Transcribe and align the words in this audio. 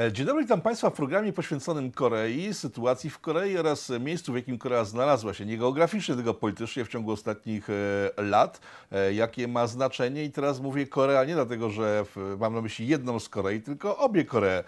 E, 0.00 0.12
dzień 0.12 0.26
dobry, 0.26 0.42
witam 0.42 0.60
Państwa 0.60 0.90
w 0.90 0.92
programie 0.92 1.32
poświęconym 1.32 1.92
Korei, 1.92 2.54
sytuacji 2.54 3.10
w 3.10 3.18
Korei 3.18 3.58
oraz 3.58 3.90
miejscu, 4.00 4.32
w 4.32 4.36
jakim 4.36 4.58
Korea 4.58 4.84
znalazła 4.84 5.34
się, 5.34 5.46
nie 5.46 5.58
geograficznie, 5.58 6.14
tylko 6.14 6.34
politycznie 6.34 6.84
w 6.84 6.88
ciągu 6.88 7.12
ostatnich 7.12 7.70
e, 7.70 8.22
lat, 8.22 8.60
e, 8.92 9.14
jakie 9.14 9.48
ma 9.48 9.66
znaczenie. 9.66 10.24
I 10.24 10.30
teraz 10.30 10.60
mówię 10.60 10.86
Korea 10.86 11.24
nie 11.24 11.34
dlatego, 11.34 11.70
że 11.70 12.04
mam 12.38 12.54
na 12.54 12.60
myśli 12.60 12.86
jedną 12.86 13.20
z 13.20 13.28
Korei, 13.28 13.60
tylko 13.60 13.98
obie 13.98 14.24
Koree, 14.24 14.62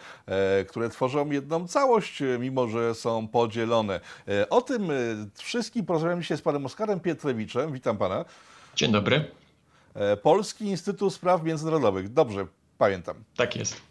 które 0.68 0.88
tworzą 0.88 1.30
jedną 1.30 1.68
całość, 1.68 2.22
mimo 2.38 2.68
że 2.68 2.94
są 2.94 3.28
podzielone. 3.28 4.00
O 4.50 4.62
tym 4.62 4.88
wszystkim 5.34 5.86
porozmawiamy 5.86 6.24
się 6.24 6.36
z 6.36 6.42
panem 6.42 6.66
Oskarem 6.66 7.00
Pietrowiczem. 7.00 7.72
Witam 7.72 7.96
pana. 7.96 8.24
Dzień 8.74 8.92
dobry. 8.92 9.24
Polski 10.22 10.64
Instytut 10.64 11.14
Spraw 11.14 11.42
Międzynarodowych. 11.42 12.12
Dobrze, 12.12 12.46
pamiętam. 12.78 13.16
Tak 13.36 13.56
jest. 13.56 13.87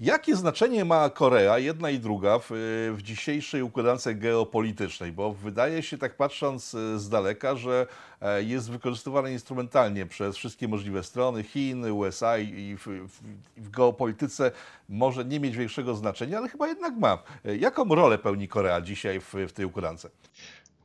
Jakie 0.00 0.36
znaczenie 0.36 0.84
ma 0.84 1.10
Korea, 1.10 1.58
jedna 1.58 1.90
i 1.90 1.98
druga, 1.98 2.38
w, 2.38 2.50
w 2.96 3.02
dzisiejszej 3.02 3.62
układance 3.62 4.08
geopolitycznej? 4.14 5.12
Bo 5.12 5.32
wydaje 5.32 5.82
się, 5.82 5.98
tak 5.98 6.16
patrząc 6.16 6.74
e, 6.74 6.98
z 6.98 7.08
daleka, 7.08 7.56
że 7.56 7.86
e, 8.20 8.42
jest 8.42 8.70
wykorzystywane 8.70 9.32
instrumentalnie 9.32 10.06
przez 10.06 10.36
wszystkie 10.36 10.68
możliwe 10.68 11.02
strony, 11.02 11.42
Chin, 11.42 11.84
USA 11.84 12.38
i 12.38 12.76
w, 12.76 12.86
w, 12.86 13.20
w 13.56 13.70
geopolityce 13.70 14.52
może 14.88 15.24
nie 15.24 15.40
mieć 15.40 15.56
większego 15.56 15.94
znaczenia, 15.94 16.38
ale 16.38 16.48
chyba 16.48 16.68
jednak 16.68 16.96
ma. 16.96 17.18
E, 17.44 17.56
jaką 17.56 17.94
rolę 17.94 18.18
pełni 18.18 18.48
Korea 18.48 18.80
dzisiaj 18.80 19.20
w, 19.20 19.34
w 19.48 19.52
tej 19.52 19.64
układance? 19.64 20.06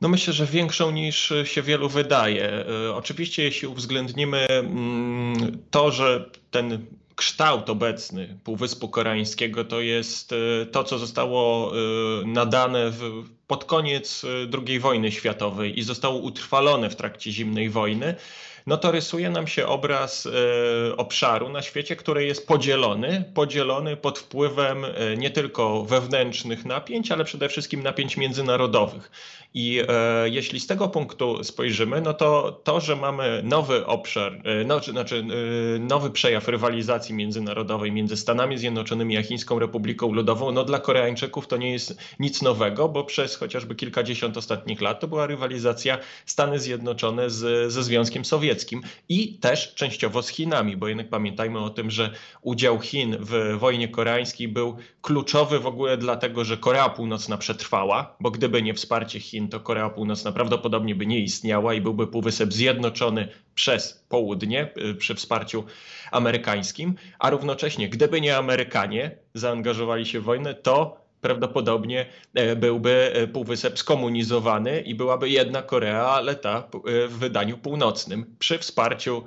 No 0.00 0.08
myślę, 0.08 0.32
że 0.32 0.46
większą 0.46 0.90
niż 0.90 1.32
się 1.44 1.62
wielu 1.62 1.88
wydaje. 1.88 2.64
Oczywiście, 2.94 3.42
jeśli 3.42 3.68
uwzględnimy 3.68 4.46
mm, 4.48 5.58
to, 5.70 5.90
że 5.90 6.30
ten 6.50 6.86
kształt 7.20 7.70
obecny 7.70 8.38
Półwyspu 8.44 8.88
Koreańskiego 8.88 9.64
to 9.64 9.80
jest 9.80 10.32
e, 10.32 10.66
to, 10.66 10.84
co 10.84 10.98
zostało 10.98 11.72
e, 11.72 11.76
nadane 12.26 12.90
w, 12.90 13.24
pod 13.46 13.64
koniec 13.64 14.24
e, 14.24 14.28
II 14.66 14.80
wojny 14.80 15.12
światowej 15.12 15.78
i 15.78 15.82
zostało 15.82 16.18
utrwalone 16.18 16.90
w 16.90 16.96
trakcie 16.96 17.32
zimnej 17.32 17.70
wojny 17.70 18.14
no 18.70 18.76
to 18.76 18.90
rysuje 18.90 19.30
nam 19.30 19.46
się 19.46 19.66
obraz 19.66 20.26
e, 20.26 20.96
obszaru 20.96 21.48
na 21.48 21.62
świecie, 21.62 21.96
który 21.96 22.24
jest 22.24 22.46
podzielony, 22.46 23.24
podzielony 23.34 23.96
pod 23.96 24.18
wpływem 24.18 24.84
e, 24.84 25.16
nie 25.16 25.30
tylko 25.30 25.84
wewnętrznych 25.84 26.64
napięć, 26.64 27.12
ale 27.12 27.24
przede 27.24 27.48
wszystkim 27.48 27.82
napięć 27.82 28.16
międzynarodowych. 28.16 29.10
I 29.54 29.82
e, 29.88 30.28
jeśli 30.28 30.60
z 30.60 30.66
tego 30.66 30.88
punktu 30.88 31.44
spojrzymy, 31.44 32.00
no 32.00 32.14
to 32.14 32.60
to, 32.64 32.80
że 32.80 32.96
mamy 32.96 33.40
nowy 33.44 33.86
obszar, 33.86 34.42
no, 34.66 34.80
znaczy 34.80 35.24
nowy 35.80 36.10
przejaw 36.10 36.48
rywalizacji 36.48 37.14
międzynarodowej 37.14 37.92
między 37.92 38.16
Stanami 38.16 38.58
Zjednoczonymi 38.58 39.16
a 39.16 39.22
Chińską 39.22 39.58
Republiką 39.58 40.12
Ludową, 40.12 40.52
no 40.52 40.64
dla 40.64 40.78
Koreańczyków 40.78 41.46
to 41.46 41.56
nie 41.56 41.72
jest 41.72 41.98
nic 42.18 42.42
nowego, 42.42 42.88
bo 42.88 43.04
przez 43.04 43.36
chociażby 43.36 43.74
kilkadziesiąt 43.74 44.36
ostatnich 44.36 44.80
lat 44.80 45.00
to 45.00 45.08
była 45.08 45.26
rywalizacja 45.26 45.98
Stany 46.26 46.58
Zjednoczone 46.58 47.30
z, 47.30 47.72
ze 47.72 47.82
Związkiem 47.82 48.24
Sowieckim 48.24 48.59
i 49.08 49.38
też 49.38 49.74
częściowo 49.74 50.22
z 50.22 50.28
Chinami, 50.28 50.76
bo 50.76 50.88
jednak 50.88 51.08
pamiętajmy 51.08 51.58
o 51.58 51.70
tym, 51.70 51.90
że 51.90 52.10
udział 52.42 52.80
Chin 52.80 53.16
w 53.20 53.58
wojnie 53.58 53.88
koreańskiej 53.88 54.48
był 54.48 54.76
kluczowy 55.02 55.58
w 55.58 55.66
ogóle 55.66 55.96
dlatego, 55.96 56.44
że 56.44 56.56
Korea 56.56 56.88
Północna 56.88 57.38
przetrwała, 57.38 58.16
bo 58.20 58.30
gdyby 58.30 58.62
nie 58.62 58.74
wsparcie 58.74 59.20
Chin, 59.20 59.48
to 59.48 59.60
Korea 59.60 59.90
Północna 59.90 60.32
prawdopodobnie 60.32 60.94
by 60.94 61.06
nie 61.06 61.18
istniała 61.18 61.74
i 61.74 61.80
byłby 61.80 62.06
Półwysep 62.06 62.52
zjednoczony 62.52 63.28
przez 63.54 64.04
południe 64.08 64.68
y, 64.90 64.94
przy 64.94 65.14
wsparciu 65.14 65.64
amerykańskim, 66.10 66.94
a 67.18 67.30
równocześnie 67.30 67.88
gdyby 67.88 68.20
nie 68.20 68.36
Amerykanie 68.36 69.16
zaangażowali 69.34 70.06
się 70.06 70.20
w 70.20 70.24
wojnę, 70.24 70.54
to 70.54 70.99
prawdopodobnie 71.20 72.06
e, 72.34 72.56
byłby 72.56 73.12
e, 73.14 73.26
półwysep 73.26 73.78
skomunizowany 73.78 74.80
i 74.80 74.94
byłaby 74.94 75.30
jedna 75.30 75.62
Korea, 75.62 76.06
ale 76.06 76.34
ta 76.34 76.58
e, 76.58 77.08
w 77.08 77.18
wydaniu 77.18 77.58
północnym 77.58 78.36
przy 78.38 78.58
wsparciu 78.58 79.24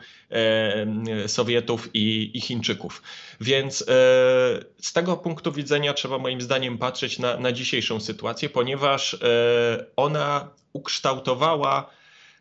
Sowietów 1.28 1.90
i, 1.94 2.31
i 2.34 2.41
Chińczyków. 2.41 3.01
Więc 3.41 3.85
z 4.81 4.94
tego 4.94 5.17
punktu 5.17 5.51
widzenia 5.51 5.94
trzeba 5.94 6.17
moim 6.17 6.41
zdaniem 6.41 6.78
patrzeć 6.78 7.19
na, 7.19 7.38
na 7.38 7.51
dzisiejszą 7.51 8.00
sytuację, 8.00 8.50
ponieważ 8.50 9.17
ona 9.96 10.50
ukształtowała 10.73 11.90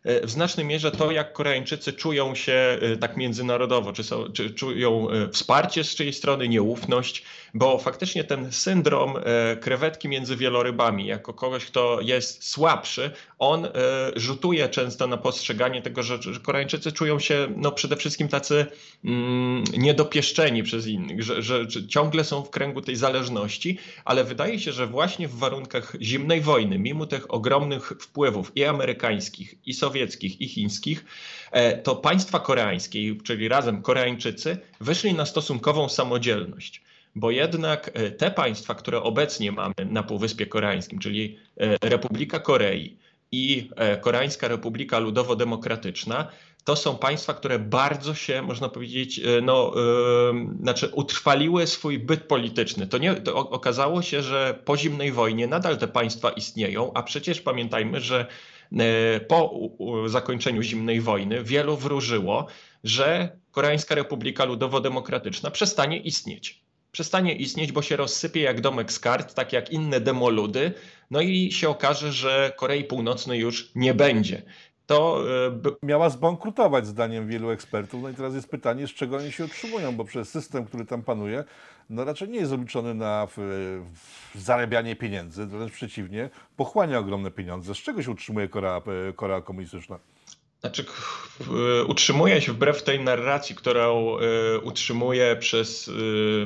w 0.05 0.29
znacznej 0.29 0.65
mierze 0.65 0.91
to, 0.91 1.11
jak 1.11 1.33
Koreańczycy 1.33 1.93
czują 1.93 2.35
się 2.35 2.79
tak 2.99 3.17
międzynarodowo, 3.17 3.93
czy, 3.93 4.03
są, 4.03 4.31
czy 4.33 4.49
czują 4.49 5.07
wsparcie 5.31 5.83
z 5.83 5.95
czyjej 5.95 6.13
strony, 6.13 6.47
nieufność, 6.47 7.23
bo 7.53 7.77
faktycznie 7.77 8.23
ten 8.23 8.51
syndrom 8.51 9.17
e, 9.17 9.55
krewetki 9.55 10.09
między 10.09 10.35
wielorybami, 10.35 11.05
jako 11.05 11.33
kogoś, 11.33 11.65
kto 11.65 12.01
jest 12.01 12.49
słabszy, 12.49 13.11
on 13.39 13.65
e, 13.65 13.69
rzutuje 14.15 14.69
często 14.69 15.07
na 15.07 15.17
postrzeganie 15.17 15.81
tego, 15.81 16.03
że, 16.03 16.19
Koreańczycy 16.43 16.91
czują 16.91 17.19
się 17.19 17.47
no, 17.57 17.71
przede 17.71 17.95
wszystkim 17.95 18.27
tacy 18.27 18.65
mm, 19.05 19.63
niedopieszczeni 19.77 20.63
przez 20.63 20.87
innych, 20.87 21.23
że, 21.23 21.41
że, 21.41 21.69
że 21.69 21.87
ciągle 21.87 22.23
są 22.23 22.43
w 22.43 22.49
kręgu 22.49 22.81
tej 22.81 22.95
zależności, 22.95 23.77
ale 24.05 24.23
wydaje 24.23 24.59
się, 24.59 24.71
że 24.71 24.87
właśnie 24.87 25.27
w 25.27 25.35
warunkach 25.35 25.95
zimnej 26.01 26.41
wojny, 26.41 26.79
mimo 26.79 27.05
tych 27.05 27.33
ogromnych 27.33 27.93
wpływów 27.99 28.51
i 28.55 28.63
amerykańskich, 28.63 29.55
i 29.65 29.73
sowieckich, 29.73 29.92
i 30.39 30.47
chińskich, 30.47 31.05
e, 31.51 31.77
to 31.77 31.95
państwa 31.95 32.39
koreańskie, 32.39 32.99
czyli 33.23 33.47
razem 33.47 33.81
Koreańczycy, 33.81 34.57
wyszli 34.81 35.13
na 35.13 35.25
stosunkową 35.25 35.89
samodzielność 35.89 36.81
bo 37.15 37.31
jednak 37.31 37.91
e, 37.93 38.11
te 38.11 38.31
państwa, 38.31 38.75
które 38.75 39.03
obecnie 39.03 39.51
mamy 39.51 39.73
na 39.89 40.03
Półwyspie 40.03 40.45
Koreańskim, 40.45 40.99
czyli 40.99 41.37
e, 41.57 41.89
Republika 41.89 42.39
Korei 42.39 42.97
i 43.31 43.69
Koreańska 44.01 44.47
Republika 44.47 44.99
Ludowo-Demokratyczna, 44.99 46.27
to 46.63 46.75
są 46.75 46.97
państwa, 46.97 47.33
które 47.33 47.59
bardzo 47.59 48.13
się, 48.13 48.41
można 48.41 48.69
powiedzieć, 48.69 49.21
no, 49.41 49.73
yy, 49.75 50.57
znaczy 50.61 50.87
utrwaliły 50.87 51.67
swój 51.67 51.99
byt 51.99 52.23
polityczny. 52.23 52.87
To, 52.87 52.97
nie, 52.97 53.15
to 53.15 53.35
okazało 53.35 54.01
się, 54.01 54.21
że 54.21 54.59
po 54.65 54.77
zimnej 54.77 55.11
wojnie 55.11 55.47
nadal 55.47 55.77
te 55.77 55.87
państwa 55.87 56.29
istnieją, 56.29 56.91
a 56.93 57.03
przecież 57.03 57.41
pamiętajmy, 57.41 58.01
że 58.01 58.25
po 59.27 59.69
zakończeniu 60.05 60.61
zimnej 60.61 61.01
wojny 61.01 61.43
wielu 61.43 61.77
wróżyło, 61.77 62.47
że 62.83 63.37
Koreańska 63.51 63.95
Republika 63.95 64.45
Ludowo-Demokratyczna 64.45 65.51
przestanie 65.51 65.97
istnieć 65.97 66.63
przestanie 66.93 67.35
istnieć, 67.35 67.71
bo 67.71 67.81
się 67.81 67.95
rozsypie 67.95 68.41
jak 68.41 68.61
domek 68.61 68.91
z 68.91 68.99
kart, 68.99 69.33
tak 69.33 69.53
jak 69.53 69.71
inne 69.71 69.99
demoludy, 69.99 70.73
no 71.11 71.21
i 71.21 71.51
się 71.51 71.69
okaże, 71.69 72.11
że 72.11 72.53
Korei 72.57 72.83
Północnej 72.83 73.39
już 73.39 73.71
nie 73.75 73.93
będzie. 73.93 74.41
To 74.85 75.23
e, 75.55 75.85
miała 75.85 76.09
zbankrutować 76.09 76.87
zdaniem 76.87 77.27
wielu 77.27 77.49
ekspertów. 77.49 78.01
No 78.01 78.09
i 78.09 78.13
teraz 78.13 78.35
jest 78.35 78.49
pytanie, 78.49 78.87
z 78.87 78.93
czego 78.93 79.17
oni 79.17 79.31
się 79.31 79.45
utrzymują, 79.45 79.95
bo 79.95 80.05
przez 80.05 80.29
system, 80.29 80.65
który 80.65 80.85
tam 80.85 81.03
panuje, 81.03 81.43
no 81.89 82.03
raczej 82.03 82.29
nie 82.29 82.39
jest 82.39 82.51
obliczony 82.51 82.93
na 82.93 83.27
w, 83.27 83.33
w 84.35 84.39
zarabianie 84.41 84.95
pieniędzy, 84.95 85.45
wręcz 85.45 85.71
przeciwnie, 85.71 86.29
pochłania 86.57 86.99
ogromne 86.99 87.31
pieniądze. 87.31 87.75
Z 87.75 87.77
czego 87.77 88.03
się 88.03 88.11
utrzymuje 88.11 88.47
Korea, 88.47 88.81
e, 89.09 89.13
Korea 89.13 89.41
komunistyczna? 89.41 89.99
Znaczy, 90.63 90.85
utrzymuje 91.87 92.41
się 92.41 92.53
wbrew 92.53 92.83
tej 92.83 92.99
narracji, 92.99 93.55
którą 93.55 94.17
y, 94.19 94.59
utrzymuje 94.59 95.35
przez 95.35 95.87
y, 95.87 95.91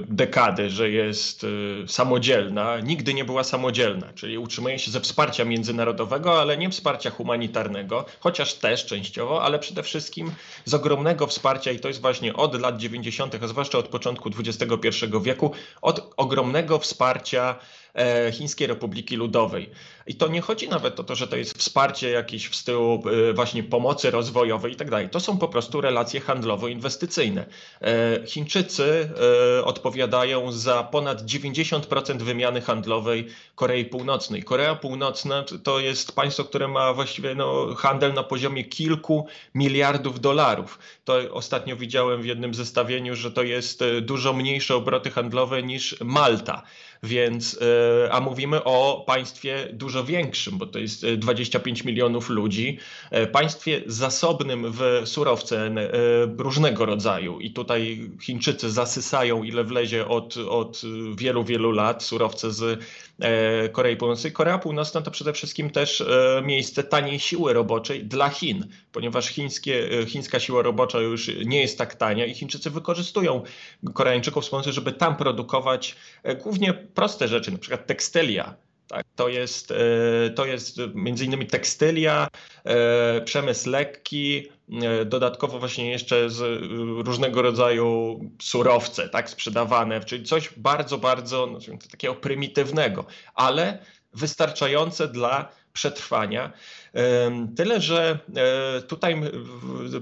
dekady, 0.07 0.69
że 0.69 0.89
jest 0.89 1.45
samodzielna, 1.87 2.79
nigdy 2.79 3.13
nie 3.13 3.25
była 3.25 3.43
samodzielna, 3.43 4.13
czyli 4.15 4.37
utrzymuje 4.37 4.79
się 4.79 4.91
ze 4.91 4.99
wsparcia 4.99 5.45
międzynarodowego, 5.45 6.41
ale 6.41 6.57
nie 6.57 6.69
wsparcia 6.69 7.09
humanitarnego, 7.09 8.05
chociaż 8.19 8.53
też 8.53 8.85
częściowo, 8.85 9.43
ale 9.43 9.59
przede 9.59 9.83
wszystkim 9.83 10.31
z 10.65 10.73
ogromnego 10.73 11.27
wsparcia 11.27 11.71
i 11.71 11.79
to 11.79 11.87
jest 11.87 12.01
właśnie 12.01 12.33
od 12.33 12.61
lat 12.61 12.77
90., 12.77 13.43
a 13.43 13.47
zwłaszcza 13.47 13.77
od 13.77 13.87
początku 13.87 14.29
XXI 14.39 14.89
wieku, 15.23 15.51
od 15.81 16.13
ogromnego 16.17 16.79
wsparcia 16.79 17.55
E, 17.97 18.31
Chińskiej 18.31 18.67
Republiki 18.67 19.15
Ludowej. 19.15 19.69
I 20.07 20.15
to 20.15 20.27
nie 20.27 20.41
chodzi 20.41 20.69
nawet 20.69 20.99
o 20.99 21.03
to, 21.03 21.15
że 21.15 21.27
to 21.27 21.35
jest 21.35 21.57
wsparcie 21.57 22.09
jakieś 22.09 22.47
w 22.47 22.55
stylu 22.55 23.03
e, 23.29 23.33
właśnie 23.33 23.63
pomocy 23.63 24.11
rozwojowej 24.11 24.73
i 24.73 24.75
tak 24.75 24.89
dalej. 24.89 25.09
To 25.09 25.19
są 25.19 25.37
po 25.37 25.47
prostu 25.47 25.81
relacje 25.81 26.21
handlowo-inwestycyjne. 26.21 27.45
E, 27.81 28.27
Chińczycy 28.27 29.09
odpowiadają 29.63 30.51
za 30.51 30.83
ponad 30.83 31.23
90% 31.23 32.21
wymiany 32.21 32.61
handlowej 32.61 33.27
Korei 33.55 33.85
Północnej. 33.85 34.43
Korea 34.43 34.75
Północna 34.75 35.43
to 35.63 35.79
jest 35.79 36.11
państwo, 36.15 36.43
które 36.43 36.67
ma 36.67 36.93
właściwie 36.93 37.35
no, 37.35 37.75
handel 37.75 38.13
na 38.13 38.23
poziomie 38.23 38.63
kilku 38.63 39.27
miliardów 39.55 40.19
dolarów. 40.19 40.79
To 41.05 41.17
ostatnio 41.31 41.75
widziałem 41.75 42.21
w 42.21 42.25
jednym 42.25 42.53
zestawieniu, 42.53 43.15
że 43.15 43.31
to 43.31 43.43
jest 43.43 43.83
dużo 44.01 44.33
mniejsze 44.33 44.75
obroty 44.75 45.11
handlowe 45.11 45.63
niż 45.63 45.95
Malta. 46.01 46.63
Więc, 47.03 47.59
a 48.11 48.19
mówimy 48.21 48.63
o 48.63 49.03
państwie 49.07 49.67
dużo 49.73 50.03
większym, 50.03 50.57
bo 50.57 50.65
to 50.65 50.79
jest 50.79 51.05
25 51.05 51.83
milionów 51.83 52.29
ludzi, 52.29 52.77
państwie 53.31 53.81
zasobnym 53.85 54.71
w 54.71 55.01
surowce 55.05 55.71
różnego 56.37 56.85
rodzaju. 56.85 57.39
I 57.39 57.51
tutaj 57.51 58.09
Chińczycy 58.21 58.71
zasysają 58.71 59.43
ile 59.43 59.63
wlezie 59.63 60.07
od, 60.07 60.37
od 60.37 60.81
wielu, 61.15 61.43
wielu 61.43 61.71
lat 61.71 62.03
surowce 62.03 62.51
z 62.51 62.79
Korei 63.71 63.95
Północnej. 63.95 64.33
Korea 64.33 64.57
Północna 64.57 65.01
to 65.01 65.11
przede 65.11 65.33
wszystkim 65.33 65.69
też 65.69 66.03
miejsce 66.43 66.83
taniej 66.83 67.19
siły 67.19 67.53
roboczej 67.53 68.05
dla 68.05 68.29
Chin, 68.29 68.67
ponieważ 68.91 69.27
chińskie, 69.27 69.89
chińska 70.07 70.39
siła 70.39 70.61
robocza 70.61 70.99
już 70.99 71.31
nie 71.45 71.61
jest 71.61 71.77
tak 71.77 71.95
tania 71.95 72.25
i 72.25 72.33
Chińczycy 72.33 72.69
wykorzystują 72.69 73.43
Koreańczyków 73.93 74.43
w 74.43 74.47
sposób, 74.47 74.73
żeby 74.73 74.91
tam 74.91 75.15
produkować 75.15 75.95
głównie 76.43 76.73
proste 76.73 77.27
rzeczy, 77.27 77.51
na 77.51 77.57
przykład 77.57 77.87
tekstylia 77.87 78.55
tak, 78.87 79.05
to 79.15 79.29
jest, 79.29 79.71
e, 79.71 80.29
to 80.29 80.45
jest 80.45 80.77
między 80.93 81.25
innymi 81.25 81.47
tekstylia, 81.47 82.27
e, 82.63 83.21
przemysł 83.21 83.69
lekki, 83.69 84.47
e, 84.83 85.05
dodatkowo 85.05 85.59
właśnie 85.59 85.91
jeszcze 85.91 86.29
z 86.29 86.61
różnego 87.05 87.41
rodzaju 87.41 88.19
surowce, 88.41 89.09
tak, 89.09 89.29
sprzedawane, 89.29 90.03
czyli 90.03 90.23
coś 90.23 90.49
bardzo, 90.57 90.97
bardzo 90.97 91.47
no, 91.47 91.59
takiego 91.91 92.15
prymitywnego, 92.15 93.05
ale 93.35 93.79
wystarczające 94.13 95.07
dla 95.07 95.49
przetrwania. 95.73 96.53
Tyle, 97.55 97.81
że 97.81 98.19
e, 98.35 98.81
tutaj 98.81 99.21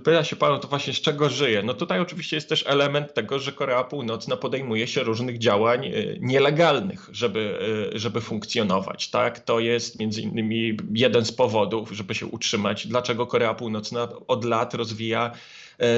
pyta 0.04 0.24
się 0.24 0.36
Pan 0.36 0.60
to 0.60 0.68
właśnie 0.68 0.94
z 0.94 1.02
czego 1.02 1.30
żyje. 1.30 1.64
No 1.64 1.74
tutaj 1.74 2.00
oczywiście 2.00 2.38
jest 2.38 2.50
też 2.50 2.64
element 2.68 3.14
tego, 3.14 3.40
że 3.40 3.52
Korea 3.52 3.84
Północna 3.84 4.38
podejmuje 4.38 4.88
się 4.88 5.04
różnych 5.04 5.38
działań 5.38 5.86
e, 5.86 5.92
nielegalnych, 6.20 7.10
żeby, 7.12 7.60
e, 7.96 8.00
żeby 8.00 8.22
funkcjonować. 8.22 9.10
Tak? 9.10 9.40
To 9.40 9.60
jest 9.60 10.00
między 10.00 10.22
innymi 10.22 10.78
jeden 10.94 11.26
z 11.26 11.32
powodów, 11.32 11.92
żeby 11.92 12.16
się 12.16 12.26
utrzymać, 12.26 12.88
dlaczego 12.88 13.28
Korea 13.28 13.54
Północna 13.54 14.08
od 14.28 14.46
lat 14.46 14.74
rozwija 14.74 15.32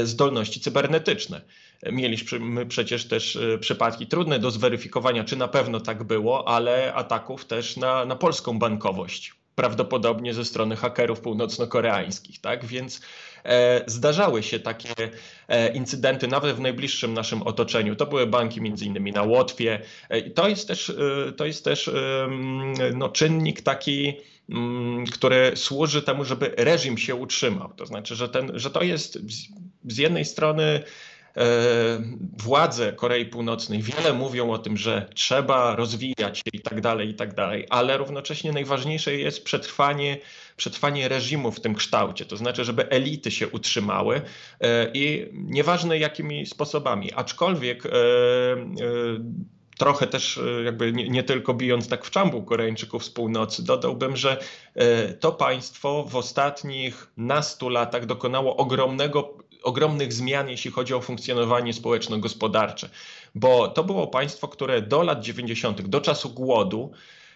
zdolności 0.04 0.60
cybernetyczne. 0.60 1.42
Mieliśmy 1.92 2.66
przecież 2.66 3.08
też 3.08 3.40
przypadki 3.60 4.08
trudne 4.08 4.40
do 4.40 4.52
zweryfikowania, 4.52 5.24
czy 5.24 5.36
na 5.36 5.48
pewno 5.48 5.80
tak 5.80 6.04
było, 6.04 6.48
ale 6.48 6.94
ataków 6.94 7.46
też 7.46 7.78
na, 7.78 8.06
na 8.06 8.16
polską 8.16 8.60
bankowość 8.60 9.37
prawdopodobnie 9.58 10.34
ze 10.34 10.46
strony 10.46 10.76
hakerów 10.76 11.22
północno-koreańskich, 11.22 12.42
tak? 12.42 12.66
Więc 12.66 13.02
e, 13.46 13.84
zdarzały 13.88 14.44
się 14.44 14.60
takie 14.60 14.94
e, 15.48 15.74
incydenty 15.74 16.28
nawet 16.28 16.56
w 16.56 16.60
najbliższym 16.60 17.14
naszym 17.14 17.42
otoczeniu. 17.42 17.96
To 17.96 18.06
były 18.06 18.28
banki 18.28 18.62
między 18.62 18.86
innymi 18.86 19.12
na 19.12 19.24
Łotwie. 19.24 19.82
E, 20.10 20.22
to 20.30 20.48
jest 20.48 20.68
też, 20.68 20.90
e, 20.90 21.32
to 21.32 21.46
jest 21.46 21.64
też 21.64 21.92
no, 22.94 23.10
czynnik 23.10 23.62
taki, 23.62 24.14
który 25.12 25.52
służy 25.56 26.02
temu, 26.02 26.26
żeby 26.26 26.54
reżim 26.58 26.98
się 26.98 27.16
utrzymał. 27.16 27.74
To 27.76 27.86
znaczy, 27.86 28.16
że, 28.16 28.30
ten, 28.30 28.52
że 28.60 28.70
to 28.70 28.84
jest 28.84 29.20
z, 29.86 29.98
jednej 29.98 30.26
strony 30.26 30.84
E, 30.84 31.17
władze 32.38 32.94
Korei 32.94 33.26
Północnej 33.26 33.82
wiele 33.82 34.14
mówią 34.14 34.52
o 34.52 34.58
tym, 34.58 34.78
że 34.78 35.10
trzeba 35.14 35.76
rozwijać 35.76 36.38
się 36.38 36.44
i 36.54 36.60
tak 36.60 36.82
dalej, 36.82 37.10
i 37.10 37.14
tak 37.14 37.36
dalej, 37.36 37.66
ale 37.70 37.98
równocześnie 37.98 38.52
najważniejsze 38.52 39.16
jest 39.16 39.44
przetrwanie, 39.44 40.18
przetrwanie 40.58 41.08
reżimu 41.08 41.52
w 41.52 41.60
tym 41.60 41.76
kształcie, 41.76 42.26
to 42.26 42.38
znaczy, 42.38 42.66
żeby 42.66 42.90
elity 42.90 43.32
się 43.32 43.48
utrzymały 43.48 44.22
e, 44.62 44.92
i 44.94 45.30
nieważne 45.34 45.98
jakimi 45.98 46.46
sposobami, 46.46 47.14
aczkolwiek 47.14 47.86
e, 47.86 47.90
trochę 49.78 50.08
też 50.08 50.40
jakby 50.66 50.92
nie, 50.94 51.10
nie, 51.10 51.24
tylko 51.24 51.54
bijąc 51.54 51.90
tak 51.90 52.06
w 52.06 52.12
czambuł 52.12 52.44
Koreańczyków 52.44 53.06
z 53.06 53.10
północy, 53.10 53.64
dodałbym, 53.64 54.18
że 54.18 54.38
to 55.20 55.32
państwo 55.32 56.04
w 56.04 56.16
ostatnich 56.16 57.08
nastu 57.18 57.70
latach 57.70 58.06
dokonało 58.06 58.58
ogromnego 58.58 59.38
ogromnych 59.64 60.14
zmian, 60.14 60.50
jeśli 60.50 60.72
chodzi 60.72 60.94
o 60.94 61.02
funkcjonowanie 61.02 61.74
społeczno-gospodarcze, 61.74 62.90
bo 63.36 63.68
to 63.68 63.84
było 63.84 64.08
państwo, 64.08 64.48
które 64.48 64.82
do 64.82 65.04
lat 65.04 65.24
90., 65.24 65.82
do 65.82 66.02
czasu 66.02 66.30
głodu, 66.30 66.92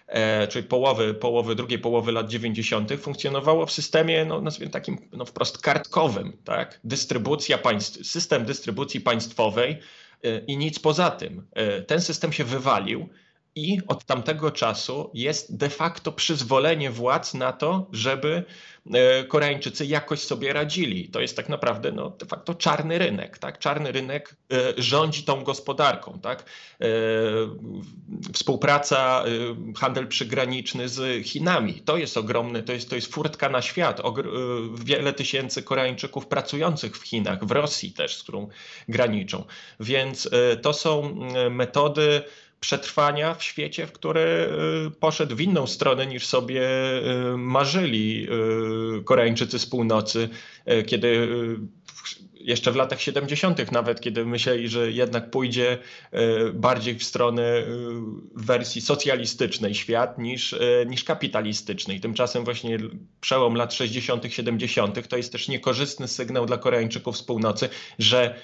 e, 0.08 0.48
czyli 0.48 0.68
połowy, 0.68 1.14
połowy, 1.14 1.56
drugiej 1.56 1.80
połowy 1.80 2.12
lat 2.12 2.30
90., 2.30 2.98
funkcjonowało 2.98 3.66
w 3.66 3.72
systemie, 3.72 4.26
no, 4.26 4.42
nazwijmy 4.42 4.72
takim 4.72 4.98
no, 5.12 5.26
wprost 5.26 5.58
kartkowym. 5.58 6.38
Tak? 6.44 6.80
Dystrybucja 6.84 7.58
państw, 7.58 8.08
system 8.08 8.46
dystrybucji 8.46 9.02
państwowej 9.02 9.78
e, 10.24 10.40
i 10.40 10.58
nic 10.58 10.80
poza 10.80 11.12
tym. 11.12 11.48
E, 11.54 11.82
ten 11.82 12.02
system 12.02 12.34
się 12.34 12.44
wywalił 12.44 13.10
i 13.56 13.80
od 13.88 14.06
tamtego 14.06 14.52
czasu 14.52 15.12
jest 15.14 15.58
de 15.58 15.70
facto 15.70 16.12
przyzwolenie 16.12 16.92
władz 16.92 17.34
na 17.34 17.54
to, 17.54 17.88
żeby 17.92 18.44
e, 18.94 19.24
Koreańczycy 19.24 19.86
jakoś 19.86 20.20
sobie 20.20 20.54
radzili. 20.54 21.10
To 21.10 21.22
jest 21.22 21.36
tak 21.36 21.50
naprawdę 21.50 21.92
no, 21.92 22.10
de 22.10 22.26
facto 22.26 22.56
czarny 22.56 22.98
rynek. 22.98 23.38
Tak? 23.38 23.60
Czarny 23.60 23.92
rynek 23.92 24.36
e, 24.54 24.74
rządzi 24.78 25.24
tą 25.24 25.44
gospodarką. 25.44 26.20
Tak? 26.20 26.46
E, 26.82 26.86
współpraca, 28.34 29.24
handel 29.78 30.08
przygraniczny 30.08 30.90
z 30.90 31.26
Chinami. 31.26 31.74
To 31.74 31.98
jest 31.98 32.18
ogromny, 32.18 32.64
to 32.64 32.74
jest, 32.74 32.90
to 32.90 32.96
jest 32.96 33.14
furtka 33.14 33.50
na 33.50 33.62
świat. 33.62 34.02
Wiele 34.86 35.14
tysięcy 35.14 35.64
Koreańczyków 35.64 36.28
pracujących 36.28 36.98
w 36.98 37.04
Chinach, 37.04 37.46
w 37.46 37.52
Rosji 37.52 37.92
też, 37.92 38.18
z 38.18 38.24
którą 38.24 38.48
graniczą. 38.88 39.46
Więc 39.80 40.30
to 40.62 40.74
są 40.74 41.16
metody, 41.50 42.24
przetrwania 42.62 43.34
w 43.34 43.44
świecie, 43.44 43.88
w 43.88 43.92
który 43.92 44.50
y, 44.88 44.92
poszedł 44.92 45.36
w 45.36 45.42
inną 45.42 45.68
stronę 45.68 46.08
niż 46.08 46.26
sobie 46.26 46.62
y, 47.34 47.38
marzyli 47.38 48.28
y, 49.00 49.04
Koreańczycy 49.04 49.60
z 49.60 49.66
północy, 49.66 50.30
kiedy 50.88 51.28
jeszcze 52.34 52.72
w 52.72 52.76
latach 52.76 53.02
70., 53.02 53.72
nawet 53.72 54.02
kiedy 54.02 54.26
myśleli, 54.26 54.68
że 54.68 54.92
jednak 54.92 55.32
pójdzie 55.32 55.78
bardziej 56.54 56.96
w 56.96 57.04
stronę 57.04 57.64
wersji 58.36 58.82
socjalistycznej 58.82 59.76
świat 59.76 60.18
niż, 60.18 60.56
niż 60.88 61.04
kapitalistycznej. 61.04 62.00
Tymczasem 62.00 62.44
właśnie 62.44 62.78
przełom 63.22 63.56
lat 63.56 63.74
60., 63.74 64.24
70. 64.30 65.08
to 65.08 65.18
jest 65.18 65.32
też 65.32 65.48
niekorzystny 65.48 66.08
sygnał 66.08 66.46
dla 66.46 66.58
Koreańczyków 66.58 67.18
z 67.18 67.24
północy, 67.24 67.70
że 68.00 68.36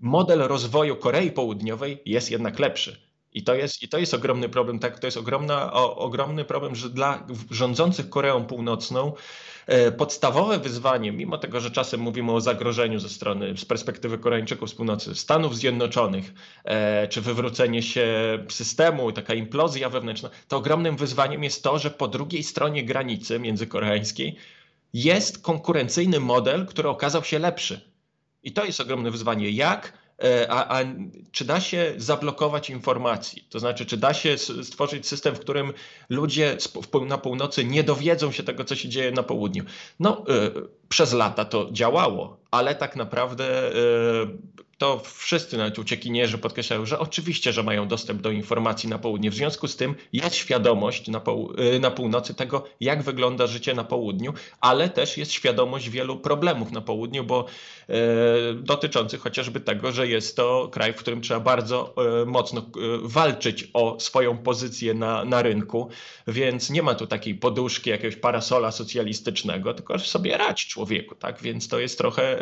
model 0.00 0.38
rozwoju 0.38 0.96
Korei 0.96 1.30
Południowej 1.30 2.02
jest 2.06 2.30
jednak 2.30 2.58
lepszy 2.58 3.11
i 3.34 3.44
to 3.44 3.54
jest, 3.54 3.82
i 3.82 3.88
to 3.88 3.98
jest 3.98 4.14
ogromny 4.14 4.48
problem, 4.48 4.78
tak? 4.78 4.98
To 4.98 5.06
jest 5.06 5.16
ogromna, 5.16 5.72
o, 5.72 5.96
ogromny 5.96 6.44
problem, 6.44 6.74
że 6.74 6.90
dla 6.90 7.26
rządzących 7.50 8.08
Koreą 8.08 8.44
Północną 8.44 9.12
e, 9.66 9.92
podstawowe 9.92 10.58
wyzwanie, 10.58 11.12
mimo 11.12 11.38
tego, 11.38 11.60
że 11.60 11.70
czasem 11.70 12.00
mówimy 12.00 12.32
o 12.32 12.40
zagrożeniu 12.40 12.98
ze 12.98 13.08
strony, 13.08 13.56
z 13.56 13.64
perspektywy 13.64 14.18
Koreańczyków 14.18 14.70
z 14.70 14.74
północy, 14.74 15.14
Stanów 15.14 15.56
Zjednoczonych, 15.56 16.32
e, 16.64 17.08
czy 17.08 17.20
wywrócenie 17.20 17.82
się 17.82 18.38
systemu, 18.48 19.12
taka 19.12 19.34
implozja 19.34 19.88
wewnętrzna, 19.88 20.30
to 20.48 20.56
ogromnym 20.56 20.96
wyzwaniem 20.96 21.44
jest 21.44 21.62
to, 21.62 21.78
że 21.78 21.90
po 21.90 22.08
drugiej 22.08 22.42
stronie 22.42 22.84
granicy 22.84 23.38
międzykoreańskiej 23.38 24.36
jest 24.94 25.42
konkurencyjny 25.42 26.20
model, 26.20 26.66
który 26.66 26.88
okazał 26.88 27.24
się 27.24 27.38
lepszy. 27.38 27.92
I 28.42 28.52
to 28.52 28.64
jest 28.64 28.80
ogromne 28.80 29.10
wyzwanie. 29.10 29.50
Jak 29.50 30.01
a, 30.48 30.78
a, 30.78 30.84
czy 31.32 31.44
da 31.44 31.60
się 31.60 31.94
zablokować 31.96 32.70
informacji? 32.70 33.44
To 33.50 33.58
znaczy, 33.58 33.86
czy 33.86 33.96
da 33.96 34.14
się 34.14 34.38
stworzyć 34.38 35.06
system, 35.06 35.34
w 35.34 35.40
którym 35.40 35.72
ludzie 36.08 36.56
na 37.06 37.18
północy 37.18 37.64
nie 37.64 37.84
dowiedzą 37.84 38.32
się 38.32 38.42
tego, 38.42 38.64
co 38.64 38.76
się 38.76 38.88
dzieje 38.88 39.10
na 39.10 39.22
południu? 39.22 39.64
No, 40.00 40.24
y, 40.28 40.68
przez 40.88 41.12
lata 41.12 41.44
to 41.44 41.68
działało, 41.72 42.36
ale 42.50 42.74
tak 42.74 42.96
naprawdę 42.96 43.72
y, 43.72 43.76
to 44.82 45.02
wszyscy 45.04 45.56
nawet 45.56 45.78
uciekinierzy 45.78 46.38
podkreślają, 46.38 46.86
że 46.86 46.98
oczywiście, 46.98 47.52
że 47.52 47.62
mają 47.62 47.88
dostęp 47.88 48.22
do 48.22 48.30
informacji 48.30 48.88
na 48.88 48.98
południe. 48.98 49.30
W 49.30 49.34
związku 49.34 49.68
z 49.68 49.76
tym 49.76 49.94
jest 50.12 50.36
świadomość 50.36 51.08
na, 51.08 51.20
pół, 51.20 51.54
y, 51.74 51.80
na 51.80 51.90
północy 51.90 52.34
tego, 52.34 52.64
jak 52.80 53.02
wygląda 53.02 53.46
życie 53.46 53.74
na 53.74 53.84
południu, 53.84 54.32
ale 54.60 54.88
też 54.88 55.16
jest 55.16 55.32
świadomość 55.32 55.90
wielu 55.90 56.16
problemów 56.16 56.72
na 56.72 56.80
południu, 56.80 57.24
bo 57.24 57.44
e, 57.88 57.94
dotyczących 58.54 59.20
chociażby 59.20 59.60
tego, 59.60 59.92
że 59.92 60.08
jest 60.08 60.36
to 60.36 60.68
kraj, 60.72 60.92
w 60.92 60.96
którym 60.96 61.20
trzeba 61.20 61.40
bardzo 61.40 61.94
e, 62.22 62.24
mocno 62.24 62.60
e, 62.60 62.64
walczyć 63.02 63.70
o 63.74 64.00
swoją 64.00 64.38
pozycję 64.38 64.94
na, 64.94 65.24
na 65.24 65.42
rynku, 65.42 65.88
więc 66.26 66.70
nie 66.70 66.82
ma 66.82 66.94
tu 66.94 67.06
takiej 67.06 67.34
poduszki, 67.34 67.90
jakiegoś 67.90 68.16
parasola 68.16 68.70
socjalistycznego, 68.70 69.74
tylko 69.74 69.98
sobie 69.98 70.36
radź 70.36 70.66
człowieku, 70.66 71.14
tak? 71.14 71.42
Więc 71.42 71.68
to 71.68 71.80
jest 71.80 71.98
trochę, 71.98 72.38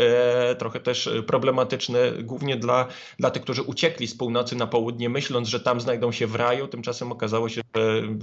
trochę 0.59 0.81
też 0.81 1.11
problematyczne 1.27 2.13
głównie 2.31 2.57
dla, 2.57 2.87
dla 3.19 3.31
tych, 3.31 3.43
którzy 3.43 3.63
uciekli 3.63 4.07
z 4.07 4.15
północy 4.15 4.57
na 4.57 4.67
południe, 4.67 5.09
myśląc, 5.09 5.49
że 5.49 5.61
tam 5.61 5.81
znajdą 5.81 6.13
się 6.13 6.27
w 6.27 6.35
raju. 6.35 6.69
Tymczasem 6.69 7.13
okazało 7.13 7.49
się, 7.49 7.61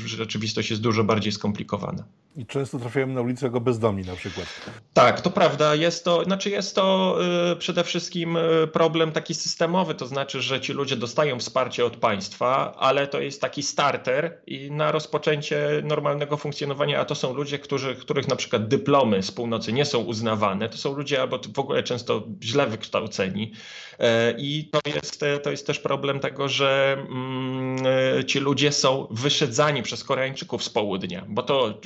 że 0.06 0.18
rzeczywistość 0.18 0.70
jest 0.70 0.82
dużo 0.82 1.04
bardziej 1.04 1.32
skomplikowana. 1.32 2.04
I 2.38 2.46
często 2.46 2.80
trafiają 2.80 3.08
na 3.08 3.22
ulicę 3.22 3.46
jako 3.46 3.62
bezdomni 3.62 4.04
na 4.04 4.16
przykład. 4.16 4.48
Tak, 4.94 5.22
to 5.22 5.32
prawda. 5.32 5.76
Jest 5.76 6.06
to, 6.06 6.24
znaczy 6.24 6.50
jest 6.50 6.76
to 6.76 7.18
y, 7.52 7.56
przede 7.56 7.84
wszystkim 7.84 8.38
y, 8.38 8.68
problem 8.68 9.12
taki 9.12 9.34
systemowy, 9.34 9.96
to 9.96 10.08
znaczy, 10.08 10.42
że 10.42 10.62
ci 10.62 10.74
ludzie 10.74 10.96
dostają 10.96 11.40
wsparcie 11.40 11.86
od 11.86 11.98
państwa, 11.98 12.76
ale 12.78 13.08
to 13.08 13.20
jest 13.20 13.42
taki 13.42 13.64
starter 13.64 14.42
i 14.48 14.72
na 14.72 14.92
rozpoczęcie 14.92 15.82
normalnego 15.84 16.38
funkcjonowania, 16.38 17.00
a 17.00 17.06
to 17.06 17.16
są 17.16 17.34
ludzie, 17.34 17.60
którzy, 17.60 17.96
których 17.96 18.28
na 18.28 18.36
przykład 18.36 18.68
dyplomy 18.68 19.24
z 19.24 19.32
północy 19.32 19.74
nie 19.74 19.86
są 19.86 20.00
uznawane, 20.00 20.70
to 20.70 20.78
są 20.78 20.96
ludzie 20.96 21.22
albo 21.22 21.40
w 21.54 21.60
ogóle 21.60 21.84
często 21.84 22.24
źle 22.44 22.68
wykształceni 22.68 23.52
i 24.38 24.70
to 24.72 24.80
jest, 24.96 25.26
to 25.44 25.52
jest 25.52 25.68
też 25.68 25.80
problem 25.80 26.20
tego, 26.20 26.50
że 26.50 26.98
mm, 27.00 27.78
e, 28.20 28.26
ci 28.26 28.40
ludzie 28.40 28.72
są 28.72 29.08
wyszedzani 29.12 29.84
przez 29.84 30.04
Koreańczyków 30.04 30.64
z 30.64 30.70
południa, 30.70 31.26
bo 31.28 31.44
to 31.44 31.82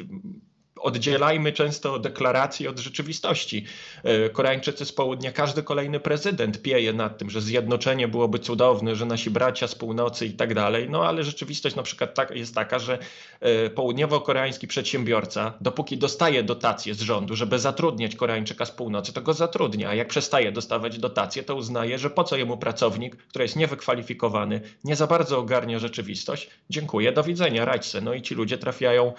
oddzielajmy 0.81 1.51
często 1.51 1.99
deklaracje 1.99 2.69
od 2.69 2.79
rzeczywistości. 2.79 3.65
E, 4.03 4.29
Koreańczycy 4.29 4.85
z 4.85 4.91
południa, 4.91 5.31
każdy 5.31 5.63
kolejny 5.63 5.99
prezydent 5.99 6.61
pieje 6.61 6.93
nad 6.93 7.17
tym, 7.17 7.29
że 7.29 7.41
zjednoczenie 7.41 8.07
byłoby 8.07 8.39
cudowne, 8.39 8.95
że 8.95 9.05
nasi 9.05 9.29
bracia 9.29 9.67
z 9.67 9.75
północy 9.75 10.25
i 10.25 10.33
tak 10.33 10.53
dalej, 10.53 10.89
no 10.89 11.05
ale 11.05 11.23
rzeczywistość 11.23 11.75
na 11.75 11.83
przykład 11.83 12.13
tak, 12.13 12.31
jest 12.35 12.55
taka, 12.55 12.79
że 12.79 12.99
e, 13.39 13.69
południowo-koreański 13.69 14.67
przedsiębiorca, 14.67 15.53
dopóki 15.61 15.97
dostaje 15.97 16.43
dotacje 16.43 16.93
z 16.93 17.01
rządu, 17.01 17.35
żeby 17.35 17.59
zatrudniać 17.59 18.15
Koreańczyka 18.15 18.65
z 18.65 18.71
północy, 18.71 19.13
to 19.13 19.21
go 19.21 19.33
zatrudnia, 19.33 19.89
a 19.89 19.95
jak 19.95 20.07
przestaje 20.07 20.51
dostawać 20.51 20.99
dotacje, 20.99 21.43
to 21.43 21.55
uznaje, 21.55 21.99
że 21.99 22.09
po 22.09 22.23
co 22.23 22.37
jemu 22.37 22.57
pracownik, 22.57 23.15
który 23.15 23.45
jest 23.45 23.55
niewykwalifikowany, 23.55 24.61
nie 24.83 24.95
za 24.95 25.07
bardzo 25.07 25.37
ogarnia 25.37 25.79
rzeczywistość, 25.79 26.49
dziękuję, 26.69 27.11
do 27.11 27.23
widzenia, 27.23 27.65
radź 27.65 27.91
No 28.01 28.13
i 28.13 28.21
ci 28.21 28.35
ludzie 28.35 28.57
trafiają 28.57 29.13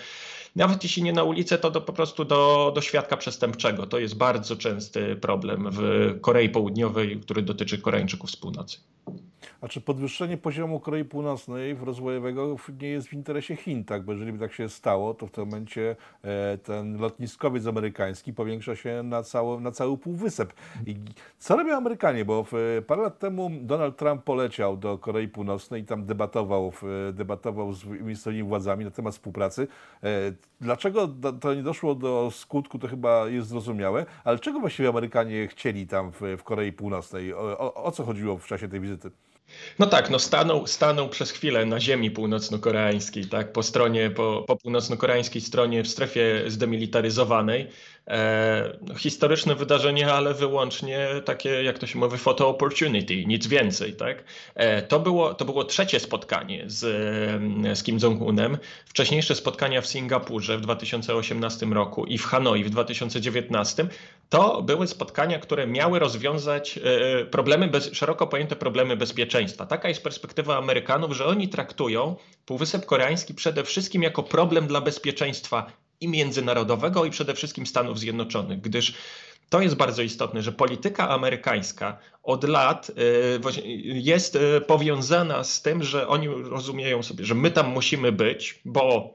nawet 0.56 0.82
jeśli 0.82 1.02
nie 1.02 1.12
na 1.12 1.22
ulicę, 1.22 1.58
to 1.58 1.70
do, 1.70 1.80
po 1.80 1.92
prostu 1.92 2.24
do, 2.24 2.72
do 2.74 2.80
świadka 2.80 3.16
przestępczego. 3.16 3.86
To 3.86 3.98
jest 3.98 4.16
bardzo 4.16 4.56
częsty 4.56 5.16
problem 5.16 5.68
w 5.70 5.80
Korei 6.20 6.48
Południowej, 6.48 7.20
który 7.20 7.42
dotyczy 7.42 7.78
Koreańczyków 7.78 8.30
z 8.30 8.36
północy. 8.36 8.78
A 9.62 9.68
czy 9.68 9.80
podwyższenie 9.80 10.36
poziomu 10.36 10.80
Korei 10.80 11.04
Północnej 11.04 11.74
w 11.74 11.82
rozwojowego 11.82 12.56
nie 12.80 12.88
jest 12.88 13.08
w 13.08 13.12
interesie 13.12 13.56
Chin, 13.56 13.84
tak? 13.84 14.02
Bo 14.04 14.12
jeżeli 14.12 14.32
by 14.32 14.38
tak 14.38 14.52
się 14.52 14.68
stało, 14.68 15.14
to 15.14 15.26
w 15.26 15.30
tym 15.30 15.44
momencie 15.44 15.96
e, 16.22 16.58
ten 16.58 17.00
lotniskowiec 17.00 17.66
amerykański 17.66 18.32
powiększa 18.32 18.76
się 18.76 19.02
na, 19.02 19.22
cały, 19.22 19.60
na 19.60 19.72
cały 19.72 19.98
półwysep. 19.98 20.52
I 20.86 20.96
co 21.38 21.56
robią 21.56 21.76
Amerykanie? 21.76 22.24
Bo 22.24 22.44
w, 22.44 22.82
parę 22.86 23.02
lat 23.02 23.18
temu 23.18 23.50
Donald 23.60 23.96
Trump 23.96 24.24
poleciał 24.24 24.76
do 24.76 24.98
Korei 24.98 25.28
Północnej 25.28 25.82
i 25.82 25.84
tam 25.84 26.06
debatował, 26.06 26.72
debatował 27.12 27.72
z 27.72 27.84
miejscowymi 27.84 28.42
władzami 28.42 28.84
na 28.84 28.90
temat 28.90 29.14
współpracy. 29.14 29.68
E, 30.02 30.08
dlaczego 30.60 31.08
to 31.40 31.54
nie 31.54 31.62
doszło 31.62 31.94
do 31.94 32.30
skutku, 32.32 32.78
to 32.78 32.88
chyba 32.88 33.28
jest 33.28 33.48
zrozumiałe, 33.48 34.06
ale 34.24 34.38
czego 34.38 34.60
właściwie 34.60 34.88
Amerykanie 34.88 35.48
chcieli 35.48 35.86
tam 35.86 36.12
w, 36.12 36.20
w 36.38 36.42
Korei 36.42 36.72
Północnej? 36.72 37.34
O, 37.34 37.58
o, 37.58 37.74
o 37.74 37.90
co 37.90 38.04
chodziło 38.04 38.38
w 38.38 38.46
czasie 38.46 38.68
tej 38.68 38.80
wizyty? 38.80 39.10
No 39.78 39.86
tak, 39.86 40.10
no 40.10 40.18
stanął, 40.18 40.66
stanął 40.66 41.08
przez 41.08 41.30
chwilę 41.30 41.66
na 41.66 41.80
ziemi 41.80 42.10
północno-koreańskiej, 42.10 43.26
tak, 43.26 43.52
po 43.52 43.62
stronie, 43.62 44.10
po, 44.10 44.44
po 44.46 44.56
północno-koreańskiej 44.56 45.40
stronie 45.40 45.82
w 45.82 45.88
strefie 45.88 46.42
zdemilitaryzowanej. 46.46 47.68
E, 48.08 48.78
historyczne 48.98 49.54
wydarzenie, 49.54 50.12
ale 50.12 50.34
wyłącznie 50.34 51.08
takie, 51.24 51.62
jak 51.62 51.78
to 51.78 51.86
się 51.86 51.98
mówi, 51.98 52.18
photo 52.18 52.48
opportunity, 52.48 53.26
nic 53.26 53.46
więcej, 53.46 53.92
tak. 53.92 54.24
E, 54.54 54.82
to, 54.82 55.00
było, 55.00 55.34
to 55.34 55.44
było 55.44 55.64
trzecie 55.64 56.00
spotkanie 56.00 56.64
z, 56.66 56.80
z 57.78 57.82
Kim 57.82 57.98
Jong-unem. 57.98 58.58
Wcześniejsze 58.86 59.34
spotkania 59.34 59.80
w 59.80 59.86
Singapurze 59.86 60.58
w 60.58 60.60
2018 60.60 61.66
roku 61.66 62.06
i 62.06 62.18
w 62.18 62.24
Hanoi 62.26 62.64
w 62.64 62.70
2019 62.70 63.88
to 64.28 64.62
były 64.62 64.86
spotkania, 64.86 65.38
które 65.38 65.66
miały 65.66 65.98
rozwiązać 65.98 66.78
e, 66.78 67.24
problemy, 67.24 67.68
bez, 67.68 67.92
szeroko 67.92 68.26
pojęte 68.26 68.56
problemy 68.56 68.96
bezpieczeństwa. 68.96 69.66
Taka 69.66 69.88
jest 69.88 70.02
perspektywa 70.02 70.58
Amerykanów, 70.58 71.12
że 71.12 71.26
oni 71.26 71.48
traktują 71.48 72.16
Półwysep 72.46 72.86
Koreański 72.86 73.34
przede 73.34 73.64
wszystkim 73.64 74.02
jako 74.02 74.22
problem 74.22 74.66
dla 74.66 74.80
bezpieczeństwa 74.80 75.81
i 76.02 76.08
międzynarodowego, 76.08 77.04
i 77.04 77.10
przede 77.10 77.34
wszystkim 77.34 77.66
Stanów 77.66 77.98
Zjednoczonych, 77.98 78.60
gdyż 78.60 78.94
to 79.48 79.60
jest 79.60 79.74
bardzo 79.74 80.02
istotne, 80.02 80.42
że 80.42 80.52
polityka 80.52 81.08
amerykańska 81.08 81.98
od 82.22 82.44
lat 82.44 82.90
e, 82.90 83.52
jest 83.84 84.36
e, 84.36 84.60
powiązana 84.60 85.44
z 85.44 85.62
tym, 85.62 85.82
że 85.82 86.08
oni 86.08 86.28
rozumieją 86.28 87.02
sobie, 87.02 87.24
że 87.24 87.34
my 87.34 87.50
tam 87.50 87.68
musimy 87.68 88.12
być, 88.12 88.60
bo 88.64 89.14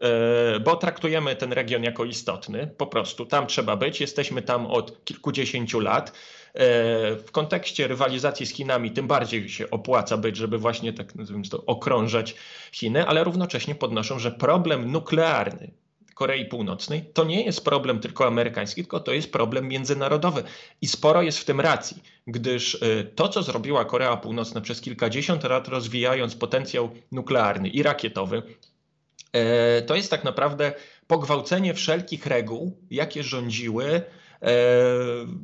E, 0.00 0.60
bo 0.60 0.76
traktujemy 0.76 1.36
ten 1.36 1.52
region 1.52 1.82
jako 1.82 2.04
istotny. 2.04 2.66
Po 2.76 2.86
prostu 2.86 3.26
tam 3.26 3.46
trzeba 3.46 3.76
być. 3.76 4.00
Jesteśmy 4.00 4.42
tam 4.42 4.66
od 4.66 5.04
kilkudziesięciu 5.04 5.80
lat. 5.80 6.12
W 7.26 7.28
kontekście 7.32 7.88
rywalizacji 7.88 8.46
z 8.46 8.54
Chinami 8.54 8.90
tym 8.90 9.06
bardziej 9.06 9.48
się 9.48 9.70
opłaca 9.70 10.16
być, 10.16 10.36
żeby 10.36 10.58
właśnie 10.58 10.92
tak 10.92 11.14
nazwijmy 11.14 11.48
to 11.48 11.64
okrążać 11.66 12.34
Chiny, 12.72 13.06
ale 13.06 13.24
równocześnie 13.24 13.74
podnoszą, 13.74 14.18
że 14.18 14.32
problem 14.32 14.92
nuklearny 14.92 15.70
Korei 16.18 16.44
Północnej 16.44 17.04
to 17.14 17.24
nie 17.24 17.44
jest 17.44 17.64
problem 17.64 18.00
tylko 18.00 18.26
amerykański, 18.26 18.82
tylko 18.82 19.00
to 19.00 19.12
jest 19.12 19.32
problem 19.32 19.68
międzynarodowy. 19.68 20.42
I 20.82 20.88
sporo 20.88 21.22
jest 21.22 21.38
w 21.38 21.44
tym 21.44 21.60
racji, 21.60 22.02
gdyż 22.26 22.82
e, 22.82 23.04
to, 23.04 23.28
co 23.28 23.42
zrobiła 23.42 23.84
Korea 23.84 24.16
Północna 24.16 24.60
przez 24.60 24.80
kilkadziesiąt 24.80 25.44
lat, 25.44 25.68
rozwijając 25.68 26.34
potencjał 26.34 26.90
nuklearny 27.12 27.68
i 27.68 27.82
rakietowy, 27.82 28.42
E, 29.32 29.82
to 29.82 29.96
jest 29.96 30.10
tak 30.10 30.24
naprawdę 30.24 30.72
pogwałcenie 31.06 31.74
wszelkich 31.74 32.26
reguł, 32.26 32.78
jakie 32.90 33.22
rządziły 33.22 33.84
e, 33.86 34.02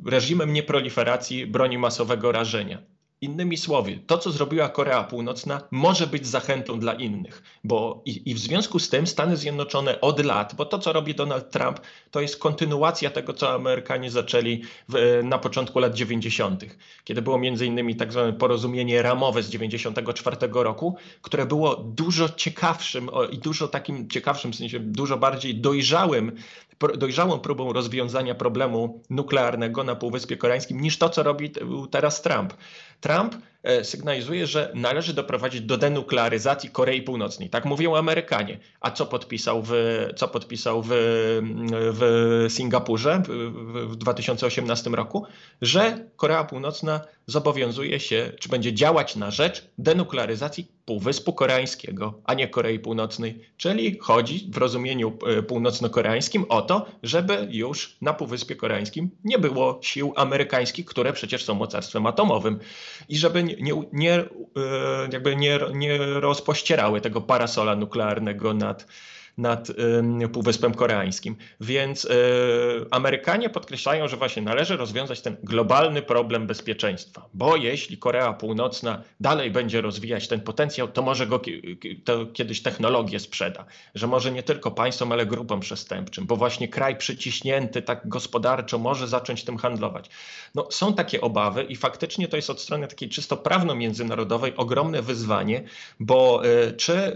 reżimem 0.05 0.53
nieproliferacji 0.53 1.47
broni 1.47 1.77
masowego 1.77 2.31
rażenia. 2.31 2.81
Innymi 3.25 3.57
słowy, 3.57 3.99
to 4.07 4.17
co 4.17 4.31
zrobiła 4.31 4.69
Korea 4.69 5.03
Północna 5.03 5.61
może 5.71 6.07
być 6.07 6.27
zachętą 6.27 6.79
dla 6.79 6.93
innych, 6.93 7.43
bo 7.63 8.01
i, 8.05 8.31
i, 8.31 8.33
w 8.33 8.39
związku 8.39 8.79
z 8.79 8.89
tym 8.89 9.07
Stany 9.07 9.37
Zjednoczone 9.37 10.01
od 10.01 10.25
lat, 10.25 10.55
bo 10.55 10.65
to 10.65 10.79
co 10.79 10.93
robi 10.93 11.15
Donald 11.15 11.51
Trump, 11.51 11.79
to 12.11 12.21
jest 12.21 12.37
kontynuacja 12.37 13.09
tego, 13.09 13.33
co 13.33 13.53
Amerykanie 13.53 14.11
zaczęli 14.11 14.61
w, 14.89 15.21
na 15.23 15.39
początku 15.39 15.79
lat 15.79 15.93
90., 15.93 16.65
kiedy 17.03 17.21
było 17.21 17.39
między 17.39 17.65
innymi 17.65 17.95
tak 17.95 18.11
zwane 18.11 18.33
porozumienie 18.33 19.01
ramowe 19.01 19.43
z 19.43 19.49
94 19.49 20.37
roku, 20.51 20.95
które 21.21 21.45
było 21.45 21.75
dużo 21.75 22.29
ciekawszym 22.29 23.09
i 23.31 23.37
dużo 23.37 23.67
takim 23.67 24.09
ciekawszym, 24.09 24.51
w 24.51 24.55
sensie 24.55 24.79
dużo 24.79 25.17
bardziej 25.17 25.55
dojrzałym 25.55 26.31
dojrzałą 26.97 27.39
próbą 27.39 27.73
rozwiązania 27.73 28.35
problemu 28.35 29.01
nuklearnego 29.09 29.83
na 29.83 29.95
Półwyspie 29.95 30.37
Koreańskim 30.37 30.81
niż 30.81 30.97
to, 30.97 31.09
co 31.09 31.23
robi 31.23 31.51
teraz 31.91 32.21
Trump. 32.21 32.53
Trump 33.01 33.14
e, 33.15 33.29
sygnalizuje, 33.83 34.47
że 34.47 34.71
należy 34.75 35.13
doprowadzić 35.13 35.61
do 35.61 35.77
denuklearyzacji 35.77 36.69
Korei 36.69 37.01
Północnej. 37.01 37.49
Tak 37.49 37.65
mówią 37.65 37.95
Amerykanie. 37.95 38.59
A 38.81 38.91
co 38.91 39.05
podpisał 39.05 39.63
w, 39.63 39.71
co 40.15 40.27
podpisał 40.27 40.81
w, 40.81 40.89
w 41.71 42.45
Singapurze 42.49 43.21
w, 43.27 43.91
w 43.91 43.95
2018 43.95 44.89
roku? 44.89 45.25
Że 45.61 46.07
Korea 46.15 46.43
Północna 46.43 47.01
zobowiązuje 47.27 47.99
się, 47.99 48.31
czy 48.39 48.49
będzie 48.49 48.73
działać 48.73 49.15
na 49.15 49.31
rzecz 49.31 49.69
denuklearyzacji 49.77 50.67
Półwyspu 50.85 51.33
Koreańskiego, 51.33 52.21
a 52.23 52.33
nie 52.33 52.47
Korei 52.47 52.79
Północnej. 52.79 53.41
Czyli 53.57 53.97
chodzi 53.99 54.49
w 54.51 54.57
rozumieniu 54.57 55.17
e, 55.27 55.41
północno-koreańskim 55.41 56.45
o 56.49 56.61
to, 56.61 56.85
żeby 57.03 57.47
już 57.51 57.97
na 58.01 58.13
Półwyspie 58.13 58.55
Koreańskim 58.55 59.09
nie 59.23 59.39
było 59.39 59.79
sił 59.81 60.13
amerykańskich, 60.15 60.85
które 60.85 61.13
przecież 61.13 61.43
są 61.43 61.55
mocarstwem 61.55 62.05
atomowym 62.05 62.59
i 63.09 63.17
żeby 63.17 63.43
nie, 63.59 63.83
nie, 63.93 64.13
e, 64.13 64.25
jakby 65.11 65.35
nie, 65.35 65.59
nie 65.73 65.97
rozpościerały 65.97 67.01
tego 67.01 67.21
parasola 67.21 67.75
nuklearnego 67.75 68.53
nad, 68.53 68.87
nad 69.37 69.67
Półwyspem 70.33 70.73
Koreańskim. 70.73 71.35
Więc 71.61 72.05
e, 72.05 72.09
Amerykanie 72.91 73.49
podkreślają, 73.49 74.07
że 74.07 74.17
właśnie 74.17 74.41
należy 74.41 74.77
rozwiązać 74.77 75.21
ten 75.21 75.37
globalny 75.43 76.01
problem 76.01 76.47
bezpieczeństwa, 76.47 77.29
bo 77.33 77.55
jeśli 77.55 77.97
Korea 77.97 78.33
Północna 78.33 79.01
dalej 79.19 79.51
będzie 79.51 79.81
rozwijać 79.81 80.27
ten 80.27 80.41
potencjał, 80.41 80.87
to 80.87 81.01
może 81.01 81.27
go 81.27 81.41
to 82.03 82.25
kiedyś 82.25 82.61
technologię 82.61 83.19
sprzeda, 83.19 83.65
że 83.95 84.07
może 84.07 84.31
nie 84.31 84.43
tylko 84.43 84.71
państwom, 84.71 85.11
ale 85.11 85.25
grupom 85.25 85.59
przestępczym, 85.59 86.25
bo 86.25 86.35
właśnie 86.35 86.67
kraj 86.67 86.97
przyciśnięty 86.97 87.81
tak 87.81 88.07
gospodarczo 88.07 88.77
może 88.77 89.07
zacząć 89.07 89.43
tym 89.43 89.57
handlować. 89.57 90.09
No, 90.55 90.67
są 90.71 90.93
takie 90.93 91.21
obawy 91.21 91.63
i 91.63 91.75
faktycznie 91.75 92.27
to 92.27 92.35
jest 92.35 92.49
od 92.49 92.61
strony 92.61 92.87
takiej 92.87 93.09
czysto 93.09 93.37
prawno-międzynarodowej 93.37 94.55
ogromne 94.55 95.01
wyzwanie, 95.01 95.63
bo 95.99 96.45
e, 96.45 96.71
czy, 96.71 96.93
e, 96.93 97.13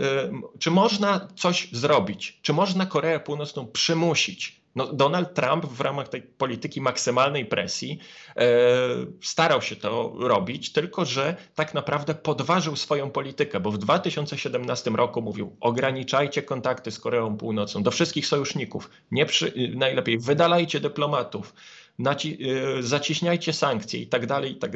czy 0.59 0.71
można 0.71 1.27
coś 1.35 1.69
zrobić? 1.71 2.08
Zrobić? 2.09 2.39
Czy 2.41 2.53
można 2.53 2.85
Koreę 2.85 3.19
Północną 3.19 3.67
przymusić 3.67 4.59
No, 4.75 4.93
Donald 4.93 5.33
Trump 5.33 5.65
w 5.65 5.81
ramach 5.81 6.09
tej 6.09 6.21
polityki 6.21 6.81
maksymalnej 6.81 7.45
presji 7.45 7.99
e, 8.35 8.47
starał 9.21 9.61
się 9.61 9.75
to 9.75 10.15
robić, 10.19 10.71
tylko 10.71 11.05
że 11.05 11.35
tak 11.55 11.73
naprawdę 11.73 12.15
podważył 12.15 12.75
swoją 12.75 13.11
politykę, 13.11 13.59
bo 13.59 13.71
w 13.71 13.77
2017 13.77 14.91
roku 14.91 15.21
mówił: 15.21 15.55
ograniczajcie 15.59 16.43
kontakty 16.43 16.91
z 16.91 16.99
Koreą 16.99 17.37
Północną 17.37 17.83
do 17.83 17.91
wszystkich 17.91 18.27
sojuszników, 18.27 18.89
nie 19.11 19.25
przy, 19.25 19.53
najlepiej 19.75 20.19
wydalajcie 20.19 20.79
dyplomatów, 20.79 21.53
naci, 21.99 22.37
e, 22.77 22.83
zaciśniajcie 22.83 23.53
sankcje 23.53 23.99
i 23.99 24.07
tak 24.07 24.25
dalej, 24.25 24.51
i 24.51 24.55
tak. 24.55 24.71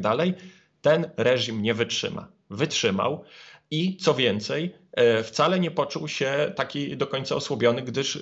Ten 0.81 1.09
reżim 1.17 1.61
nie 1.61 1.73
wytrzyma. 1.73 2.27
Wytrzymał 2.49 3.23
i 3.71 3.97
co 3.97 4.13
więcej, 4.13 4.82
wcale 5.23 5.59
nie 5.59 5.71
poczuł 5.71 6.07
się 6.07 6.53
taki 6.55 6.97
do 6.97 7.07
końca 7.07 7.35
osłabiony, 7.35 7.81
gdyż 7.81 8.15
e, 8.15 8.19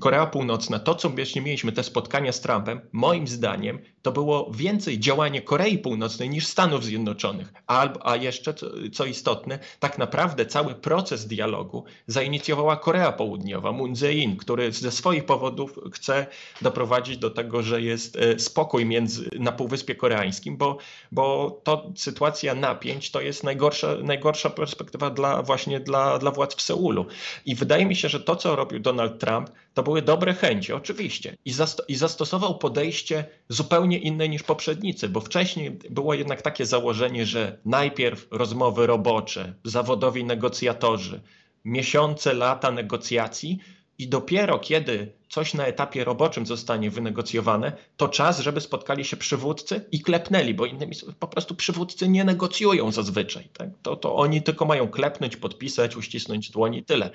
Korea 0.00 0.26
Północna, 0.26 0.78
to 0.78 0.94
co 0.94 1.10
właśnie 1.10 1.42
mieliśmy, 1.42 1.72
te 1.72 1.82
spotkania 1.82 2.32
z 2.32 2.40
Trumpem, 2.40 2.80
moim 2.92 3.28
zdaniem 3.28 3.78
to 4.02 4.12
było 4.12 4.50
więcej 4.54 4.98
działanie 4.98 5.42
Korei 5.42 5.78
Północnej 5.78 6.30
niż 6.30 6.46
Stanów 6.46 6.84
Zjednoczonych. 6.84 7.52
A, 7.66 7.88
a 8.02 8.16
jeszcze, 8.16 8.54
co, 8.54 8.66
co 8.92 9.04
istotne, 9.04 9.58
tak 9.78 9.98
naprawdę 9.98 10.46
cały 10.46 10.74
proces 10.74 11.26
dialogu 11.26 11.84
zainicjowała 12.06 12.76
Korea 12.76 13.12
Południowa, 13.12 13.72
Moon 13.72 13.94
Jae-in, 14.02 14.36
który 14.36 14.72
ze 14.72 14.90
swoich 14.90 15.24
powodów 15.24 15.78
chce 15.92 16.26
doprowadzić 16.62 17.16
do 17.16 17.30
tego, 17.30 17.62
że 17.62 17.82
jest 17.82 18.16
e, 18.16 18.38
spokój 18.38 18.86
między, 18.86 19.28
na 19.38 19.52
Półwyspie 19.52 19.94
Koreańskim, 19.94 20.56
bo, 20.56 20.78
bo 21.12 21.50
to 21.64 21.92
sytuacja 21.96 22.54
napięć 22.54 23.10
to 23.10 23.20
jest 23.20 23.44
najgorsza, 23.44 23.94
najgorsza 24.02 24.50
perspektywa 24.50 25.10
dla 25.10 25.42
właśnie 25.42 25.69
właśnie 25.70 25.84
dla, 25.84 26.18
dla 26.18 26.30
władz 26.30 26.54
w 26.54 26.62
Seulu. 26.62 27.06
I 27.46 27.54
wydaje 27.54 27.86
mi 27.86 27.96
się, 27.96 28.08
że 28.08 28.20
to, 28.20 28.36
co 28.36 28.56
robił 28.56 28.80
Donald 28.80 29.20
Trump, 29.20 29.50
to 29.74 29.82
były 29.82 30.02
dobre 30.02 30.34
chęci, 30.34 30.72
oczywiście. 30.72 31.36
I, 31.44 31.52
zasto 31.52 31.82
i 31.88 31.94
zastosował 31.94 32.58
podejście 32.58 33.24
zupełnie 33.48 33.98
inne 33.98 34.28
niż 34.28 34.42
poprzednicy, 34.42 35.08
bo 35.08 35.20
wcześniej 35.20 35.70
było 35.90 36.14
jednak 36.14 36.42
takie 36.42 36.66
założenie, 36.66 37.26
że 37.26 37.58
najpierw 37.64 38.26
rozmowy 38.30 38.86
robocze, 38.86 39.54
zawodowi 39.64 40.24
negocjatorzy, 40.24 41.20
miesiące, 41.64 42.34
lata 42.34 42.70
negocjacji, 42.70 43.58
i 43.98 44.08
dopiero 44.08 44.58
kiedy 44.58 45.12
coś 45.30 45.54
na 45.54 45.66
etapie 45.66 46.04
roboczym 46.04 46.46
zostanie 46.46 46.90
wynegocjowane, 46.90 47.72
to 47.96 48.08
czas, 48.08 48.40
żeby 48.40 48.60
spotkali 48.60 49.04
się 49.04 49.16
przywódcy 49.16 49.84
i 49.92 50.00
klepnęli, 50.00 50.54
bo 50.54 50.66
innymi 50.66 50.94
słowy, 50.94 51.14
po 51.18 51.28
prostu 51.28 51.54
przywódcy 51.54 52.08
nie 52.08 52.24
negocjują 52.24 52.92
zazwyczaj. 52.92 53.48
Tak? 53.52 53.68
To, 53.82 53.96
to 53.96 54.16
oni 54.16 54.42
tylko 54.42 54.64
mają 54.64 54.88
klepnąć, 54.88 55.36
podpisać, 55.36 55.96
uścisnąć 55.96 56.50
dłoni 56.50 56.78
i 56.78 56.84
tyle. 56.84 57.10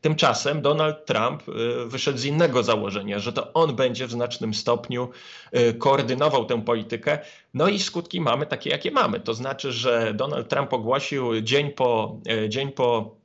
Tymczasem 0.00 0.62
Donald 0.62 1.06
Trump 1.06 1.48
y, 1.48 1.52
wyszedł 1.86 2.18
z 2.18 2.24
innego 2.24 2.62
założenia, 2.62 3.18
że 3.18 3.32
to 3.32 3.52
on 3.52 3.76
będzie 3.76 4.06
w 4.06 4.10
znacznym 4.10 4.54
stopniu 4.54 5.08
y, 5.56 5.74
koordynował 5.74 6.44
tę 6.44 6.64
politykę. 6.64 7.18
No 7.54 7.68
i 7.68 7.78
skutki 7.78 8.20
mamy 8.20 8.46
takie, 8.46 8.70
jakie 8.70 8.90
mamy. 8.90 9.20
To 9.20 9.34
znaczy, 9.34 9.72
że 9.72 10.14
Donald 10.14 10.48
Trump 10.48 10.72
ogłosił 10.72 11.40
dzień 11.40 11.70
po, 11.70 12.18
y, 12.44 12.48
dzień 12.48 12.72
po 12.72 13.17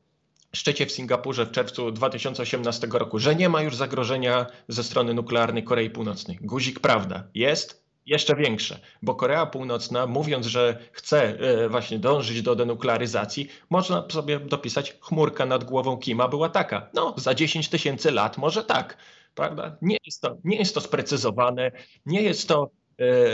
szczycie 0.55 0.85
w 0.85 0.91
Singapurze 0.91 1.45
w 1.45 1.51
czerwcu 1.51 1.91
2018 1.91 2.87
roku, 2.91 3.19
że 3.19 3.35
nie 3.35 3.49
ma 3.49 3.61
już 3.61 3.75
zagrożenia 3.75 4.45
ze 4.67 4.83
strony 4.83 5.13
nuklearnej 5.13 5.63
Korei 5.63 5.89
Północnej. 5.89 6.37
Guzik 6.41 6.79
prawda. 6.79 7.23
Jest 7.33 7.83
jeszcze 8.05 8.35
większe, 8.35 8.79
bo 9.01 9.15
Korea 9.15 9.45
Północna, 9.45 10.07
mówiąc, 10.07 10.45
że 10.45 10.79
chce 10.91 11.39
e, 11.39 11.69
właśnie 11.69 11.99
dążyć 11.99 12.41
do 12.41 12.55
denuklearyzacji, 12.55 13.47
można 13.69 14.05
sobie 14.11 14.39
dopisać, 14.39 14.97
chmurka 15.01 15.45
nad 15.45 15.63
głową 15.63 15.97
Kima 15.97 16.27
była 16.27 16.49
taka. 16.49 16.89
No, 16.93 17.13
za 17.17 17.33
10 17.33 17.69
tysięcy 17.69 18.11
lat 18.11 18.37
może 18.37 18.63
tak, 18.63 18.97
prawda? 19.35 19.77
Nie 19.81 19.97
jest 20.05 20.21
to, 20.21 20.37
nie 20.43 20.57
jest 20.57 20.75
to 20.75 20.81
sprecyzowane, 20.81 21.71
nie 22.05 22.21
jest 22.21 22.47
to 22.47 22.69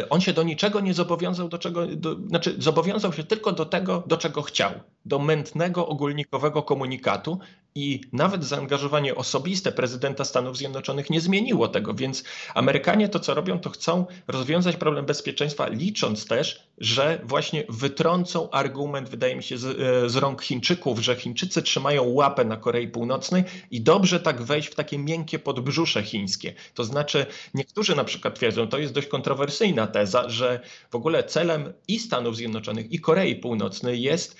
on 0.10 0.22
się 0.22 0.34
do 0.34 0.44
niczego 0.44 0.80
nie 0.80 0.94
zobowiązał, 0.94 1.50
do 1.50 1.58
czego, 1.58 1.88
do, 1.88 2.16
znaczy 2.16 2.56
zobowiązał 2.58 3.14
się 3.14 3.24
tylko 3.24 3.52
do 3.52 3.66
tego, 3.66 4.04
do 4.08 4.18
czego 4.18 4.42
chciał, 4.42 4.72
do 5.06 5.20
mętnego, 5.20 5.88
ogólnikowego 5.88 6.64
komunikatu 6.64 7.40
i 7.76 8.02
nawet 8.14 8.44
zaangażowanie 8.44 9.16
osobiste 9.16 9.72
prezydenta 9.72 10.26
Stanów 10.26 10.58
Zjednoczonych 10.58 11.10
nie 11.10 11.22
zmieniło 11.22 11.68
tego, 11.68 11.94
więc 11.94 12.24
Amerykanie 12.56 13.10
to, 13.10 13.20
co 13.20 13.34
robią, 13.34 13.60
to 13.60 13.70
chcą 13.70 14.06
rozwiązać 14.28 14.76
problem 14.76 15.06
bezpieczeństwa, 15.06 15.68
licząc 15.68 16.26
też, 16.26 16.64
że 16.78 17.22
właśnie 17.24 17.64
wytrącą 17.70 18.50
argument, 18.50 19.10
wydaje 19.10 19.36
mi 19.36 19.44
się, 19.44 19.58
z, 19.58 19.66
e, 19.66 20.10
z 20.10 20.16
rąk 20.16 20.42
Chińczyków, 20.42 21.00
że 21.00 21.16
Chińczycy 21.16 21.62
trzymają 21.62 22.04
łapę 22.04 22.46
na 22.46 22.58
Korei 22.58 22.88
Północnej 22.88 23.44
i 23.72 23.82
dobrze 23.82 24.20
tak 24.20 24.42
wejść 24.42 24.70
w 24.70 24.76
takie 24.76 24.98
miękkie 24.98 25.40
podbrzusze 25.40 26.04
chińskie. 26.04 26.54
To 26.74 26.84
znaczy, 26.84 27.26
niektórzy 27.54 27.96
na 27.96 28.04
przykład 28.04 28.36
twierdzą, 28.36 28.68
to 28.68 28.78
jest 28.78 28.94
dość 28.94 29.08
kontrowersyjna 29.08 29.88
teza, 29.88 30.30
że 30.30 30.60
w 30.92 30.96
ogóle 30.96 31.24
celem 31.24 31.74
i 31.88 32.00
Stanów 32.00 32.36
Zjednoczonych, 32.36 32.92
i 32.92 33.00
Korei 33.00 33.36
Północnej 33.36 34.02
jest 34.02 34.36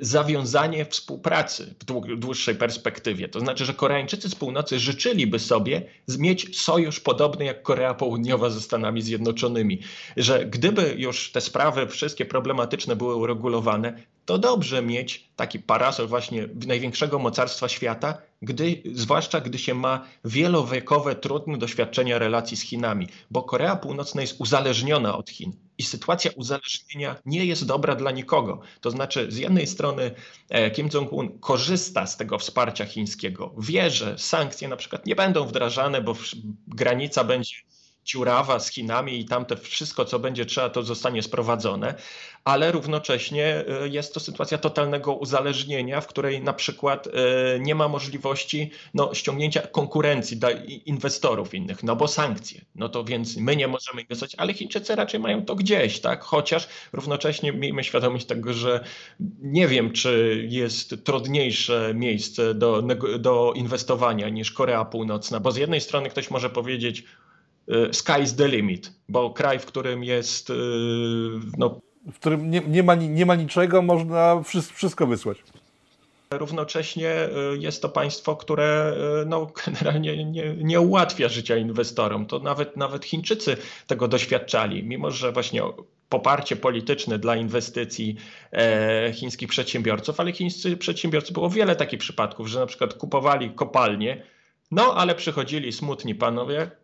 zawiązanie 0.00 0.84
współpracy 0.84 1.74
w 1.80 1.84
dłuższej 2.16 2.54
perspektywie. 2.54 3.28
To 3.28 3.40
znaczy, 3.40 3.64
że 3.64 3.74
Koreańczycy 3.74 4.28
z 4.28 4.34
północy 4.34 4.78
życzyliby 4.78 5.38
sobie 5.38 5.82
mieć 6.18 6.60
sojusz 6.60 7.00
podobny 7.00 7.44
jak 7.44 7.62
Korea 7.62 7.94
Południowa 7.94 8.50
ze 8.50 8.60
Stanami 8.60 9.02
Zjednoczonymi. 9.02 9.80
Że 10.16 10.46
gdyby 10.46 10.94
już 10.98 11.32
te 11.32 11.40
sprawy 11.40 11.86
wszystkie 11.86 12.24
problematyczne 12.24 12.96
były 12.96 13.14
uregulowane, 13.14 14.02
to 14.26 14.38
dobrze 14.38 14.82
mieć 14.82 15.30
taki 15.36 15.58
parasol 15.58 16.06
właśnie 16.06 16.48
największego 16.66 17.18
mocarstwa 17.18 17.68
świata, 17.68 18.18
gdy, 18.42 18.82
zwłaszcza 18.92 19.40
gdy 19.40 19.58
się 19.58 19.74
ma 19.74 20.06
wielowiekowe, 20.24 21.16
trudne 21.16 21.58
doświadczenia 21.58 22.18
relacji 22.18 22.56
z 22.56 22.62
Chinami, 22.62 23.08
bo 23.30 23.42
Korea 23.42 23.76
Północna 23.76 24.20
jest 24.20 24.40
uzależniona 24.40 25.16
od 25.16 25.30
Chin 25.30 25.52
i 25.80 25.82
sytuacja 25.82 26.30
uzależnienia 26.36 27.16
nie 27.26 27.44
jest 27.44 27.66
dobra 27.66 27.96
dla 27.96 28.10
nikogo. 28.10 28.60
To 28.80 28.90
znaczy, 28.90 29.26
z 29.32 29.36
jednej 29.36 29.66
strony 29.66 30.10
e, 30.48 30.70
Kim 30.70 30.88
Jong-un 30.94 31.38
korzysta 31.38 32.06
z 32.06 32.16
tego 32.16 32.38
wsparcia 32.38 32.84
chińskiego, 32.84 33.54
wie, 33.58 33.90
że 33.90 34.18
sankcje 34.18 34.68
na 34.68 34.76
przykład 34.76 35.06
nie 35.06 35.16
będą 35.16 35.46
wdrażane, 35.46 36.00
bo 36.02 36.14
granica 36.66 37.24
będzie 37.24 37.54
dziurawa 38.04 38.58
z 38.58 38.70
Chinami 38.70 39.20
i 39.20 39.24
tamte 39.24 39.56
wszystko, 39.56 40.04
co 40.04 40.18
będzie 40.18 40.46
trzeba, 40.46 40.70
to 40.70 40.82
zostanie 40.82 41.22
sprowadzone, 41.22 41.94
ale 42.44 42.72
równocześnie 42.72 43.44
e, 43.44 43.88
jest 43.88 44.14
to 44.14 44.20
sytuacja 44.20 44.58
totalnego 44.58 45.14
uzależnienia, 45.14 46.00
w 46.00 46.06
której 46.06 46.40
na 46.42 46.52
przykład 46.52 47.06
e, 47.06 47.10
nie 47.60 47.74
ma 47.74 47.88
możliwości 47.88 48.70
no, 48.94 49.14
ściągnięcia 49.14 49.60
konkurencji 49.60 50.36
dla 50.36 50.50
inwestorów 50.86 51.54
innych, 51.54 51.82
no 51.82 51.96
bo 51.96 52.08
sankcje. 52.08 52.60
No 52.74 52.88
to 52.88 53.04
więc 53.04 53.36
my 53.36 53.56
nie 53.56 53.68
możemy 53.68 54.02
inwestować, 54.02 54.34
ale 54.38 54.54
Chińczycy 54.54 54.94
raczej 54.94 55.20
mają 55.20 55.44
to 55.44 55.54
gdzieś, 55.54 56.00
tak? 56.00 56.22
Chociaż 56.22 56.68
równocześnie 56.92 57.52
miejmy 57.52 57.84
świadomość 57.84 58.26
tego, 58.26 58.52
że 58.52 58.84
nie 59.42 59.68
wiem, 59.68 59.92
czy 59.92 60.44
jest 60.48 61.04
trudniejsze 61.04 61.92
miejsce 61.94 62.54
do, 62.54 62.82
do 63.18 63.52
inwestowania 63.56 64.28
niż 64.28 64.50
Korea 64.50 64.84
Północna, 64.84 65.40
bo 65.40 65.52
z 65.52 65.56
jednej 65.56 65.80
strony 65.80 66.10
ktoś 66.10 66.30
może 66.30 66.50
powiedzieć, 66.50 67.04
sky's 67.70 68.36
the 68.36 68.48
limit, 68.48 68.92
bo 69.08 69.30
kraj, 69.30 69.58
w 69.58 69.66
którym 69.66 70.04
jest. 70.04 70.50
Y, 70.50 70.54
no, 71.58 71.80
w 72.12 72.18
którym 72.18 72.50
nie, 72.50 72.60
nie, 72.60 72.82
ma, 72.82 72.94
nie 72.94 73.26
ma 73.26 73.34
niczego, 73.34 73.82
można 73.82 74.42
wszystko 74.74 75.06
wysłać. 75.06 75.38
Równocześnie 76.30 77.28
y, 77.54 77.58
jest 77.58 77.82
to 77.82 77.88
państwo, 77.88 78.36
które 78.36 78.96
no, 79.26 79.46
generalnie 79.66 80.24
nie, 80.24 80.54
nie 80.54 80.80
ułatwia 80.80 81.28
życia 81.28 81.56
inwestorom. 81.56 82.26
To 82.26 82.38
nawet, 82.38 82.76
nawet 82.76 83.04
Chińczycy 83.04 83.56
tego 83.86 84.08
doświadczali, 84.08 84.84
mimo 84.84 85.10
że 85.10 85.32
właśnie 85.32 85.62
poparcie 86.08 86.56
polityczne 86.56 87.18
dla 87.18 87.36
inwestycji 87.36 88.16
e, 88.52 89.12
chińskich 89.12 89.48
przedsiębiorców, 89.48 90.20
ale 90.20 90.32
chińscy 90.32 90.76
przedsiębiorcy 90.76 91.32
było 91.32 91.50
wiele 91.50 91.76
takich 91.76 92.00
przypadków, 92.00 92.48
że 92.48 92.60
na 92.60 92.66
przykład 92.66 92.94
kupowali 92.94 93.50
kopalnie, 93.50 94.22
no 94.70 94.94
ale 94.94 95.14
przychodzili 95.14 95.72
smutni 95.72 96.14
panowie, 96.14 96.70
Y, 96.70 96.79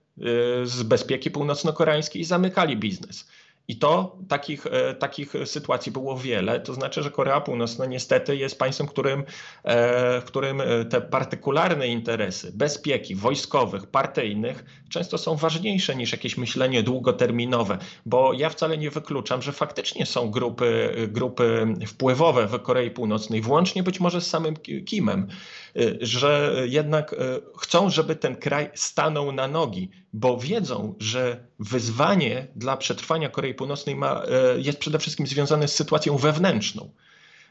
z 0.65 0.83
bezpieki 0.83 1.31
północno-koreańskiej 1.31 2.25
zamykali 2.25 2.77
biznes. 2.77 3.27
I 3.69 3.77
to 3.77 4.19
takich, 4.29 4.67
e, 4.67 4.95
takich 4.95 5.35
sytuacji 5.45 5.93
było 5.93 6.19
wiele. 6.19 6.61
To 6.61 6.75
znaczy, 6.75 7.03
że 7.03 7.11
Korea 7.11 7.41
Północna 7.41 7.87
niestety 7.87 8.37
jest 8.37 8.59
państwem, 8.59 8.87
którym, 8.87 9.25
e, 9.65 10.21
w 10.21 10.25
którym 10.25 10.61
e, 10.61 10.85
te 10.85 11.01
partykularne 11.01 11.89
interesy 11.89 12.53
bezpieki 12.55 13.15
wojskowych, 13.15 13.87
partyjnych 13.87 14.65
często 14.89 15.19
są 15.19 15.37
ważniejsze 15.37 15.97
niż 15.97 16.13
jakieś 16.13 16.37
myślenie 16.37 16.83
długoterminowe, 16.83 17.79
bo 18.07 18.33
ja 18.33 18.51
wcale 18.51 18.79
nie 18.79 18.91
wykluczam, 18.91 19.43
że 19.43 19.53
faktycznie 19.53 20.07
są 20.07 20.31
grupy, 20.31 20.95
grupy 21.09 21.75
wpływowe 21.87 22.47
w 22.47 22.63
Korei 22.63 22.91
Północnej, 22.91 23.41
włącznie 23.41 23.83
być 23.83 24.01
może 24.01 24.21
z 24.21 24.27
samym 24.27 24.57
Kimem, 24.87 25.27
że 26.01 26.57
jednak 26.65 27.15
chcą, 27.59 27.91
żeby 27.91 28.17
ten 28.17 28.37
kraj 28.37 28.71
stanął 28.75 29.33
na 29.33 29.49
nogi, 29.49 29.91
bo 30.17 30.39
wiedzą, 30.39 30.95
że 30.99 31.47
wyzwanie 31.59 32.47
dla 32.57 32.77
przetrwania 32.77 33.29
Korei 33.29 33.55
Północnej 33.55 33.97
ma, 33.97 34.23
e, 34.23 34.61
jest 34.61 34.79
przede 34.79 34.99
wszystkim 34.99 35.27
związane 35.27 35.69
z 35.69 35.75
sytuacją 35.75 36.17
wewnętrzną. 36.17 36.91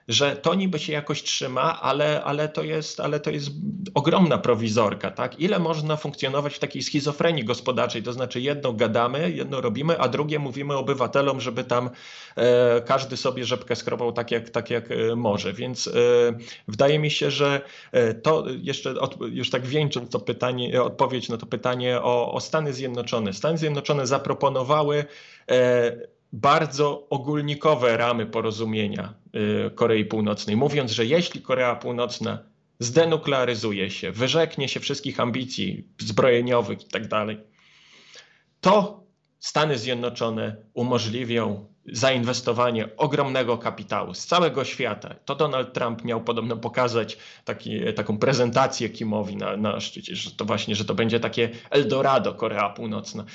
Że 0.07 0.35
to 0.35 0.55
niby 0.55 0.79
się 0.79 0.93
jakoś 0.93 1.23
trzyma, 1.23 1.81
ale, 1.81 2.23
ale, 2.23 2.49
to, 2.49 2.63
jest, 2.63 2.99
ale 2.99 3.19
to 3.19 3.31
jest 3.31 3.49
ogromna 3.93 4.37
prowizorka. 4.37 5.11
Tak? 5.11 5.39
Ile 5.39 5.59
można 5.59 5.95
funkcjonować 5.95 6.53
w 6.53 6.59
takiej 6.59 6.83
schizofrenii 6.83 7.45
gospodarczej? 7.45 8.03
To 8.03 8.13
znaczy 8.13 8.41
jedno 8.41 8.73
gadamy, 8.73 9.31
jedno 9.31 9.61
robimy, 9.61 9.99
a 9.99 10.07
drugie 10.07 10.39
mówimy 10.39 10.77
obywatelom, 10.77 11.41
żeby 11.41 11.63
tam 11.63 11.89
e, 12.35 12.81
każdy 12.81 13.17
sobie 13.17 13.45
rzepkę 13.45 13.75
skrobał 13.75 14.11
tak 14.11 14.31
jak, 14.31 14.49
tak 14.49 14.69
jak 14.69 14.91
e, 14.91 15.15
może. 15.15 15.53
Więc 15.53 15.87
e, 15.87 15.91
wydaje 16.67 16.99
mi 16.99 17.11
się, 17.11 17.31
że 17.31 17.61
e, 17.91 18.13
to 18.13 18.45
jeszcze 18.61 18.99
od, 18.99 19.17
już 19.31 19.49
tak 19.49 19.65
wieńcząc 19.65 20.09
to 20.09 20.19
pytanie, 20.19 20.83
odpowiedź 20.83 21.29
na 21.29 21.37
to 21.37 21.45
pytanie 21.45 22.01
o, 22.01 22.33
o 22.33 22.39
Stany 22.39 22.73
Zjednoczone. 22.73 23.33
Stany 23.33 23.57
Zjednoczone 23.57 24.07
zaproponowały 24.07 25.05
e, 25.51 26.14
bardzo 26.35 27.07
ogólnikowe 27.09 27.97
ramy 27.97 28.25
porozumienia 28.25 29.13
y, 29.67 29.71
Korei 29.75 30.05
Północnej, 30.05 30.55
mówiąc, 30.55 30.91
że 30.91 31.05
jeśli 31.05 31.41
Korea 31.41 31.75
Północna 31.75 32.39
zdenuklearyzuje 32.79 33.91
się, 33.91 34.11
wyrzeknie 34.11 34.69
się 34.69 34.79
wszystkich 34.79 35.19
ambicji 35.19 35.87
zbrojeniowych 35.99 36.87
tak 36.87 37.03
to 38.61 39.03
Stany 39.39 39.77
Zjednoczone 39.77 40.55
umożliwią 40.73 41.65
zainwestowanie 41.85 42.95
ogromnego 42.97 43.57
kapitału 43.57 44.13
z 44.13 44.25
całego 44.25 44.65
świata. 44.65 45.15
To 45.25 45.35
Donald 45.35 45.73
Trump 45.73 46.03
miał 46.03 46.23
podobno 46.23 46.57
pokazać 46.57 47.17
taki, 47.45 47.93
taką 47.95 48.17
prezentację 48.17 48.89
Kimowi 48.89 49.35
na, 49.35 49.57
na 49.57 49.79
szczycie, 49.79 50.15
że 50.15 50.31
to 50.31 50.45
właśnie, 50.45 50.75
że 50.75 50.85
to 50.85 50.95
będzie 50.95 51.19
takie 51.19 51.49
Eldorado 51.69 52.33
Korea 52.33 52.69
Północna. 52.69 53.25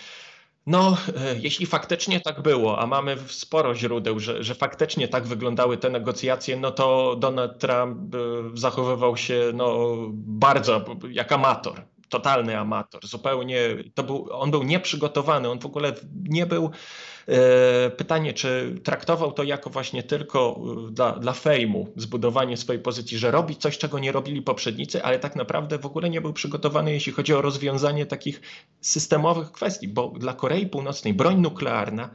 No, 0.66 0.96
e, 1.16 1.37
jeśli 1.38 1.66
faktycznie 1.66 2.20
tak 2.20 2.42
było, 2.42 2.79
a 2.79 2.87
mamy 2.87 3.16
sporo 3.27 3.75
źródeł, 3.75 4.20
że, 4.20 4.44
że 4.44 4.55
faktycznie 4.55 5.09
tak 5.09 5.25
wyglądały 5.27 5.77
te 5.77 5.90
negocjacje, 5.90 6.57
no 6.57 6.70
to 6.70 7.16
Donald 7.16 7.59
Trump 7.59 8.14
e, 8.14 8.18
zachowywał 8.55 9.16
się 9.16 9.51
no, 9.55 9.96
bardzo 10.12 10.85
jak 11.11 11.33
amator 11.33 11.83
totalny 12.11 12.59
amator, 12.59 13.07
zupełnie, 13.07 13.61
to 13.94 14.03
był, 14.03 14.29
on 14.33 14.51
był 14.51 14.62
nieprzygotowany, 14.62 15.51
on 15.51 15.59
w 15.59 15.66
ogóle 15.66 15.92
nie 16.29 16.46
był, 16.46 16.70
e, 17.29 17.90
pytanie, 17.90 18.33
czy 18.33 18.81
traktował 18.85 19.33
to 19.33 19.42
jako 19.42 19.70
właśnie 19.70 20.03
tylko 20.03 20.61
e, 20.88 20.92
dla, 20.92 21.12
dla 21.12 21.33
fejmu, 21.33 21.92
zbudowanie 21.96 22.57
swojej 22.57 22.83
pozycji, 22.83 23.18
że 23.18 23.31
robi 23.31 23.57
coś, 23.57 23.79
czego 23.79 23.99
nie 23.99 24.12
robili 24.12 24.42
poprzednicy, 24.42 25.03
ale 25.03 25.18
tak 25.18 25.37
naprawdę 25.37 25.79
w 25.79 25.87
ogóle 25.87 26.11
nie 26.11 26.20
był 26.20 26.33
przygotowany, 26.33 26.92
jeśli 26.92 27.12
chodzi 27.12 27.35
o 27.35 27.42
rozwiązanie 27.42 28.07
takich 28.07 28.40
systemowych 28.81 29.53
kwestii, 29.53 29.88
bo 29.88 30.09
dla 30.09 30.33
Korei 30.33 30.66
Północnej 30.66 31.14
broń 31.14 31.40
nuklearna 31.40 32.11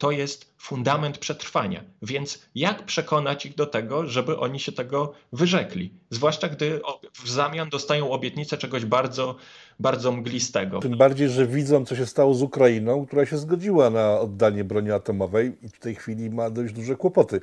to 0.00 0.10
jest 0.10 0.54
fundament 0.58 1.18
przetrwania. 1.18 1.84
Więc 2.02 2.42
jak 2.54 2.86
przekonać 2.86 3.46
ich 3.46 3.54
do 3.54 3.66
tego, 3.66 4.06
żeby 4.06 4.38
oni 4.38 4.60
się 4.60 4.72
tego 4.72 5.12
wyrzekli? 5.32 5.92
Zwłaszcza 6.10 6.48
gdy 6.48 6.80
w 7.12 7.28
zamian 7.28 7.68
dostają 7.68 8.10
obietnicę 8.10 8.58
czegoś 8.58 8.84
bardzo, 8.84 9.36
bardzo 9.80 10.12
mglistego. 10.12 10.80
Tym 10.80 10.96
bardziej, 10.96 11.28
że 11.28 11.46
widzą, 11.46 11.84
co 11.84 11.96
się 11.96 12.06
stało 12.06 12.34
z 12.34 12.42
Ukrainą, 12.42 13.06
która 13.06 13.26
się 13.26 13.38
zgodziła 13.38 13.90
na 13.90 14.20
oddanie 14.20 14.64
broni 14.64 14.90
atomowej 14.90 15.52
i 15.62 15.68
w 15.68 15.78
tej 15.78 15.94
chwili 15.94 16.30
ma 16.30 16.50
dość 16.50 16.74
duże 16.74 16.96
kłopoty. 16.96 17.40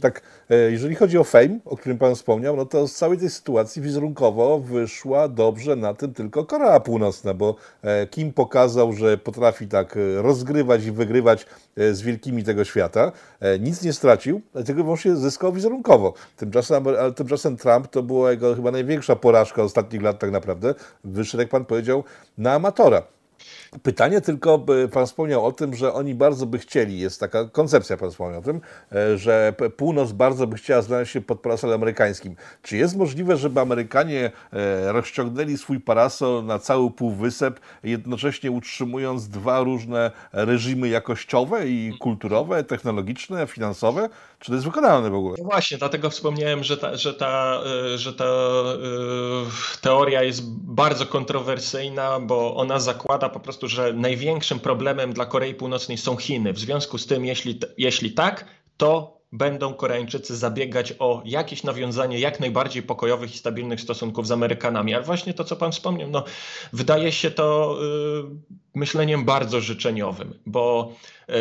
Tak, 0.00 0.22
e, 0.50 0.56
jeżeli 0.70 0.94
chodzi 0.94 1.18
o 1.18 1.24
Fame, 1.24 1.58
o 1.64 1.76
którym 1.76 1.98
Pan 1.98 2.14
wspomniał, 2.14 2.56
no 2.56 2.66
to 2.66 2.88
z 2.88 2.94
całej 2.94 3.18
tej 3.18 3.30
sytuacji 3.30 3.82
wizerunkowo 3.82 4.58
wyszła 4.58 5.28
dobrze 5.28 5.76
na 5.76 5.94
tym 5.94 6.14
tylko 6.14 6.44
Korea 6.44 6.80
Północna, 6.80 7.34
bo 7.34 7.56
e, 7.82 8.06
Kim 8.06 8.32
pokazał, 8.32 8.92
że 8.92 9.18
potrafi 9.18 9.68
tak 9.68 9.96
e, 9.96 10.22
rozgrywać 10.22 10.84
i 10.84 10.92
wygrywać 10.92 11.46
z 11.76 12.02
wielkimi 12.02 12.44
tego 12.44 12.64
świata, 12.64 13.12
nic 13.60 13.82
nie 13.82 13.92
stracił, 13.92 14.40
dlatego 14.52 14.84
właśnie 14.84 15.16
zyskał 15.16 15.52
wizerunkowo. 15.52 16.14
Tymczasem, 16.36 16.84
tymczasem 17.16 17.56
Trump 17.56 17.88
to 17.88 18.02
była 18.02 18.30
jego 18.30 18.54
chyba 18.54 18.70
największa 18.70 19.16
porażka 19.16 19.62
ostatnich 19.62 20.02
lat 20.02 20.18
tak 20.18 20.30
naprawdę. 20.30 20.74
Wyszedł, 21.04 21.40
jak 21.40 21.50
Pan 21.50 21.64
powiedział, 21.64 21.79
powiedział, 21.80 22.04
na 22.38 22.52
amatora. 22.52 23.02
Pytanie 23.82 24.20
tylko, 24.20 24.66
Pan 24.92 25.06
wspomniał 25.06 25.46
o 25.46 25.52
tym, 25.52 25.74
że 25.74 25.92
oni 25.92 26.14
bardzo 26.14 26.46
by 26.46 26.58
chcieli, 26.58 26.98
jest 26.98 27.20
taka 27.20 27.44
koncepcja, 27.44 27.96
Pan 27.96 28.10
wspomniał 28.10 28.40
o 28.40 28.42
tym, 28.42 28.60
e, 28.92 29.18
że 29.18 29.54
północ 29.76 30.12
bardzo 30.12 30.46
by 30.46 30.56
chciała 30.56 30.82
znaleźć 30.82 31.12
się 31.12 31.20
pod 31.20 31.40
parasolem 31.40 31.74
amerykańskim. 31.74 32.36
Czy 32.62 32.76
jest 32.76 32.96
możliwe, 32.96 33.36
żeby 33.36 33.60
Amerykanie 33.60 34.30
e, 34.52 34.92
rozciągnęli 34.92 35.58
swój 35.58 35.80
parasol 35.80 36.44
na 36.44 36.58
cały 36.58 36.90
półwysep, 36.90 37.60
jednocześnie 37.82 38.50
utrzymując 38.50 39.28
dwa 39.28 39.60
różne 39.60 40.10
reżimy 40.32 40.88
jakościowe 40.88 41.68
i 41.68 41.92
kulturowe, 42.00 42.64
technologiczne, 42.64 43.46
finansowe? 43.46 44.08
Czy 44.40 44.46
to 44.46 44.54
jest 44.54 44.66
wykonalne 44.66 45.10
w 45.10 45.14
ogóle? 45.14 45.34
No 45.38 45.44
właśnie, 45.44 45.78
dlatego 45.78 46.10
wspomniałem, 46.10 46.64
że 46.64 46.76
ta, 46.76 46.96
że 46.96 47.14
ta, 47.14 47.62
e, 47.94 47.98
że 47.98 48.12
ta 48.12 48.24
teoria 49.80 50.22
jest 50.22 50.42
bardzo 50.52 51.06
kontrowersyjna, 51.06 52.20
bo 52.20 52.56
ona 52.56 52.78
zakłada 52.78 53.28
po 53.28 53.40
prostu 53.40 53.68
że 53.68 53.92
największym 53.92 54.60
problemem 54.60 55.12
dla 55.12 55.26
Korei 55.26 55.54
Północnej 55.54 55.98
są 55.98 56.16
Chiny. 56.16 56.52
W 56.52 56.58
związku 56.58 56.98
z 56.98 57.06
tym, 57.06 57.24
jeśli, 57.24 57.60
jeśli 57.78 58.12
tak, 58.12 58.44
to 58.76 59.20
będą 59.32 59.74
Koreańczycy 59.74 60.36
zabiegać 60.36 60.94
o 60.98 61.22
jakieś 61.24 61.64
nawiązanie 61.64 62.18
jak 62.18 62.40
najbardziej 62.40 62.82
pokojowych 62.82 63.34
i 63.34 63.38
stabilnych 63.38 63.80
stosunków 63.80 64.26
z 64.26 64.32
Amerykanami. 64.32 64.94
Ale 64.94 65.04
właśnie 65.04 65.34
to, 65.34 65.44
co 65.44 65.56
Pan 65.56 65.72
wspomniał, 65.72 66.10
no, 66.10 66.24
wydaje 66.72 67.12
się 67.12 67.30
to 67.30 67.76
y, 68.69 68.69
myśleniem 68.74 69.24
bardzo 69.24 69.60
życzeniowym, 69.60 70.34
bo 70.46 70.92
yy, 71.28 71.34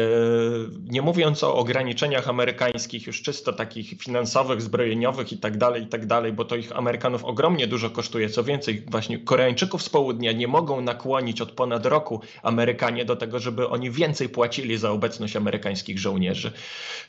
nie 0.83 1.01
mówiąc 1.01 1.43
o 1.43 1.55
ograniczeniach 1.55 2.27
amerykańskich, 2.27 3.07
już 3.07 3.21
czysto 3.21 3.53
takich 3.53 3.89
finansowych, 3.89 4.61
zbrojeniowych 4.61 5.33
i 5.33 5.37
tak 5.37 5.57
dalej, 5.57 5.83
i 5.83 5.87
tak 5.87 6.05
bo 6.33 6.45
to 6.45 6.55
ich 6.55 6.77
Amerykanów 6.77 7.25
ogromnie 7.25 7.67
dużo 7.67 7.89
kosztuje. 7.89 8.29
Co 8.29 8.43
więcej, 8.43 8.85
właśnie 8.87 9.19
Koreańczyków 9.19 9.83
z 9.83 9.89
południa 9.89 10.31
nie 10.31 10.47
mogą 10.47 10.81
nakłonić 10.81 11.41
od 11.41 11.51
ponad 11.51 11.85
roku 11.85 12.21
Amerykanie 12.43 13.05
do 13.05 13.15
tego, 13.15 13.39
żeby 13.39 13.69
oni 13.69 13.91
więcej 13.91 14.29
płacili 14.29 14.77
za 14.77 14.91
obecność 14.91 15.35
amerykańskich 15.35 15.99
żołnierzy. 15.99 16.51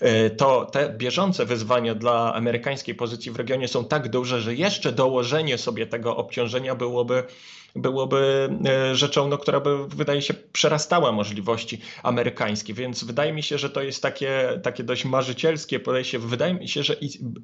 Yy, 0.00 0.30
to 0.30 0.64
te 0.64 0.94
bieżące 0.98 1.46
wyzwania 1.46 1.94
dla 1.94 2.34
amerykańskiej 2.34 2.94
pozycji 2.94 3.32
w 3.32 3.36
regionie 3.36 3.68
są 3.68 3.84
tak 3.84 4.08
duże, 4.08 4.40
że 4.40 4.54
jeszcze 4.54 4.92
dołożenie 4.92 5.58
sobie 5.58 5.86
tego 5.86 6.16
obciążenia 6.16 6.74
byłoby 6.74 7.24
byłoby 7.76 8.48
e, 8.66 8.94
rzeczą, 8.94 9.28
no, 9.28 9.38
która 9.38 9.60
by 9.60 9.88
wydaje 9.88 10.22
się 10.22 10.34
przerastała 10.34 11.12
możliwości 11.12 11.80
amerykańskie, 12.02 12.74
więc 12.74 13.04
wydaje 13.04 13.32
mi 13.32 13.42
się, 13.42 13.58
że 13.58 13.70
to 13.70 13.82
jest 13.82 14.02
takie, 14.02 14.60
takie 14.62 14.84
dość 14.84 15.04
marzycielskie 15.04 15.80
podejście. 15.80 16.18
Wydaje 16.18 16.54
mi 16.54 16.68
się, 16.68 16.82
że 16.82 16.96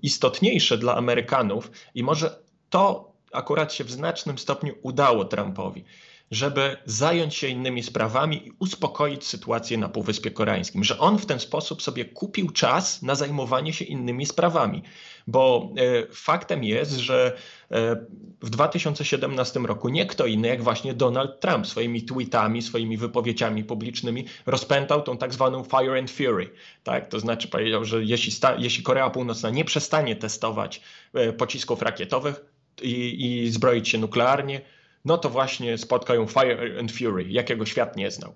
istotniejsze 0.02 0.78
dla 0.78 0.96
Amerykanów 0.96 1.70
i 1.94 2.02
może 2.02 2.38
to 2.70 3.12
akurat 3.32 3.72
się 3.72 3.84
w 3.84 3.90
znacznym 3.90 4.38
stopniu 4.38 4.74
udało 4.82 5.24
Trumpowi 5.24 5.84
żeby 6.30 6.76
zająć 6.84 7.34
się 7.34 7.48
innymi 7.48 7.82
sprawami 7.82 8.46
i 8.46 8.52
uspokoić 8.58 9.24
sytuację 9.24 9.78
na 9.78 9.88
Półwyspie 9.88 10.30
Koreańskim, 10.30 10.84
że 10.84 10.98
on 10.98 11.18
w 11.18 11.26
ten 11.26 11.40
sposób 11.40 11.82
sobie 11.82 12.04
kupił 12.04 12.50
czas 12.50 13.02
na 13.02 13.14
zajmowanie 13.14 13.72
się 13.72 13.84
innymi 13.84 14.26
sprawami. 14.26 14.82
Bo 15.26 15.70
e, 15.76 16.14
faktem 16.14 16.64
jest, 16.64 16.92
że 16.92 17.36
e, 17.70 17.96
w 18.42 18.50
2017 18.50 19.60
roku 19.60 19.88
nie 19.88 20.06
kto 20.06 20.26
inny 20.26 20.48
jak 20.48 20.62
właśnie 20.62 20.94
Donald 20.94 21.40
Trump 21.40 21.66
swoimi 21.66 22.02
tweetami, 22.02 22.62
swoimi 22.62 22.96
wypowiedziami 22.96 23.64
publicznymi 23.64 24.24
rozpętał 24.46 25.02
tą 25.02 25.16
tak 25.18 25.34
zwaną 25.34 25.64
Fire 25.64 25.98
and 25.98 26.10
Fury. 26.10 26.50
Tak? 26.84 27.08
To 27.08 27.20
znaczy 27.20 27.48
powiedział, 27.48 27.84
że 27.84 28.04
jeśli, 28.04 28.32
jeśli 28.58 28.82
Korea 28.82 29.10
Północna 29.10 29.50
nie 29.50 29.64
przestanie 29.64 30.16
testować 30.16 30.80
e, 31.14 31.32
pocisków 31.32 31.82
rakietowych 31.82 32.44
i, 32.82 33.26
i 33.44 33.50
zbroić 33.50 33.88
się 33.88 33.98
nuklearnie, 33.98 34.60
no 35.06 35.18
to 35.18 35.30
właśnie 35.30 35.78
spotka 35.78 36.14
ją 36.14 36.26
Fire 36.26 36.80
and 36.80 36.92
Fury, 36.92 37.24
jakiego 37.28 37.66
świat 37.66 37.96
nie 37.96 38.10
znał. 38.10 38.34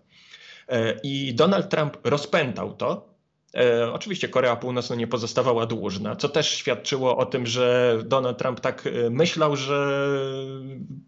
I 1.02 1.34
Donald 1.34 1.70
Trump 1.70 1.96
rozpętał 2.04 2.72
to, 2.74 3.10
E, 3.56 3.92
oczywiście 3.92 4.28
Korea 4.28 4.56
Północna 4.56 4.96
nie 4.96 5.06
pozostawała 5.06 5.66
dłużna, 5.66 6.16
co 6.16 6.28
też 6.28 6.48
świadczyło 6.48 7.16
o 7.16 7.26
tym, 7.26 7.46
że 7.46 7.98
Donald 8.04 8.38
Trump 8.38 8.60
tak 8.60 8.86
e, 8.86 9.10
myślał, 9.10 9.56
że 9.56 10.06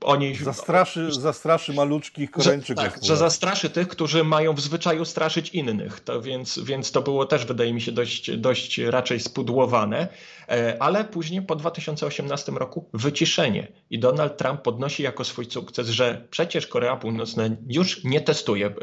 oni... 0.00 0.34
Zastraszy, 0.34 1.12
zastraszy 1.12 1.72
maluczkich 1.72 2.30
Koreańczyków. 2.30 2.84
Tak, 2.84 2.98
że 3.02 3.16
zastraszy 3.16 3.70
tych, 3.70 3.88
którzy 3.88 4.24
mają 4.24 4.54
w 4.54 4.60
zwyczaju 4.60 5.04
straszyć 5.04 5.48
innych, 5.48 6.00
to 6.00 6.22
więc, 6.22 6.58
więc 6.58 6.92
to 6.92 7.02
było 7.02 7.26
też, 7.26 7.46
wydaje 7.46 7.74
mi 7.74 7.80
się, 7.80 7.92
dość, 7.92 8.36
dość 8.36 8.78
raczej 8.78 9.20
spudłowane, 9.20 10.08
e, 10.48 10.82
ale 10.82 11.04
później 11.04 11.42
po 11.42 11.56
2018 11.56 12.52
roku 12.52 12.88
wyciszenie 12.94 13.68
i 13.90 13.98
Donald 13.98 14.36
Trump 14.36 14.62
podnosi 14.62 15.02
jako 15.02 15.24
swój 15.24 15.50
sukces, 15.50 15.88
że 15.88 16.26
przecież 16.30 16.66
Korea 16.66 16.96
Północna 16.96 17.44
już 17.68 18.04
nie 18.04 18.20
testuje 18.20 18.74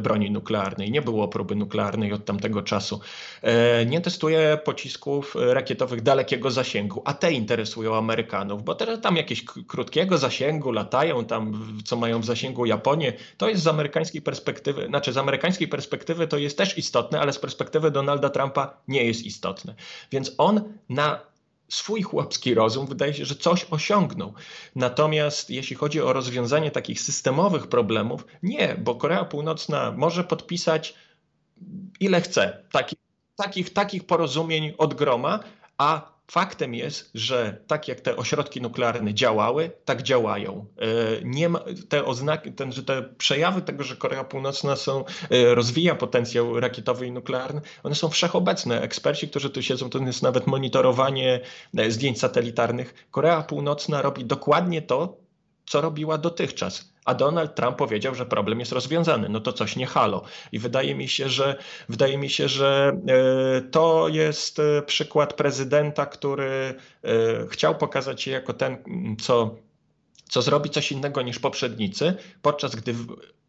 broni 0.00 0.30
nuklearnej, 0.30 0.90
nie 0.90 1.02
było 1.02 1.28
próby 1.28 1.56
nuklearnej 1.56 2.12
od 2.12 2.24
tamtego 2.24 2.62
czasu. 2.62 3.00
E, 3.42 3.86
nie 3.86 4.00
testuje 4.00 4.58
pocisków 4.64 5.34
rakietowych 5.38 6.02
dalekiego 6.02 6.50
zasięgu, 6.50 7.02
a 7.04 7.14
te 7.14 7.32
interesują 7.32 7.96
Amerykanów, 7.96 8.64
bo 8.64 8.74
teraz 8.74 9.00
tam 9.00 9.16
jakieś 9.16 9.44
krótkiego 9.44 10.18
zasięgu 10.18 10.65
latają 10.72 11.24
tam, 11.24 11.72
co 11.84 11.96
mają 11.96 12.20
w 12.20 12.24
zasięgu 12.24 12.66
Japonię. 12.66 13.12
To 13.36 13.48
jest 13.48 13.62
z 13.62 13.66
amerykańskiej 13.66 14.22
perspektywy, 14.22 14.86
znaczy 14.86 15.12
z 15.12 15.16
amerykańskiej 15.16 15.68
perspektywy 15.68 16.28
to 16.28 16.38
jest 16.38 16.58
też 16.58 16.78
istotne, 16.78 17.20
ale 17.20 17.32
z 17.32 17.38
perspektywy 17.38 17.90
Donalda 17.90 18.30
Trumpa 18.30 18.80
nie 18.88 19.04
jest 19.04 19.22
istotne. 19.22 19.74
Więc 20.10 20.32
on 20.38 20.78
na 20.88 21.20
swój 21.68 22.02
chłopski 22.02 22.54
rozum, 22.54 22.86
wydaje 22.86 23.14
się, 23.14 23.24
że 23.24 23.34
coś 23.34 23.66
osiągnął. 23.70 24.34
Natomiast 24.74 25.50
jeśli 25.50 25.76
chodzi 25.76 26.00
o 26.00 26.12
rozwiązanie 26.12 26.70
takich 26.70 27.00
systemowych 27.00 27.66
problemów, 27.66 28.26
nie, 28.42 28.76
bo 28.78 28.94
Korea 28.94 29.24
Północna 29.24 29.92
może 29.96 30.24
podpisać 30.24 30.94
ile 32.00 32.20
chce 32.20 32.64
takich, 32.72 32.98
takich, 33.36 33.72
takich 33.72 34.06
porozumień 34.06 34.74
od 34.78 34.94
groma, 34.94 35.40
a 35.78 36.15
Faktem 36.30 36.74
jest, 36.74 37.10
że 37.14 37.60
tak 37.66 37.88
jak 37.88 38.00
te 38.00 38.16
ośrodki 38.16 38.60
nuklearne 38.60 39.14
działały, 39.14 39.70
tak 39.84 40.02
działają. 40.02 40.66
E, 40.78 40.86
nie 41.24 41.48
ma, 41.48 41.60
te 41.88 42.04
oznaki, 42.04 42.52
ten, 42.52 42.72
że 42.72 42.82
te 42.82 43.02
przejawy 43.02 43.62
tego, 43.62 43.84
że 43.84 43.96
Korea 43.96 44.24
Północna 44.24 44.76
są, 44.76 45.04
e, 45.30 45.54
rozwija 45.54 45.94
potencjał 45.94 46.60
rakietowy 46.60 47.06
i 47.06 47.12
nuklearny, 47.12 47.60
one 47.82 47.94
są 47.94 48.08
wszechobecne. 48.08 48.82
Eksperci, 48.82 49.28
którzy 49.28 49.50
tu 49.50 49.62
siedzą, 49.62 49.90
to 49.90 49.98
jest 49.98 50.22
nawet 50.22 50.46
monitorowanie 50.46 51.40
e, 51.76 51.90
zdjęć 51.90 52.18
satelitarnych. 52.18 53.06
Korea 53.10 53.42
Północna 53.42 54.02
robi 54.02 54.24
dokładnie 54.24 54.82
to, 54.82 55.25
co 55.66 55.80
robiła 55.80 56.18
dotychczas 56.18 56.96
a 57.06 57.14
Donald 57.14 57.54
Trump 57.54 57.76
powiedział, 57.76 58.14
że 58.14 58.26
problem 58.26 58.60
jest 58.60 58.72
rozwiązany. 58.72 59.28
No 59.28 59.40
to 59.40 59.52
coś 59.52 59.76
nie 59.76 59.86
halo. 59.86 60.22
I 60.52 60.58
wydaje 60.58 60.94
mi 60.94 61.08
się, 61.08 61.28
że 61.28 61.56
wydaje 61.88 62.18
mi 62.18 62.30
się, 62.30 62.48
że 62.48 63.00
e, 63.08 63.60
to 63.60 64.08
jest 64.08 64.58
e, 64.58 64.82
przykład 64.82 65.32
prezydenta, 65.32 66.06
który 66.06 66.74
e, 67.04 67.46
chciał 67.48 67.74
pokazać 67.74 68.22
się 68.22 68.30
jako 68.30 68.52
ten, 68.52 68.76
co 69.20 69.54
co 70.28 70.42
zrobi 70.42 70.70
coś 70.70 70.92
innego 70.92 71.22
niż 71.22 71.38
poprzednicy, 71.38 72.14
podczas 72.42 72.76
gdy 72.76 72.94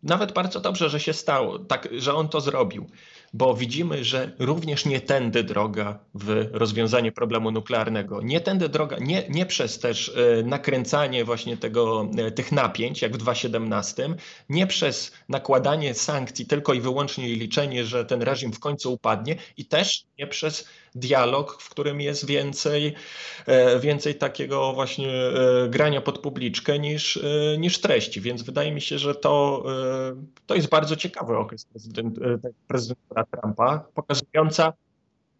nawet 0.03 0.31
bardzo 0.31 0.59
dobrze, 0.59 0.89
że 0.89 0.99
się 0.99 1.13
stało, 1.13 1.59
tak, 1.59 1.89
że 1.97 2.13
on 2.13 2.29
to 2.29 2.41
zrobił, 2.41 2.89
bo 3.33 3.53
widzimy, 3.53 4.03
że 4.03 4.31
również 4.39 4.85
nie 4.85 5.01
tędy 5.01 5.43
droga 5.43 5.99
w 6.13 6.49
rozwiązanie 6.51 7.11
problemu 7.11 7.51
nuklearnego. 7.51 8.21
Nie 8.21 8.41
tędy 8.41 8.69
droga, 8.69 8.97
nie, 8.99 9.23
nie 9.29 9.45
przez 9.45 9.79
też 9.79 10.11
e, 10.39 10.43
nakręcanie 10.43 11.25
właśnie 11.25 11.57
tego, 11.57 12.09
e, 12.17 12.31
tych 12.31 12.51
napięć, 12.51 13.01
jak 13.01 13.13
w 13.13 13.17
2017, 13.17 14.15
nie 14.49 14.67
przez 14.67 15.11
nakładanie 15.29 15.93
sankcji 15.93 16.45
tylko 16.45 16.73
i 16.73 16.81
wyłącznie 16.81 17.29
i 17.29 17.35
liczenie, 17.35 17.85
że 17.85 18.05
ten 18.05 18.21
reżim 18.21 18.53
w 18.53 18.59
końcu 18.59 18.93
upadnie 18.93 19.35
i 19.57 19.65
też 19.65 20.06
nie 20.19 20.27
przez 20.27 20.67
dialog, 20.95 21.61
w 21.61 21.69
którym 21.69 22.01
jest 22.01 22.25
więcej, 22.25 22.93
e, 23.45 23.79
więcej 23.79 24.15
takiego 24.15 24.73
właśnie 24.73 25.13
grania 25.69 26.01
pod 26.01 26.19
publiczkę 26.19 26.79
niż, 26.79 27.19
niż 27.57 27.81
treści. 27.81 28.21
Więc 28.21 28.41
wydaje 28.41 28.71
mi 28.71 28.81
się, 28.81 28.99
że 28.99 29.15
to 29.15 29.63
to 30.45 30.55
jest 30.55 30.69
bardzo 30.69 30.95
ciekawy 30.95 31.37
okres 31.37 31.65
prezydent, 31.65 32.17
e, 32.17 32.39
prezydentura 32.67 33.25
Trumpa, 33.25 33.79
pokazująca 33.93 34.73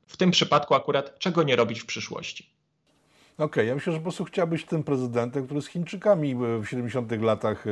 w 0.08 0.18
tym 0.18 0.32
przypadku 0.32 0.76
akurat, 0.76 1.20
czego 1.20 1.44
nie 1.44 1.56
robić 1.56 1.80
w 1.80 1.86
przyszłości. 1.86 2.57
Okej, 3.38 3.46
okay, 3.46 3.66
ja 3.66 3.76
myślę, 3.76 3.94
że 3.94 4.00
po 4.00 4.04
prostu 4.04 4.24
chciał 4.24 4.48
być 4.48 4.66
tym 4.66 4.84
prezydentem, 4.84 5.46
który 5.46 5.62
z 5.62 5.68
Chińczykami 5.68 6.36
w 6.36 6.64
70-tych 6.64 7.24
latach 7.24 7.68
e, 7.68 7.72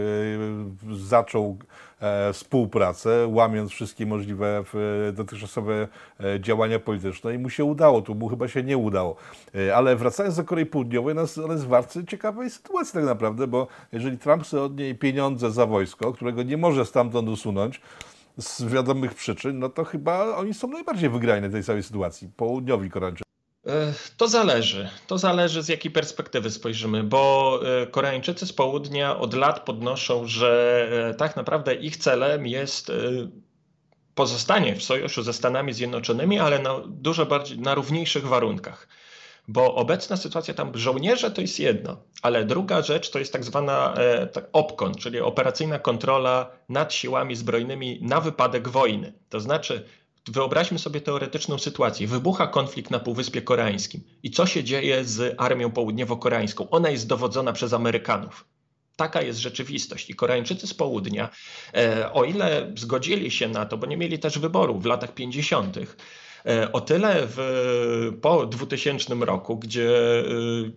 zaczął 0.95 1.57
e, 1.99 2.33
współpracę, 2.33 3.27
łamiąc 3.27 3.71
wszystkie 3.71 4.05
możliwe 4.05 4.63
dotychczasowe 5.13 5.87
działania 6.39 6.79
polityczne 6.79 7.35
i 7.35 7.37
mu 7.37 7.49
się 7.49 7.63
udało, 7.63 8.01
tu 8.01 8.15
mu 8.15 8.27
chyba 8.27 8.47
się 8.47 8.63
nie 8.63 8.77
udało. 8.77 9.15
Ale 9.75 9.95
wracając 9.95 10.35
do 10.35 10.43
Korei 10.43 10.65
Południowej, 10.65 11.15
nas 11.15 11.37
jest 11.37 11.65
w 11.65 11.67
bardzo 11.67 12.03
ciekawej 12.03 12.49
sytuacji 12.49 12.93
tak 12.93 13.05
naprawdę, 13.05 13.47
bo 13.47 13.67
jeżeli 13.91 14.17
Trump 14.17 14.43
chce 14.43 14.61
od 14.61 14.77
niej 14.77 14.95
pieniądze 14.95 15.51
za 15.51 15.65
wojsko, 15.65 16.13
którego 16.13 16.43
nie 16.43 16.57
może 16.57 16.85
stamtąd 16.85 17.29
usunąć, 17.29 17.81
z 18.37 18.63
wiadomych 18.63 19.13
przyczyn, 19.13 19.59
no 19.59 19.69
to 19.69 19.83
chyba 19.83 20.35
oni 20.35 20.53
są 20.53 20.67
najbardziej 20.67 21.09
wygrani 21.09 21.49
tej 21.49 21.63
całej 21.63 21.83
sytuacji, 21.83 22.29
południowi 22.37 22.89
Koreańczycy. 22.89 23.24
E, 23.65 23.93
to 24.17 24.27
zależy. 24.27 24.89
To 25.07 25.17
zależy 25.17 25.63
z 25.63 25.67
jakiej 25.67 25.91
perspektywy 25.91 26.51
spojrzymy, 26.51 27.03
bo 27.03 27.59
e, 27.81 27.87
Koreańczycy 27.87 28.45
z 28.45 28.53
południa 28.53 29.17
od 29.17 29.33
lat 29.33 29.59
podnoszą, 29.59 30.27
że 30.27 30.87
e, 31.09 31.13
tak 31.13 31.35
naprawdę 31.35 31.75
ich 31.75 31.97
celem 31.97 32.47
jest 32.47 32.91
pozostanie 34.15 34.75
w 34.75 34.83
sojuszu 34.83 35.23
ze 35.23 35.33
Stanami 35.33 35.73
Zjednoczonymi, 35.73 36.39
ale 36.39 36.59
na 36.59 36.81
dużo 36.87 37.25
bardziej 37.25 37.59
na 37.59 37.75
równiejszych 37.75 38.27
warunkach. 38.27 38.87
Bo 39.47 39.75
obecna 39.75 40.17
sytuacja 40.17 40.53
tam 40.53 40.77
żołnierze 40.77 41.31
to 41.31 41.41
jest 41.41 41.59
jedno, 41.59 41.97
ale 42.21 42.45
druga 42.45 42.81
rzecz 42.81 43.09
to 43.09 43.19
jest 43.19 43.33
tak 43.33 43.43
zwana 43.43 43.93
OPCON, 44.53 44.95
czyli 44.95 45.19
operacyjna 45.19 45.79
kontrola 45.79 46.51
nad 46.69 46.93
siłami 46.93 47.35
zbrojnymi 47.35 47.99
na 48.01 48.21
wypadek 48.21 48.67
wojny. 48.67 49.13
To 49.29 49.39
znaczy 49.39 49.85
Wyobraźmy 50.27 50.79
sobie 50.79 51.01
teoretyczną 51.01 51.57
sytuację. 51.57 52.07
Wybucha 52.07 52.47
konflikt 52.47 52.91
na 52.91 52.99
Półwyspie 52.99 53.41
Koreańskim. 53.41 54.01
I 54.23 54.31
co 54.31 54.45
się 54.45 54.63
dzieje 54.63 55.05
z 55.05 55.35
armią 55.37 55.71
południowo-koreańską? 55.71 56.69
Ona 56.71 56.89
jest 56.89 57.07
dowodzona 57.07 57.53
przez 57.53 57.73
Amerykanów. 57.73 58.45
Taka 58.95 59.21
jest 59.21 59.39
rzeczywistość. 59.39 60.09
I 60.09 60.15
Koreańczycy 60.15 60.67
z 60.67 60.73
południa, 60.73 61.29
e, 61.73 62.13
o 62.13 62.23
ile 62.23 62.71
zgodzili 62.77 63.31
się 63.31 63.47
na 63.47 63.65
to, 63.65 63.77
bo 63.77 63.87
nie 63.87 63.97
mieli 63.97 64.19
też 64.19 64.39
wyboru 64.39 64.79
w 64.79 64.85
latach 64.85 65.13
50., 65.13 65.77
E, 65.77 65.85
o 66.73 66.81
tyle 66.81 67.27
w, 67.27 67.37
po 68.21 68.45
2000 68.45 69.15
roku, 69.15 69.57
gdzie 69.57 70.19
e, 70.19 70.23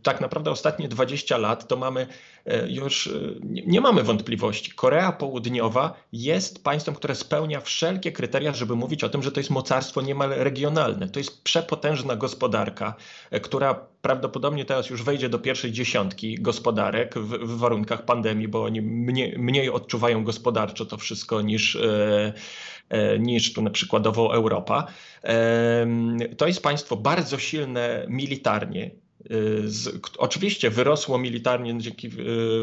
tak 0.02 0.20
naprawdę 0.20 0.50
ostatnie 0.50 0.88
20 0.88 1.38
lat, 1.38 1.68
to 1.68 1.76
mamy 1.76 2.06
e, 2.46 2.68
już, 2.68 3.10
nie, 3.44 3.80
mamy 3.80 4.02
wątpliwości. 4.02 4.72
Korea 4.72 5.12
Południowa 5.12 5.94
jest 6.12 6.64
państwem, 6.64 6.94
które 6.94 7.14
spełnia 7.14 7.60
wszelkie 7.60 8.12
kryteria, 8.12 8.52
żeby 8.52 8.76
mówić 8.76 9.04
o 9.04 9.08
tym, 9.08 9.22
że 9.22 9.32
to 9.32 9.40
jest 9.40 9.50
mocarstwo 9.50 10.00
niemal 10.00 10.30
regionalne. 10.30 11.08
To 11.08 11.20
jest 11.20 11.42
przepotężna 11.42 12.16
gospodarka, 12.16 12.94
która 13.42 13.74
prawdopodobnie 14.02 14.64
teraz 14.64 14.90
już 14.90 15.02
wejdzie 15.02 15.28
do 15.28 15.38
pierwszej 15.38 15.72
dziesiątki 15.72 16.34
gospodarek 16.34 17.18
w, 17.18 17.28
w 17.28 17.58
warunkach 17.58 18.04
pandemii, 18.04 18.48
bo 18.48 18.64
oni 18.64 18.82
mniej, 18.82 19.38
mniej 19.38 19.70
odczuwają 19.70 20.24
gospodarczo 20.24 20.86
to 20.86 20.96
wszystko 20.96 21.42
niż. 21.42 21.76
E, 21.76 22.32
E, 22.88 23.18
niż 23.18 23.52
tu 23.52 23.62
na 23.62 23.70
przykładowo 23.70 24.34
Europa. 24.34 24.86
To 26.36 26.46
jest 26.46 26.62
państwo 26.62 26.96
bardzo 26.96 27.38
silne 27.38 28.06
militarnie, 28.08 28.84
e, 28.84 29.28
z, 29.64 30.00
oczywiście 30.18 30.70
wyrosło 30.70 31.18
militarnie 31.18 31.78
dzięki, 31.78 32.06
e, 32.06 32.12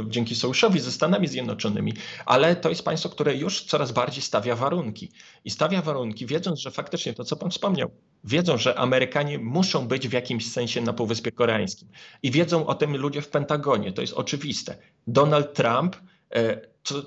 dzięki 0.07 0.35
sojuszowi 0.35 0.79
ze 0.79 0.91
Stanami 0.91 1.27
Zjednoczonymi, 1.27 1.93
ale 2.25 2.55
to 2.55 2.69
jest 2.69 2.83
państwo, 2.83 3.09
które 3.09 3.35
już 3.35 3.63
coraz 3.63 3.91
bardziej 3.91 4.21
stawia 4.21 4.55
warunki. 4.55 5.11
I 5.45 5.49
stawia 5.49 5.81
warunki, 5.81 6.25
wiedząc, 6.25 6.59
że 6.59 6.71
faktycznie 6.71 7.13
to, 7.13 7.23
co 7.23 7.35
pan 7.35 7.51
wspomniał, 7.51 7.91
wiedzą, 8.23 8.57
że 8.57 8.79
Amerykanie 8.79 9.39
muszą 9.39 9.87
być 9.87 10.07
w 10.07 10.13
jakimś 10.13 10.51
sensie 10.51 10.81
na 10.81 10.93
Półwyspie 10.93 11.31
Koreańskim. 11.31 11.87
I 12.23 12.31
wiedzą 12.31 12.65
o 12.65 12.75
tym 12.75 12.97
ludzie 12.97 13.21
w 13.21 13.29
Pentagonie, 13.29 13.91
to 13.91 14.01
jest 14.01 14.13
oczywiste. 14.13 14.77
Donald 15.07 15.53
Trump 15.53 15.95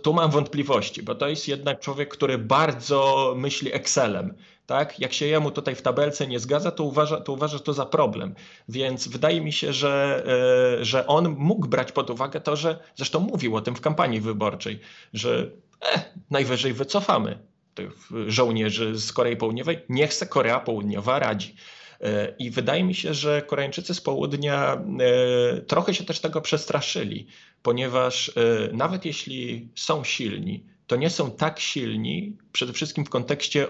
tu 0.03 0.15
mam 0.15 0.31
wątpliwości, 0.31 1.03
bo 1.03 1.15
to 1.15 1.29
jest 1.29 1.49
jednak 1.49 1.81
człowiek, 1.81 2.09
który 2.09 2.39
bardzo 2.39 3.35
myśli 3.37 3.75
Excelem. 3.75 4.35
Tak? 4.69 5.01
Jak 5.01 5.13
się 5.13 5.27
jemu 5.27 5.51
tutaj 5.51 5.75
w 5.75 5.83
tabelce 5.83 6.27
nie 6.27 6.39
zgadza, 6.39 6.71
to 6.71 6.85
uważa, 6.85 7.21
to 7.21 7.33
uważa 7.33 7.59
to 7.59 7.73
za 7.73 7.87
problem. 7.87 8.35
Więc 8.69 9.09
wydaje 9.09 9.41
mi 9.41 9.53
się, 9.53 9.73
że, 9.73 10.25
e, 10.81 10.85
że 10.85 11.07
on 11.07 11.29
mógł 11.29 11.69
brać 11.69 11.93
pod 11.93 12.11
uwagę 12.11 12.41
to, 12.41 12.57
że 12.57 12.79
zresztą 12.97 13.21
mówił 13.21 13.57
o 13.57 13.61
tym 13.61 13.75
w 13.75 13.81
kampanii 13.81 14.21
wyborczej, 14.21 14.81
że 15.13 15.51
eh, 15.81 16.05
najwyżej 16.31 16.73
wycofamy 16.73 17.39
tych 17.75 17.93
żołnierzy 18.27 18.99
z 18.99 19.13
Korei 19.13 19.37
Południowej, 19.37 19.79
niech 19.89 20.15
se 20.15 20.27
Korea 20.27 20.61
Południowa 20.61 21.19
radzi. 21.19 21.55
E, 22.01 22.35
I 22.39 22.51
wydaje 22.51 22.85
mi 22.85 22.95
się, 22.95 23.15
że 23.15 23.43
Koreańczycy 23.43 23.95
z 23.95 24.01
południa 24.01 24.75
e, 24.75 25.61
trochę 25.61 25.95
się 25.95 26.05
też 26.05 26.21
tego 26.21 26.41
przestraszyli, 26.41 27.27
ponieważ 27.63 28.29
e, 28.29 28.33
nawet 28.73 29.05
jeśli 29.05 29.69
są 29.75 30.05
silni, 30.05 30.65
to 30.89 30.97
nie 30.97 31.11
są 31.11 31.31
tak 31.31 31.61
silni, 31.61 32.37
przede 32.53 32.73
wszystkim 32.73 33.05
w 33.05 33.11
kontekście 33.11 33.69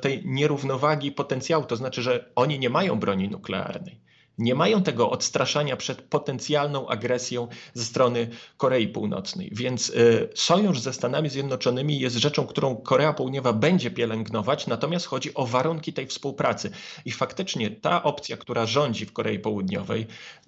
tej 0.00 0.22
nierównowagi 0.24 1.12
potencjału, 1.12 1.64
to 1.64 1.76
znaczy, 1.76 2.02
że 2.02 2.30
oni 2.36 2.58
nie 2.58 2.70
mają 2.70 2.98
broni 2.98 3.28
nuklearnej 3.28 4.00
nie 4.40 4.54
mają 4.54 4.82
tego 4.82 5.10
odstraszania 5.10 5.76
przed 5.76 6.02
potencjalną 6.02 6.88
agresją 6.88 7.48
ze 7.74 7.84
strony 7.84 8.28
Korei 8.56 8.88
Północnej. 8.88 9.50
Więc 9.52 9.90
y, 9.90 10.28
sojusz 10.34 10.80
ze 10.80 10.92
Stanami 10.92 11.28
Zjednoczonymi 11.28 12.00
jest 12.00 12.16
rzeczą, 12.16 12.46
którą 12.46 12.76
Korea 12.76 13.12
Południowa 13.12 13.52
będzie 13.52 13.90
pielęgnować, 13.90 14.66
natomiast 14.66 15.06
chodzi 15.06 15.34
o 15.34 15.46
warunki 15.46 15.92
tej 15.92 16.06
współpracy. 16.06 16.70
I 17.04 17.12
faktycznie 17.12 17.70
ta 17.70 18.02
opcja, 18.02 18.36
która 18.36 18.66
rządzi 18.66 19.06
w 19.06 19.12
Korei 19.12 19.38
Południowej, 19.38 20.06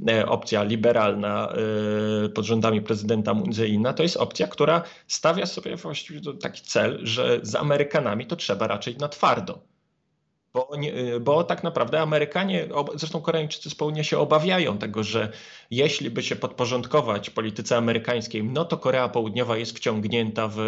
e, 0.09 0.27
opcja 0.27 0.63
liberalna 0.63 1.49
e, 2.25 2.29
pod 2.29 2.45
rządami 2.45 2.83
prezydenta 2.83 3.35
Moon 3.35 3.51
Jae-ina, 3.51 3.93
to 3.93 4.03
jest 4.03 4.17
opcja, 4.17 4.47
która 4.47 4.83
stawia 5.07 5.47
sobie 5.47 5.77
właściwie 5.77 6.21
taki 6.41 6.63
cel, 6.63 7.01
że 7.03 7.41
z 7.43 7.55
Amerykanami 7.55 8.27
to 8.27 8.37
trzeba 8.37 8.67
raczej 8.67 8.97
na 8.97 9.09
twardo 9.09 9.72
bo, 10.55 10.77
nie, 10.77 10.93
bo 11.21 11.45
tak 11.45 11.65
naprawdę 11.65 12.01
Amerykanie, 12.01 12.69
zresztą 12.95 13.21
Koreańczycy 13.21 13.71
z 13.71 13.75
południa 13.75 14.05
się 14.05 14.19
obawiają 14.19 14.79
tego, 14.79 15.03
że 15.03 15.33
jeśli 15.71 16.11
by 16.11 16.23
się 16.23 16.37
podporządkować 16.37 17.31
polityce 17.31 17.77
amerykańskiej, 17.77 18.45
no 18.45 18.65
to 18.65 18.77
Korea 18.77 19.09
Południowa 19.09 19.57
jest 19.57 19.77
wciągnięta 19.77 20.49
w 20.49 20.59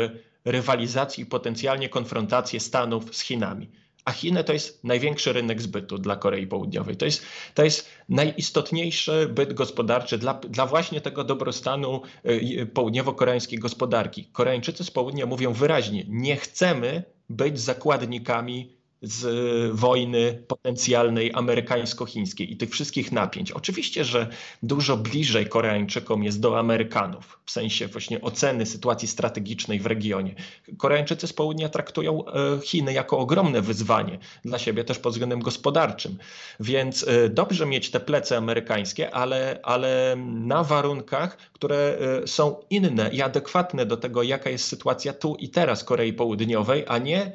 rywalizację 0.44 1.24
i 1.24 1.26
potencjalnie 1.26 1.88
konfrontację 1.88 2.60
Stanów 2.60 3.16
z 3.16 3.20
Chinami. 3.20 3.70
a 4.04 4.12
Chiny 4.12 4.44
to 4.44 4.52
jest 4.52 4.84
największy 4.84 5.32
rynek 5.32 5.62
zbytu 5.62 5.98
dla 5.98 6.16
Korei 6.16 6.46
Południowej. 6.46 6.96
To 6.96 7.04
jest, 7.04 7.26
to 7.54 7.64
jest 7.64 7.88
najistotniejszy 8.08 9.28
byt 9.28 9.52
gospodarczy 9.52 10.18
dla, 10.18 10.34
dla 10.34 10.66
właśnie 10.66 11.00
tego 11.00 11.24
dobrostanu 11.24 12.02
y, 12.26 12.66
południowo-koreańskiej 12.74 13.58
gospodarki. 13.58 14.24
Koreańczycy 14.32 14.84
z 14.84 14.90
południa 14.90 15.26
mówią 15.26 15.52
wyraźnie, 15.52 16.04
nie 16.08 16.36
chcemy 16.36 17.02
być 17.28 17.60
zakładnikami 17.60 18.83
z 19.04 19.26
wojny 19.72 20.42
potencjalnej 20.48 21.32
amerykańsko-chińskiej 21.34 22.52
i 22.52 22.56
tych 22.56 22.70
wszystkich 22.70 23.12
napięć. 23.12 23.52
Oczywiście, 23.52 24.04
że 24.04 24.26
dużo 24.62 24.96
bliżej 24.96 25.48
Koreańczykom 25.48 26.24
jest 26.24 26.40
do 26.40 26.58
Amerykanów, 26.58 27.38
w 27.44 27.50
sensie 27.50 27.88
właśnie 27.88 28.20
oceny 28.20 28.66
sytuacji 28.66 29.08
strategicznej 29.08 29.80
w 29.80 29.86
regionie. 29.86 30.34
Koreańczycy 30.78 31.26
z 31.26 31.32
południa 31.32 31.68
traktują 31.68 32.24
e, 32.26 32.60
Chiny 32.62 32.92
jako 32.92 33.18
ogromne 33.18 33.62
wyzwanie 33.62 34.18
dla 34.44 34.58
siebie 34.58 34.84
też 34.84 34.98
pod 34.98 35.12
względem 35.12 35.40
gospodarczym. 35.40 36.18
Więc 36.60 37.08
e, 37.08 37.28
dobrze 37.28 37.66
mieć 37.66 37.90
te 37.90 38.00
plece 38.00 38.36
amerykańskie, 38.36 39.14
ale, 39.14 39.60
ale 39.62 40.16
na 40.26 40.64
warunkach, 40.64 41.36
które 41.36 41.98
e, 42.22 42.26
są 42.26 42.56
inne 42.70 43.10
i 43.12 43.22
adekwatne 43.22 43.86
do 43.86 43.96
tego, 43.96 44.22
jaka 44.22 44.50
jest 44.50 44.66
sytuacja 44.66 45.12
tu 45.12 45.34
i 45.34 45.48
teraz 45.48 45.84
Korei 45.84 46.12
Południowej, 46.12 46.84
a 46.88 46.98
nie 46.98 47.32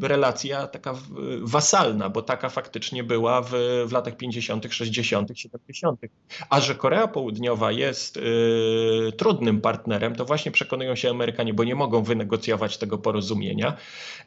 relacja 0.00 0.66
taka 0.80 0.98
wasalna, 1.40 2.08
bo 2.08 2.22
taka 2.22 2.48
faktycznie 2.48 3.04
była 3.04 3.42
w, 3.42 3.50
w 3.86 3.92
latach 3.92 4.16
50., 4.16 4.66
60., 4.70 5.30
70. 5.34 6.00
A 6.50 6.60
że 6.60 6.74
Korea 6.74 7.08
Południowa 7.08 7.72
jest 7.72 8.16
y, 8.16 9.12
trudnym 9.16 9.60
partnerem, 9.60 10.16
to 10.16 10.24
właśnie 10.24 10.52
przekonują 10.52 10.94
się 10.94 11.10
Amerykanie, 11.10 11.54
bo 11.54 11.64
nie 11.64 11.74
mogą 11.74 12.02
wynegocjować 12.02 12.78
tego 12.78 12.98
porozumienia. 12.98 13.76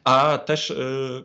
A 0.04 0.38
też 0.38 0.70
y, 0.70 0.76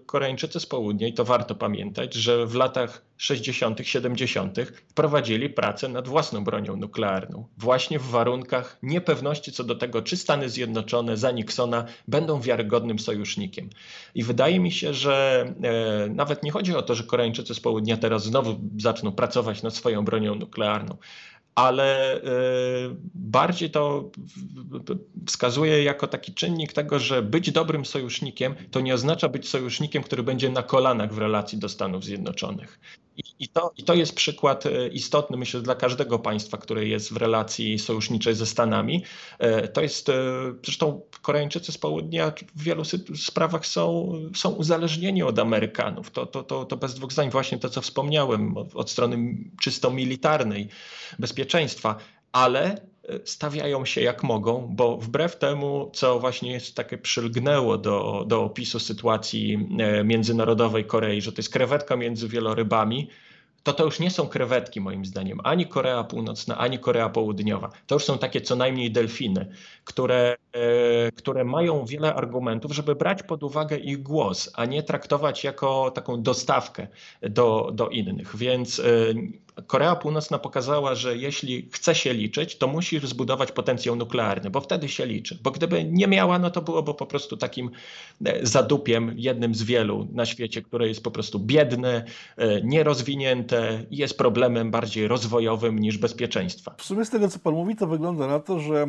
Koreańczycy 0.06 0.60
z 0.60 0.66
południa, 0.66 1.08
i 1.08 1.14
to 1.14 1.26
warto 1.26 1.56
pamiętać, 1.56 2.14
że 2.14 2.46
w 2.46 2.56
latach 2.56 3.09
60., 3.20 3.80
70. 3.84 4.58
prowadzili 4.96 5.50
pracę 5.50 5.88
nad 5.88 6.08
własną 6.08 6.44
bronią 6.44 6.76
nuklearną, 6.76 7.48
właśnie 7.58 8.00
w 8.00 8.10
warunkach 8.10 8.78
niepewności 8.84 9.52
co 9.52 9.64
do 9.64 9.76
tego, 9.76 10.02
czy 10.02 10.18
Stany 10.18 10.50
Zjednoczone 10.50 11.18
za 11.18 11.32
Nixona 11.32 11.86
będą 12.08 12.42
wiarygodnym 12.42 13.00
sojusznikiem. 13.00 13.70
I 14.16 14.24
wydaje 14.24 14.60
mi 14.60 14.72
się, 14.72 14.94
że 14.94 15.46
e, 15.64 16.10
nawet 16.10 16.44
nie 16.44 16.52
chodzi 16.52 16.76
o 16.76 16.82
to, 16.82 16.96
że 16.96 17.04
Koreańczycy 17.04 17.56
z 17.56 17.60
południa 17.60 17.98
teraz 17.98 18.24
znowu 18.24 18.60
zaczną 18.78 19.12
pracować 19.12 19.64
nad 19.64 19.76
swoją 19.76 20.06
bronią 20.06 20.36
nuklearną, 20.36 20.98
ale 21.56 22.16
e, 22.16 22.20
bardziej 23.16 23.72
to 23.72 24.12
wskazuje 25.28 25.84
jako 25.84 26.08
taki 26.08 26.34
czynnik 26.34 26.74
tego, 26.74 27.00
że 27.00 27.22
być 27.22 27.52
dobrym 27.52 27.86
sojusznikiem 27.86 28.56
to 28.72 28.82
nie 28.82 28.94
oznacza 28.94 29.30
być 29.30 29.50
sojusznikiem, 29.50 30.04
który 30.04 30.24
będzie 30.24 30.50
na 30.50 30.64
kolanach 30.64 31.14
w 31.14 31.18
relacji 31.18 31.58
do 31.58 31.70
Stanów 31.70 32.04
Zjednoczonych. 32.04 32.80
I, 33.40 33.48
to, 33.48 33.72
I 33.78 33.84
to 33.84 33.94
jest 33.94 34.16
przykład 34.16 34.66
e, 34.66 34.88
istotny, 34.88 35.38
myślę, 35.38 35.62
dla 35.62 35.76
każdego 35.76 36.20
państwa, 36.20 36.58
które 36.58 36.86
jest 36.86 37.14
w 37.14 37.18
relacji 37.18 37.80
sojuszniczej 37.80 38.36
ze 38.36 38.46
Stanami. 38.46 39.04
E, 39.40 39.68
to 39.68 39.82
jest, 39.82 40.12
zresztą 40.64 41.02
Koreańczycy 41.22 41.72
z 41.72 41.78
południa 41.78 42.34
w 42.56 42.64
wielu 42.64 42.84
sprawach 43.16 43.66
są, 43.66 44.14
są 44.36 44.50
uzależnieni 44.50 45.24
od 45.24 45.40
Amerykanów. 45.40 46.12
To, 46.12 46.26
to, 46.26 46.44
to, 46.44 46.66
to 46.66 46.78
bez 46.78 46.94
dwóch 46.94 47.12
zdań 47.12 47.30
właśnie 47.30 47.58
to, 47.58 47.70
co 47.70 47.82
wspomniałem, 47.82 48.58
od, 48.58 48.92
strony 48.92 49.38
czysto 49.62 49.92
militarnej, 49.92 50.70
bezpieczeństwa 51.20 51.96
ale 52.32 52.64
e, 52.72 52.80
stawiają 53.26 53.86
się 53.86 54.02
jak 54.02 54.24
mogą, 54.24 54.68
bo 54.72 54.98
wbrew 54.98 55.36
temu, 55.36 55.90
co 55.94 56.20
właśnie 56.20 56.52
jest 56.52 56.76
takie 56.76 56.98
przylgnęło 56.98 57.78
do, 57.78 58.26
do 58.28 58.44
opisu 58.44 58.80
sytuacji 58.80 59.68
e, 59.80 60.04
międzynarodowej 60.04 60.86
Korei, 60.86 61.22
że 61.22 61.32
to 61.32 61.40
jest 61.40 61.54
krewetka 61.54 61.96
między 61.96 62.28
wielorybami, 62.28 63.10
to 63.64 63.74
to 63.74 63.86
już 63.86 64.00
nie 64.00 64.12
są 64.12 64.28
krewetki 64.28 64.82
moim 64.82 65.06
zdaniem, 65.06 65.40
ani 65.44 65.68
Korea 65.68 66.04
Północna, 66.04 66.58
ani 66.58 66.80
Korea 66.80 67.10
Południowa. 67.10 67.70
To 67.88 67.96
już 67.96 68.04
są 68.04 68.18
takie 68.18 68.42
co 68.42 68.56
najmniej 68.56 68.92
delfiny, 68.92 69.52
które, 69.84 70.36
e, 70.54 71.12
które 71.12 71.44
mają 71.44 71.86
wiele 71.86 72.16
argumentów, 72.16 72.72
żeby 72.72 72.96
brać 72.96 73.24
pod 73.24 73.44
uwagę 73.44 73.78
ich 73.78 74.04
głos, 74.04 74.52
a 74.56 74.66
nie 74.66 74.84
traktować 74.84 75.44
jako 75.44 75.92
taką 75.92 76.22
dostawkę 76.22 76.88
do, 77.22 77.70
do 77.74 77.90
innych. 77.90 78.36
Więc 78.36 78.82
Korea 79.68 79.96
Północna 79.96 80.40
pokazała, 80.40 80.96
że 80.96 81.18
jeśli 81.18 81.70
chce 81.72 81.96
się 81.96 82.14
liczyć, 82.14 82.58
to 82.58 82.68
musi 82.68 83.00
zbudować 83.00 83.52
potencjał 83.52 83.96
nuklearny, 83.96 84.50
bo 84.50 84.62
wtedy 84.62 84.90
się 84.90 85.06
liczy. 85.06 85.40
Bo 85.44 85.52
gdyby 85.52 85.84
nie 85.84 86.08
miała, 86.08 86.40
no 86.40 86.50
to 86.50 86.62
byłoby 86.62 86.94
po 86.94 87.06
prostu 87.06 87.38
takim 87.38 87.70
e, 88.26 88.46
zadupiem, 88.46 89.14
jednym 89.18 89.56
z 89.56 89.64
wielu 89.64 90.08
na 90.12 90.26
świecie, 90.26 90.62
które 90.62 90.88
jest 90.88 91.04
po 91.04 91.12
prostu 91.12 91.40
biedne, 91.40 92.06
e, 92.38 92.62
nierozwinięte 92.62 93.86
i 93.92 93.98
jest 93.98 94.18
problemem 94.18 94.72
bardziej 94.72 95.08
rozwojowym 95.08 95.80
niż 95.80 95.98
bezpieczeństwa. 95.98 96.76
W 96.78 96.84
sumie 96.84 97.06
z 97.06 97.10
tego, 97.10 97.28
co 97.28 97.40
Pan 97.40 97.54
mówi, 97.54 97.76
to 97.76 97.88
wygląda 97.88 98.28
na 98.28 98.40
to, 98.40 98.60
że 98.60 98.84
e, 98.84 98.88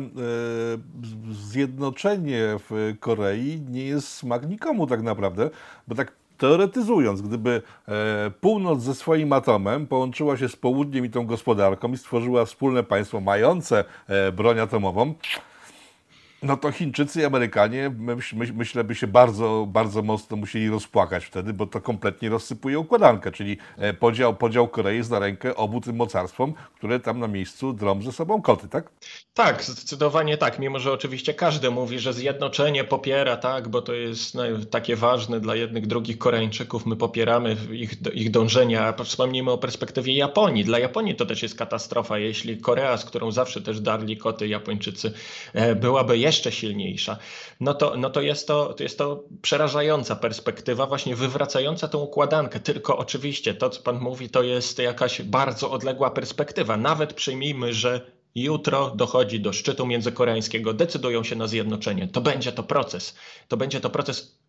zjednoczenie 1.31 2.57
w 2.69 2.95
Korei 2.99 3.61
nie 3.69 3.85
jest 3.85 4.07
smak 4.07 4.49
nikomu 4.49 4.87
tak 4.87 5.01
naprawdę, 5.01 5.49
bo 5.87 5.95
tak 5.95 6.20
teoretyzując, 6.41 7.21
gdyby 7.21 7.61
e, 7.87 8.31
północ 8.41 8.81
ze 8.81 8.95
swoim 8.95 9.33
atomem 9.33 9.87
połączyła 9.87 10.37
się 10.37 10.49
z 10.49 10.55
południem 10.55 11.05
i 11.05 11.09
tą 11.09 11.25
gospodarką 11.25 11.91
i 11.91 11.97
stworzyła 11.97 12.45
wspólne 12.45 12.83
państwo 12.83 13.21
mające 13.21 13.83
e, 14.07 14.31
broń 14.31 14.59
atomową, 14.59 15.13
no 16.43 16.57
to 16.57 16.71
Chińczycy 16.71 17.21
i 17.21 17.25
Amerykanie, 17.25 17.91
myśl, 17.97 18.35
myśl, 18.35 18.53
myślę, 18.55 18.83
by 18.83 18.95
się 18.95 19.07
bardzo, 19.07 19.67
bardzo 19.69 20.01
mocno 20.01 20.37
musieli 20.37 20.69
rozpłakać 20.69 21.25
wtedy, 21.25 21.53
bo 21.53 21.67
to 21.67 21.81
kompletnie 21.81 22.29
rozsypuje 22.29 22.79
układankę, 22.79 23.31
czyli 23.31 23.57
e, 23.77 23.93
podział, 23.93 24.35
podział 24.35 24.67
Korei 24.67 24.97
jest 24.97 25.11
na 25.11 25.19
rękę 25.19 25.55
obu 25.55 25.81
tym 25.81 25.95
mocarstwom, 25.95 26.53
które 26.75 26.99
tam 26.99 27.19
na 27.19 27.27
miejscu 27.27 27.73
drą 27.73 28.01
ze 28.01 28.11
sobą 28.11 28.41
koty, 28.41 28.67
tak? 28.67 28.89
Tak, 29.33 29.63
zdecydowanie 29.63 30.37
tak, 30.37 30.59
mimo 30.59 30.79
że 30.79 30.93
oczywiście 30.93 31.33
każdy 31.33 31.71
mówi, 31.71 31.99
że 31.99 32.13
zjednoczenie 32.13 32.83
popiera, 32.83 33.37
tak, 33.37 33.69
bo 33.69 33.81
to 33.81 33.93
jest 33.93 34.35
no, 34.35 34.43
takie 34.71 34.95
ważne 34.95 35.39
dla 35.39 35.55
jednych, 35.55 35.87
drugich 35.87 36.17
Koreańczyków, 36.17 36.85
my 36.85 36.95
popieramy 36.95 37.57
ich, 37.71 37.91
ich 38.13 38.31
dążenia. 38.31 38.93
Wspomnijmy 39.03 39.51
o 39.51 39.57
perspektywie 39.57 40.15
Japonii. 40.15 40.63
Dla 40.63 40.79
Japonii 40.79 41.15
to 41.15 41.25
też 41.25 41.43
jest 41.43 41.55
katastrofa, 41.55 42.17
jeśli 42.17 42.57
Korea, 42.57 42.97
z 42.97 43.05
którą 43.05 43.31
zawsze 43.31 43.61
też 43.61 43.79
darli 43.79 44.17
koty 44.17 44.47
Japończycy, 44.47 45.13
e, 45.53 45.75
byłaby 45.75 46.17
jeszcze 46.17 46.30
jeszcze 46.31 46.51
silniejsza, 46.51 47.17
no 47.59 47.73
to, 47.73 47.97
no 47.97 48.09
to, 48.09 48.21
jest, 48.21 48.47
to, 48.47 48.73
to 48.73 48.83
jest 48.83 48.97
to 48.97 49.23
przerażająca 49.41 50.15
perspektywa, 50.15 50.85
właśnie 50.85 51.15
wywracająca 51.15 51.87
tą 51.87 51.99
układankę. 51.99 52.59
Tylko 52.59 52.97
oczywiście 52.97 53.53
to, 53.53 53.69
co 53.69 53.81
Pan 53.81 53.99
mówi, 53.99 54.29
to 54.29 54.43
jest 54.43 54.79
jakaś 54.79 55.21
bardzo 55.21 55.71
odległa 55.71 56.11
perspektywa. 56.11 56.77
Nawet 56.77 57.13
przyjmijmy, 57.13 57.73
że 57.73 58.11
Jutro 58.35 58.91
dochodzi 58.95 59.39
do 59.39 59.53
szczytu 59.53 59.85
międzykoreańskiego, 59.85 60.73
decydują 60.73 61.23
się 61.23 61.35
na 61.35 61.47
zjednoczenie. 61.47 62.07
To 62.07 62.21
będzie 62.21 62.51
to 62.51 62.63
proces. 62.63 63.15
To 63.47 63.57
będzie 63.57 63.79
to 63.79 63.89
proces 63.89 64.40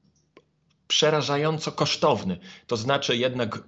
przerażająco 0.93 1.73
kosztowny. 1.73 2.39
To 2.67 2.77
znaczy 2.77 3.17
jednak 3.17 3.59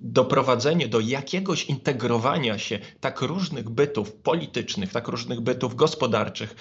doprowadzenie 0.00 0.88
do 0.88 1.00
jakiegoś 1.00 1.64
integrowania 1.64 2.58
się 2.58 2.78
tak 3.00 3.20
różnych 3.20 3.70
bytów 3.70 4.12
politycznych, 4.12 4.92
tak 4.92 5.08
różnych 5.08 5.40
bytów 5.40 5.74
gospodarczych, 5.74 6.56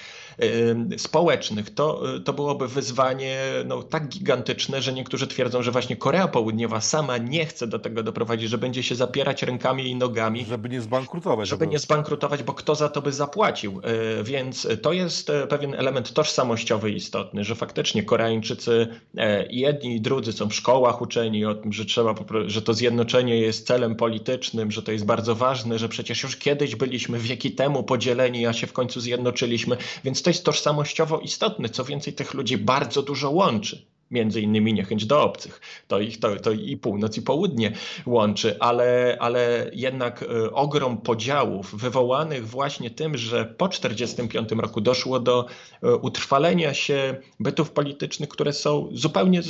społecznych, 0.97 1.73
to, 1.73 2.03
to 2.25 2.33
byłoby 2.33 2.67
wyzwanie 2.67 3.39
no, 3.65 3.83
tak 3.83 4.07
gigantyczne, 4.07 4.81
że 4.81 4.93
niektórzy 4.93 5.27
twierdzą, 5.27 5.61
że 5.63 5.71
właśnie 5.71 5.95
Korea 5.95 6.27
Południowa 6.27 6.81
sama 6.81 7.17
nie 7.17 7.45
chce 7.45 7.67
do 7.67 7.79
tego 7.79 8.03
doprowadzić, 8.03 8.49
że 8.49 8.57
będzie 8.57 8.83
się 8.83 8.95
zapierać 8.95 9.43
rękami 9.43 9.89
i 9.89 9.95
nogami. 9.95 10.45
Żeby 10.45 10.69
nie 10.69 10.81
zbankrutować. 10.81 11.49
Żeby 11.49 11.67
nie 11.67 11.79
zbankrutować, 11.79 12.43
bo 12.43 12.53
kto 12.53 12.75
za 12.75 12.89
to 12.89 13.01
by 13.01 13.11
zapłacił. 13.11 13.81
E, 13.83 14.23
więc 14.23 14.67
to 14.81 14.93
jest 14.93 15.29
e, 15.29 15.47
pewien 15.47 15.73
element 15.73 16.13
tożsamościowy 16.13 16.91
istotny, 16.91 17.43
że 17.43 17.55
faktycznie 17.55 18.03
Koreańczycy 18.03 18.87
e, 19.17 19.30
jedni 19.49 19.95
i 19.95 20.01
drudzy 20.01 20.33
są 20.33 20.49
w 20.49 20.55
szkołach 20.55 21.01
uczeni 21.01 21.45
o 21.45 21.55
tym, 21.55 21.73
że 21.73 21.85
trzeba, 21.85 22.15
że 22.45 22.61
to 22.61 22.73
zjednoczenie 22.73 23.37
jest 23.37 23.67
celem 23.67 23.95
politycznym, 23.95 24.71
że 24.71 24.83
to 24.83 24.91
jest 24.91 25.05
bardzo 25.05 25.35
ważne, 25.35 25.79
że 25.79 25.89
przecież 25.89 26.23
już 26.23 26.37
kiedyś 26.37 26.75
byliśmy 26.75 27.19
wieki 27.19 27.51
temu 27.51 27.83
podzieleni, 27.83 28.45
a 28.45 28.53
się 28.53 28.67
w 28.67 28.73
końcu 28.73 28.99
zjednoczyliśmy, 29.01 29.77
więc 30.03 30.21
to 30.21 30.29
jest 30.29 30.45
tożsamościowo 30.45 31.19
istotne. 31.19 31.69
Co 31.69 31.83
więcej, 31.83 32.13
tych 32.13 32.33
ludzi 32.33 32.57
bardzo 32.57 33.01
dużo 33.01 33.29
łączy 33.29 33.90
między 34.11 34.41
innymi 34.41 34.73
niechęć 34.73 35.05
do 35.05 35.23
obcych. 35.23 35.61
To 35.87 35.99
ich 35.99 36.19
to, 36.19 36.35
to 36.35 36.51
i 36.51 36.77
północ 36.77 37.17
i 37.17 37.21
południe 37.21 37.71
łączy, 38.05 38.59
ale, 38.59 39.17
ale 39.19 39.71
jednak 39.73 40.23
e, 40.23 40.51
ogrom 40.51 40.97
podziałów 40.97 41.75
wywołanych 41.75 42.47
właśnie 42.47 42.89
tym, 42.89 43.17
że 43.17 43.45
po 43.45 43.67
1945 43.67 44.61
roku 44.61 44.81
doszło 44.81 45.19
do 45.19 45.45
e, 45.83 45.95
utrwalenia 45.95 46.73
się 46.73 47.17
bytów 47.39 47.71
politycznych, 47.71 48.29
które 48.29 48.53
są 48.53 48.89
zupełnie 48.91 49.41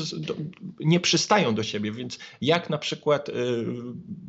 nie 0.79 0.99
przystają 0.99 1.55
do 1.55 1.63
siebie, 1.63 1.91
więc 1.91 2.19
jak 2.41 2.69
na 2.69 2.77
przykład 2.77 3.29
e, 3.29 3.33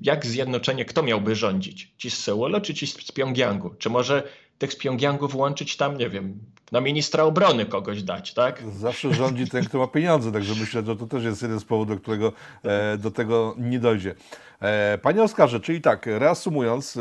jak 0.03 0.27
zjednoczenie, 0.27 0.85
kto 0.85 1.03
miałby 1.03 1.35
rządzić? 1.35 1.92
Ci 1.99 2.11
z 2.11 2.18
Seulu 2.18 2.61
czy 2.61 2.75
ci 2.75 2.87
z 2.87 3.12
Pjongjangu? 3.12 3.71
Czy 3.79 3.90
może 3.90 4.23
tych 4.59 4.73
z 4.73 4.77
Pjongjangu 4.77 5.29
włączyć 5.29 5.77
tam, 5.77 5.99
nie 5.99 6.09
wiem, 6.09 6.38
na 6.72 6.80
ministra 6.80 7.24
obrony 7.24 7.66
kogoś 7.66 8.02
dać, 8.02 8.35
tak? 8.35 8.62
Zawsze 8.78 9.14
rządzi 9.14 9.46
ten, 9.50 9.64
kto 9.64 9.78
ma 9.78 9.87
pieniądze, 9.87 10.32
także 10.32 10.55
myślę, 10.61 10.82
że 10.86 10.97
to 10.97 11.07
też 11.07 11.24
jest 11.24 11.42
jeden 11.42 11.61
z 11.61 11.64
powodów, 11.64 11.97
do 11.97 12.03
którego 12.03 12.32
e, 12.62 12.99
do 12.99 13.11
tego 13.11 13.55
nie 13.59 13.78
dojdzie. 13.78 14.14
E, 14.61 14.99
panie 14.99 15.22
Oskarze, 15.22 15.61
czyli 15.61 15.80
tak, 15.80 16.07
reasumując, 16.07 16.97
e, 16.97 17.01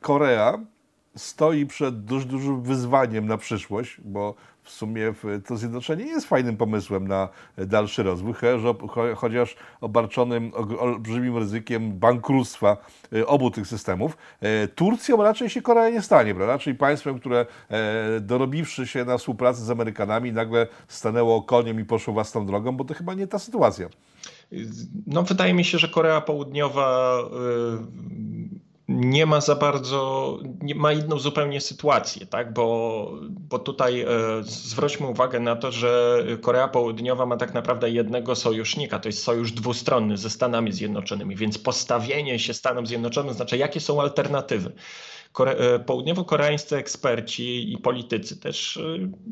Korea 0.00 0.58
stoi 1.16 1.66
przed 1.66 2.04
dużo, 2.04 2.26
dużym 2.26 2.62
wyzwaniem 2.62 3.26
na 3.26 3.38
przyszłość, 3.38 4.00
bo 4.04 4.34
w 4.62 4.70
sumie 4.70 5.12
to 5.46 5.56
zjednoczenie 5.56 6.04
jest 6.04 6.26
fajnym 6.26 6.56
pomysłem 6.56 7.08
na 7.08 7.28
dalszy 7.58 8.02
rozwój, 8.02 8.34
chociaż 9.16 9.56
obarczonym 9.80 10.52
olbrzymim 10.78 11.36
ryzykiem 11.36 11.98
bankructwa 11.98 12.76
e, 13.12 13.26
obu 13.26 13.50
tych 13.50 13.66
systemów. 13.66 14.16
E, 14.40 14.68
Turcją 14.68 15.22
raczej 15.22 15.50
się 15.50 15.62
Korea 15.62 15.90
nie 15.90 16.02
stanie, 16.02 16.34
prawda? 16.34 16.58
czyli 16.58 16.76
państwem, 16.76 17.20
które 17.20 17.46
e, 17.68 18.20
dorobiwszy 18.20 18.86
się 18.86 19.04
na 19.04 19.18
współpracy 19.18 19.64
z 19.64 19.70
Amerykanami 19.70 20.32
nagle 20.32 20.66
stanęło 20.88 21.42
koniem 21.42 21.80
i 21.80 21.84
poszło 21.84 22.14
własną 22.14 22.46
drogą, 22.46 22.72
bo 22.72 22.84
to 22.84 22.94
chyba 22.94 23.14
nie 23.14 23.26
ta 23.26 23.38
sytuacja. 23.38 23.88
No, 25.06 25.22
wydaje 25.22 25.54
mi 25.54 25.64
się, 25.64 25.78
że 25.78 25.88
Korea 25.88 26.20
Południowa 26.20 27.18
nie 28.90 29.26
ma 29.26 29.40
za 29.40 29.54
bardzo, 29.54 30.38
ma 30.74 30.92
inną 30.92 31.18
zupełnie 31.18 31.60
sytuację, 31.60 32.26
tak? 32.26 32.52
bo, 32.52 33.12
bo 33.30 33.58
tutaj 33.58 34.00
e, 34.00 34.06
zwróćmy 34.42 35.06
uwagę 35.06 35.40
na 35.40 35.56
to, 35.56 35.72
że 35.72 36.24
Korea 36.40 36.68
Południowa 36.68 37.26
ma 37.26 37.36
tak 37.36 37.54
naprawdę 37.54 37.90
jednego 37.90 38.34
sojusznika, 38.34 38.98
to 38.98 39.08
jest 39.08 39.22
sojusz 39.22 39.52
dwustronny 39.52 40.16
ze 40.16 40.30
Stanami 40.30 40.72
Zjednoczonymi, 40.72 41.36
więc 41.36 41.58
postawienie 41.58 42.38
się 42.38 42.54
Stanom 42.54 42.86
Zjednoczonym 42.86 43.34
znaczy, 43.34 43.56
jakie 43.56 43.80
są 43.80 44.00
alternatywy. 44.00 44.72
Kore 45.32 45.52
e, 45.52 45.78
południowo-koreańscy 45.78 46.76
eksperci 46.76 47.72
i 47.72 47.78
politycy 47.78 48.40
też 48.40 48.76
e, 48.76 48.80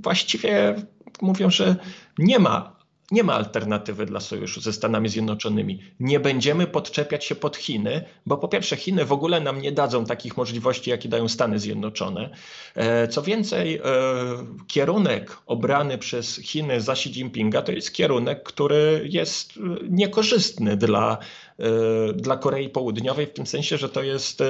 właściwie 0.02 0.74
mówią, 1.22 1.50
że 1.50 1.76
nie 2.18 2.38
ma 2.38 2.77
nie 3.10 3.22
ma 3.22 3.34
alternatywy 3.34 4.06
dla 4.06 4.20
sojuszu 4.20 4.60
ze 4.60 4.72
Stanami 4.72 5.08
Zjednoczonymi. 5.08 5.78
Nie 6.00 6.20
będziemy 6.20 6.66
podczepiać 6.66 7.24
się 7.24 7.34
pod 7.34 7.56
Chiny, 7.56 8.04
bo 8.26 8.36
po 8.36 8.48
pierwsze 8.48 8.76
Chiny 8.76 9.04
w 9.04 9.12
ogóle 9.12 9.40
nam 9.40 9.60
nie 9.60 9.72
dadzą 9.72 10.04
takich 10.04 10.36
możliwości, 10.36 10.90
jakie 10.90 11.08
dają 11.08 11.28
Stany 11.28 11.58
Zjednoczone. 11.58 12.30
E, 12.74 13.08
co 13.08 13.22
więcej, 13.22 13.76
e, 13.76 13.80
kierunek 14.66 15.36
obrany 15.46 15.98
przez 15.98 16.36
Chiny 16.36 16.80
za 16.80 16.92
Xi 16.92 17.08
Jinpinga 17.10 17.62
to 17.62 17.72
jest 17.72 17.92
kierunek, 17.92 18.42
który 18.42 19.08
jest 19.10 19.52
e, 19.56 19.60
niekorzystny 19.88 20.76
dla 20.76 21.18
dla 22.14 22.36
Korei 22.36 22.68
Południowej, 22.68 23.26
w 23.26 23.32
tym 23.32 23.46
sensie, 23.46 23.78
że 23.78 23.88
to 23.88 24.02
jest, 24.02 24.40
e, 24.40 24.46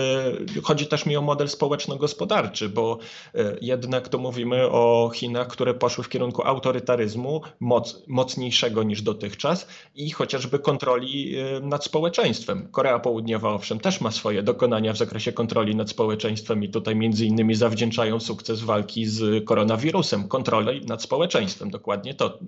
chodzi 0.63 0.87
też 0.87 1.07
mi 1.07 1.17
o 1.17 1.23
model 1.23 1.49
społeczno-gospodarczy, 1.49 2.69
bo 2.69 2.99
e, 3.35 3.57
jednak 3.61 4.09
to 4.09 4.19
mówimy 4.19 4.71
o 4.71 5.11
Chinach, 5.15 5.49
które 5.49 5.75
poszły 5.75 6.05
w 6.05 6.09
kierunku 6.09 6.43
autorytaryzmu 6.43 7.41
moc, 7.61 8.03
mocniejszego 8.07 8.83
niż 8.83 9.03
dotychczas 9.03 9.69
i 9.95 10.11
chociażby 10.11 10.59
kontroli 10.59 11.37
nad 11.63 11.85
społeczeństwem. 11.85 12.69
Korea 12.73 12.99
Południowa, 12.99 13.55
owszem, 13.55 13.81
też 13.81 14.01
ma 14.01 14.11
swoje 14.11 14.43
dokonania 14.43 14.93
w 14.93 14.97
zakresie 14.97 15.33
kontroli 15.33 15.77
nad 15.77 15.91
społeczeństwem 15.91 16.65
i 16.65 16.69
tutaj 16.69 16.97
między 16.97 17.27
innymi 17.27 17.55
zawdzięczają 17.55 18.21
sukces 18.21 18.61
walki 18.61 19.07
z 19.07 19.45
koronawirusem, 19.45 20.29
kontroli 20.29 20.87
nad 20.87 21.03
społeczeństwem. 21.03 21.71
Dokładnie 21.71 22.15
to 22.15 22.39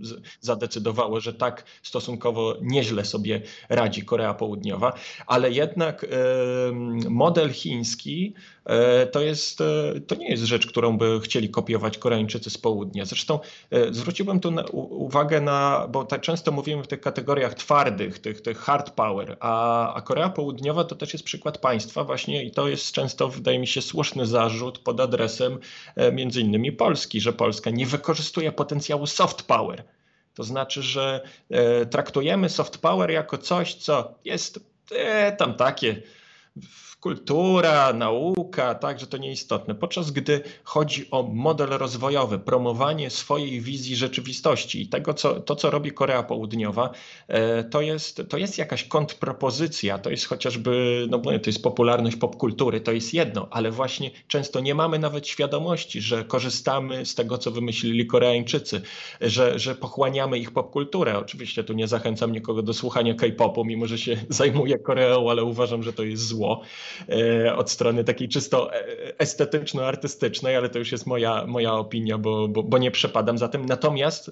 zadecydowało, 0.41 1.21
że 1.21 1.35
tak 1.35 1.65
stosunkowo 1.83 2.57
nieźle 2.63 3.05
sobie 3.05 3.43
radzi 3.69 4.05
Korea 4.05 4.35
Południowa 4.35 4.50
południowa, 4.51 4.93
ale 5.27 5.51
jednak 5.51 6.07
model 7.11 7.53
chiński 7.53 8.35
e, 8.65 9.07
to, 9.07 9.21
jest, 9.21 9.61
e, 9.61 10.01
to 10.07 10.15
nie 10.15 10.29
jest 10.29 10.43
rzecz, 10.43 10.67
którą 10.67 10.99
by 10.99 11.21
chcieli 11.25 11.51
kopiować 11.51 11.99
Koreańczycy 11.99 12.51
z 12.51 12.59
południa. 12.59 13.05
Zresztą 13.05 13.39
e, 13.71 13.95
zwróciłbym 13.95 14.41
tu 14.41 14.51
na, 14.51 14.65
uwagę 14.73 15.41
na, 15.41 15.89
bo 15.91 16.05
tak 16.05 16.21
często 16.21 16.53
mówimy 16.53 16.83
w 16.83 16.87
tych 16.87 17.01
kategoriach 17.01 17.55
twardych, 17.55 18.19
tych, 18.19 18.41
tych 18.41 18.59
hard 18.59 18.91
power, 18.91 19.37
a, 19.41 19.95
a 19.95 20.01
Korea 20.01 20.29
Południowa 20.29 20.85
to 20.85 20.95
też 20.95 21.13
jest 21.13 21.25
przykład 21.25 21.59
państwa 21.59 22.05
właśnie 22.05 22.45
i 22.45 22.51
to 22.51 22.69
jest 22.69 22.93
często, 22.93 23.29
wydaje 23.29 23.59
mi 23.59 23.67
się, 23.67 23.83
słuszny 23.83 24.27
zarzut 24.27 24.79
pod 24.79 25.01
adresem 25.01 25.59
między 26.13 26.41
innymi 26.41 26.73
Polski, 26.73 27.21
że 27.21 27.33
Polska 27.33 27.71
nie 27.71 27.87
wykorzystuje 27.87 28.53
potencjału 28.53 29.07
soft 29.07 29.43
power 29.43 29.85
to 30.41 30.45
znaczy, 30.45 30.83
że 30.83 31.21
e, 31.51 31.87
traktujemy 31.87 32.49
soft 32.49 32.79
power 32.79 33.11
jako 33.11 33.39
coś, 33.39 33.75
co 33.75 34.15
jest 34.25 34.61
e, 34.93 35.33
tam 35.33 35.55
takie 35.55 36.03
kultura, 37.01 37.93
nauka, 37.93 38.75
tak, 38.75 39.01
że 39.01 39.07
to 39.07 39.17
nieistotne. 39.17 39.75
Podczas 39.75 40.11
gdy 40.11 40.41
chodzi 40.65 41.11
o 41.11 41.23
model 41.23 41.69
rozwojowy, 41.69 42.39
promowanie 42.39 43.11
swojej 43.11 43.61
wizji 43.61 43.97
rzeczywistości 43.97 44.83
i 44.83 44.89
tego, 44.89 45.15
co, 45.15 45.41
to, 45.41 45.57
co 45.57 45.71
robi 45.71 45.93
Korea 45.93 46.23
Południowa, 46.23 46.91
e, 47.29 47.65
to 47.65 47.81
jest, 47.81 48.23
to 48.29 48.39
jest 48.39 48.59
jakaś 48.59 48.85
kontrpropozycja, 48.85 49.99
to 49.99 50.11
jest 50.11 50.27
chociażby, 50.27 51.07
no 51.11 51.19
to 51.19 51.31
jest 51.47 51.63
popularność 51.63 52.17
popkultury, 52.17 52.81
to 52.81 52.93
jest 52.93 53.15
jedno, 53.15 53.49
ale 53.51 53.71
właśnie 53.71 54.11
często 54.29 54.61
nie 54.61 54.75
mamy 54.75 54.99
nawet 54.99 55.29
świadomości, 55.29 56.01
że 56.01 56.25
korzystamy 56.25 57.07
z 57.07 57.15
tego, 57.15 57.39
co 57.39 57.51
wymyślili 57.51 58.07
Koreańczycy, 58.07 58.83
że, 59.21 59.59
że 59.59 59.75
pochłaniamy 59.75 60.39
ich 60.39 60.51
popkulturę. 60.51 61.19
Oczywiście 61.19 61.65
tu 61.65 61.73
nie 61.73 61.89
zachęcam 61.89 62.33
nikogo 62.33 62.63
do 62.63 62.75
słuchania 62.75 63.15
K-popu, 63.15 63.65
mimo 63.65 63.87
że 63.87 63.99
się 63.99 64.17
zajmuję 64.29 64.79
Koreą, 64.79 65.31
ale 65.31 65.45
uważam, 65.45 65.83
że 65.83 65.93
to 65.93 66.03
jest 66.03 66.27
zło. 66.27 66.63
E, 67.09 67.57
od 67.57 67.71
strony 67.71 68.05
takiej 68.05 68.29
czysto 68.29 68.75
e, 68.75 68.85
estetyczno-artystycznej, 69.19 70.57
ale 70.57 70.69
to 70.69 70.79
już 70.79 70.93
jest 70.93 71.07
moja, 71.07 71.47
moja 71.47 71.75
opinia, 71.75 72.19
bo, 72.19 72.49
bo, 72.49 72.63
bo 72.63 72.79
nie 72.79 72.91
przepadam 72.91 73.39
za 73.39 73.49
tym. 73.49 73.67
Natomiast 73.67 74.31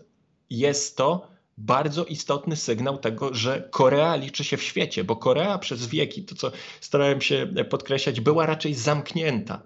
jest 0.51 0.97
to 0.97 1.29
bardzo 1.59 2.05
istotny 2.05 2.57
sygnał 2.57 2.99
tego, 2.99 3.35
że 3.35 3.69
Korea 3.71 4.17
liczy 4.17 4.45
się 4.45 4.57
w 4.57 4.63
świecie, 4.63 5.05
bo 5.05 5.17
Korea 5.17 5.59
przez 5.59 5.87
wieki, 5.87 6.23
to 6.23 6.35
co 6.35 6.51
starałem 6.81 7.21
się 7.21 7.47
podkreślać, 7.71 8.21
była 8.21 8.47
raczej 8.47 8.75
zamknięta. 8.75 9.63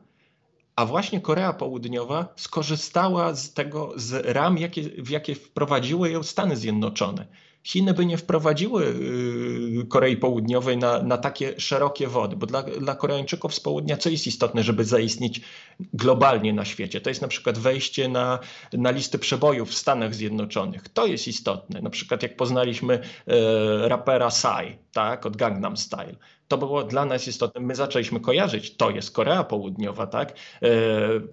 A 0.76 0.86
właśnie 0.86 1.20
Korea 1.20 1.52
Południowa 1.52 2.28
skorzystała 2.36 3.34
z 3.34 3.52
tego, 3.52 3.92
z 3.96 4.26
ram, 4.26 4.58
jakie, 4.58 4.82
w 4.82 5.10
jakie 5.10 5.34
wprowadziły 5.34 6.10
ją 6.10 6.22
Stany 6.22 6.56
Zjednoczone. 6.56 7.26
Chiny 7.64 7.94
by 7.94 8.06
nie 8.06 8.16
wprowadziły 8.16 8.86
y, 8.86 9.86
Korei 9.88 10.16
Południowej 10.16 10.76
na, 10.76 11.02
na 11.02 11.18
takie 11.18 11.60
szerokie 11.60 12.08
wody, 12.08 12.36
bo 12.36 12.46
dla, 12.46 12.62
dla 12.62 12.94
Koreańczyków 12.94 13.54
z 13.54 13.60
południa 13.60 13.96
co 13.96 14.08
jest 14.08 14.26
istotne, 14.26 14.62
żeby 14.62 14.84
zaistnieć 14.84 15.40
globalnie 15.80 16.52
na 16.52 16.64
świecie? 16.64 17.00
To 17.00 17.10
jest 17.10 17.22
na 17.22 17.28
przykład 17.28 17.58
wejście 17.58 18.08
na, 18.08 18.38
na 18.72 18.90
listy 18.90 19.18
przebojów 19.18 19.70
w 19.70 19.74
Stanach 19.74 20.14
Zjednoczonych. 20.14 20.88
To 20.88 21.06
jest 21.06 21.28
istotne. 21.28 21.80
Na 21.80 21.90
przykład 21.90 22.22
jak 22.22 22.36
poznaliśmy 22.36 22.94
e, 22.94 23.88
rapera 23.88 24.28
Psy, 24.28 24.78
tak, 24.92 25.26
od 25.26 25.36
Gangnam 25.36 25.76
Style 25.76 26.16
to 26.48 26.58
było 26.58 26.84
dla 26.84 27.04
nas 27.04 27.28
istotne. 27.28 27.60
My 27.60 27.74
zaczęliśmy 27.74 28.20
kojarzyć, 28.20 28.76
to 28.76 28.90
jest 28.90 29.10
Korea 29.10 29.44
Południowa, 29.44 30.06
tak? 30.06 30.32
E, 30.62 30.70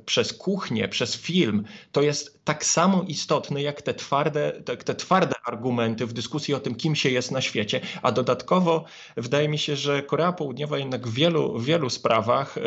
przez 0.06 0.34
kuchnię, 0.34 0.88
przez 0.88 1.16
film. 1.18 1.64
To 1.92 2.02
jest 2.02 2.40
tak 2.44 2.66
samo 2.66 3.04
istotne 3.08 3.62
jak 3.62 3.82
te 3.82 3.94
twarde, 3.94 4.52
te 4.86 4.96
twarde 4.96 5.36
argumenty 5.46 6.06
w 6.06 6.14
dyskusji 6.14 6.54
o 6.54 6.60
tym, 6.60 6.76
kim 6.76 6.96
się 6.96 7.10
jest 7.10 7.32
na 7.32 7.42
świecie. 7.42 7.82
A 8.02 8.12
dodatkowo 8.12 8.86
wydaje 9.18 9.50
mi 9.50 9.58
się, 9.58 9.76
że 9.76 10.04
Korea 10.04 10.34
Południowa 10.34 10.78
jednak 10.78 11.08
w 11.08 11.14
wielu, 11.14 11.60
w 11.60 11.66
wielu 11.66 11.90
sprawach 11.90 12.58
e, 12.58 12.62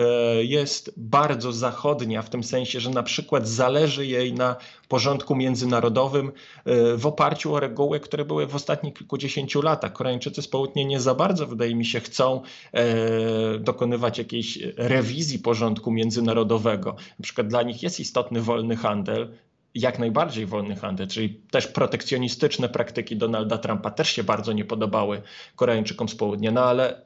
jest 0.44 0.92
bardzo 0.96 1.52
zachodnia, 1.52 2.22
w 2.22 2.30
tym 2.30 2.44
sensie, 2.44 2.80
że 2.80 2.90
na 2.90 3.02
przykład 3.02 3.48
zależy 3.48 4.06
jej 4.06 4.32
na 4.32 4.56
porządku 4.88 5.36
międzynarodowym 5.36 6.32
e, 6.64 6.96
w 6.96 7.06
oparciu 7.06 7.54
o 7.54 7.60
reguły, 7.60 8.00
które 8.00 8.24
były 8.24 8.46
w 8.46 8.54
ostatnich 8.54 8.94
kilkudziesięciu 8.94 9.62
latach. 9.62 9.92
Koreańczycy 9.92 10.42
z 10.42 10.48
południa 10.48 10.84
nie 10.84 11.00
za 11.00 11.14
bardzo, 11.14 11.46
wydaje 11.46 11.74
mi 11.74 11.84
się, 11.84 12.00
chcą 12.00 12.31
e, 12.72 13.58
dokonywać 13.58 14.18
jakiejś 14.18 14.58
rewizji 14.76 15.38
porządku 15.38 15.90
międzynarodowego. 15.90 16.96
Na 17.18 17.22
przykład 17.22 17.46
dla 17.46 17.62
nich 17.62 17.82
jest 17.82 18.00
istotny 18.00 18.40
wolny 18.40 18.76
handel, 18.76 19.32
jak 19.74 19.98
najbardziej 19.98 20.46
wolny 20.46 20.76
handel, 20.76 21.08
czyli 21.08 21.40
też 21.50 21.66
protekcjonistyczne 21.66 22.68
praktyki 22.68 23.16
Donalda 23.16 23.58
Trumpa 23.58 23.90
też 23.90 24.08
się 24.08 24.24
bardzo 24.24 24.52
nie 24.52 24.64
podobały 24.64 25.22
Koreańczykom 25.56 26.08
z 26.08 26.14
południa, 26.14 26.50
no 26.50 26.64
ale 26.64 27.00
y, 27.00 27.04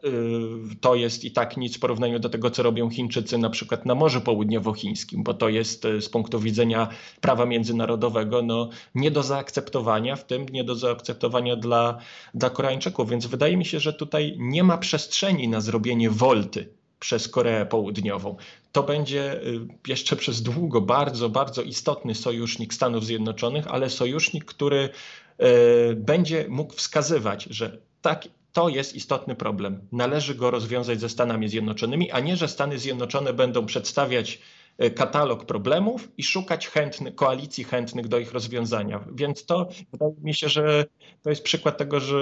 to 0.80 0.94
jest 0.94 1.24
i 1.24 1.30
tak 1.30 1.56
nic 1.56 1.76
w 1.76 1.80
porównaniu 1.80 2.18
do 2.18 2.28
tego, 2.28 2.50
co 2.50 2.62
robią 2.62 2.90
Chińczycy 2.90 3.38
na 3.38 3.50
przykład 3.50 3.86
na 3.86 3.94
Morzu 3.94 4.20
Południowochińskim, 4.20 5.22
bo 5.22 5.34
to 5.34 5.48
jest 5.48 5.84
y, 5.84 6.02
z 6.02 6.08
punktu 6.08 6.40
widzenia 6.40 6.88
prawa 7.20 7.46
międzynarodowego 7.46 8.42
no, 8.42 8.68
nie 8.94 9.10
do 9.10 9.22
zaakceptowania, 9.22 10.16
w 10.16 10.24
tym 10.24 10.46
nie 10.48 10.64
do 10.64 10.74
zaakceptowania 10.74 11.56
dla, 11.56 11.98
dla 12.34 12.50
Koreańczyków, 12.50 13.10
więc 13.10 13.26
wydaje 13.26 13.56
mi 13.56 13.64
się, 13.64 13.80
że 13.80 13.92
tutaj 13.92 14.36
nie 14.38 14.64
ma 14.64 14.78
przestrzeni 14.78 15.48
na 15.48 15.60
zrobienie 15.60 16.10
wolty 16.10 16.68
przez 16.98 17.28
Koreę 17.28 17.66
Południową. 17.66 18.36
To 18.72 18.82
będzie 18.82 19.42
y, 19.42 19.60
jeszcze 19.88 20.16
przez 20.16 20.42
długo 20.42 20.80
bardzo, 20.80 21.28
bardzo 21.28 21.62
istotny 21.62 22.14
sojusznik 22.14 22.74
Stanów 22.74 23.06
Zjednoczonych, 23.06 23.66
ale 23.66 23.90
sojusznik, 23.90 24.44
który 24.44 24.88
y, 25.90 25.96
będzie 25.96 26.46
mógł 26.48 26.74
wskazywać, 26.74 27.44
że 27.44 27.78
tak, 28.02 28.28
to 28.52 28.68
jest 28.68 28.94
istotny 28.94 29.34
problem. 29.34 29.80
Należy 29.92 30.34
go 30.34 30.50
rozwiązać 30.50 31.00
ze 31.00 31.08
Stanami 31.08 31.48
Zjednoczonymi, 31.48 32.10
a 32.10 32.20
nie, 32.20 32.36
że 32.36 32.48
Stany 32.48 32.78
Zjednoczone 32.78 33.32
będą 33.32 33.66
przedstawiać 33.66 34.38
katalog 34.94 35.46
problemów 35.46 36.08
i 36.18 36.22
szukać 36.22 36.68
chętny, 36.68 37.12
koalicji 37.12 37.64
chętnych 37.64 38.08
do 38.08 38.18
ich 38.18 38.32
rozwiązania. 38.32 39.04
Więc 39.14 39.46
to 39.46 39.68
wydaje 39.92 40.14
mi 40.22 40.34
się, 40.34 40.48
że 40.48 40.84
to 41.22 41.30
jest 41.30 41.42
przykład 41.42 41.78
tego, 41.78 42.00
że 42.00 42.16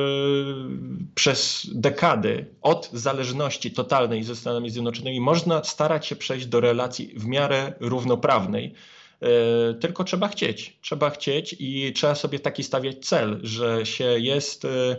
przez 1.14 1.66
dekady 1.74 2.46
od 2.62 2.90
zależności 2.92 3.70
totalnej 3.70 4.22
ze 4.22 4.36
Stanami 4.36 4.70
Zjednoczonymi 4.70 5.20
można 5.20 5.64
starać 5.64 6.06
się 6.06 6.16
przejść 6.16 6.46
do 6.46 6.60
relacji 6.60 7.14
w 7.16 7.26
miarę 7.26 7.72
równoprawnej. 7.80 8.74
E, 9.20 9.74
tylko 9.74 10.04
trzeba 10.04 10.28
chcieć. 10.28 10.78
Trzeba 10.80 11.10
chcieć 11.10 11.56
i 11.58 11.92
trzeba 11.92 12.14
sobie 12.14 12.38
taki 12.38 12.62
stawiać 12.62 13.06
cel, 13.06 13.40
że 13.42 13.86
się 13.86 14.04
jest 14.04 14.64
e, 14.64 14.96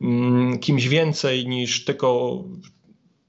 mm, 0.00 0.58
kimś 0.58 0.88
więcej 0.88 1.46
niż 1.46 1.84
tylko 1.84 2.38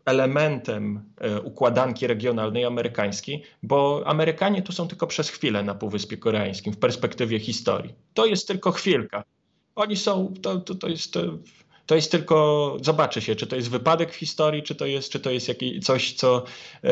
elementem 0.06 1.04
e, 1.18 1.42
układanki 1.42 2.08
regionalnej 2.08 2.66
amerykańskiej, 2.66 3.44
bo 3.64 4.04
Amerykanie 4.06 4.62
tu 4.62 4.72
są 4.72 4.88
tylko 4.88 5.08
przez 5.08 5.30
chwilę 5.30 5.64
na 5.64 5.76
Półwyspie 5.76 6.18
Koreańskim 6.18 6.74
w 6.74 6.78
perspektywie 6.78 7.40
historii. 7.40 7.96
To 8.14 8.26
jest 8.26 8.48
tylko 8.48 8.72
chwilka. 8.72 9.24
Oni 9.76 9.98
są, 9.98 10.34
to, 10.42 10.60
to, 10.60 10.76
to 10.76 10.88
jest 10.88 11.18
to 11.92 11.96
jest 11.96 12.12
tylko, 12.12 12.78
zobaczy 12.82 13.22
się, 13.22 13.36
czy 13.36 13.48
to 13.48 13.56
jest 13.56 13.70
wypadek 13.70 14.12
w 14.12 14.16
historii, 14.16 14.64
czy 14.64 14.76
to 14.76 14.86
jest, 14.86 15.12
czy 15.12 15.20
to 15.20 15.32
jest 15.32 15.48
jakieś, 15.48 15.86
coś, 15.86 16.14
co 16.14 16.44
e, 16.84 16.92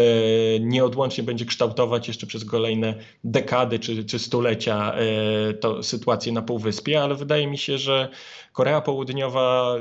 nieodłącznie 0.60 1.24
będzie 1.24 1.46
kształtować 1.46 2.08
jeszcze 2.08 2.28
przez 2.28 2.46
kolejne 2.46 2.96
dekady 3.24 3.80
czy, 3.80 4.06
czy 4.06 4.20
stulecia 4.20 4.94
e, 4.94 5.54
to 5.54 5.84
sytuację 5.84 6.32
na 6.32 6.42
Półwyspie, 6.42 7.04
ale 7.04 7.16
wydaje 7.16 7.48
mi 7.48 7.58
się, 7.58 7.78
że 7.78 8.10
Korea 8.54 8.82
Południowa 8.82 9.76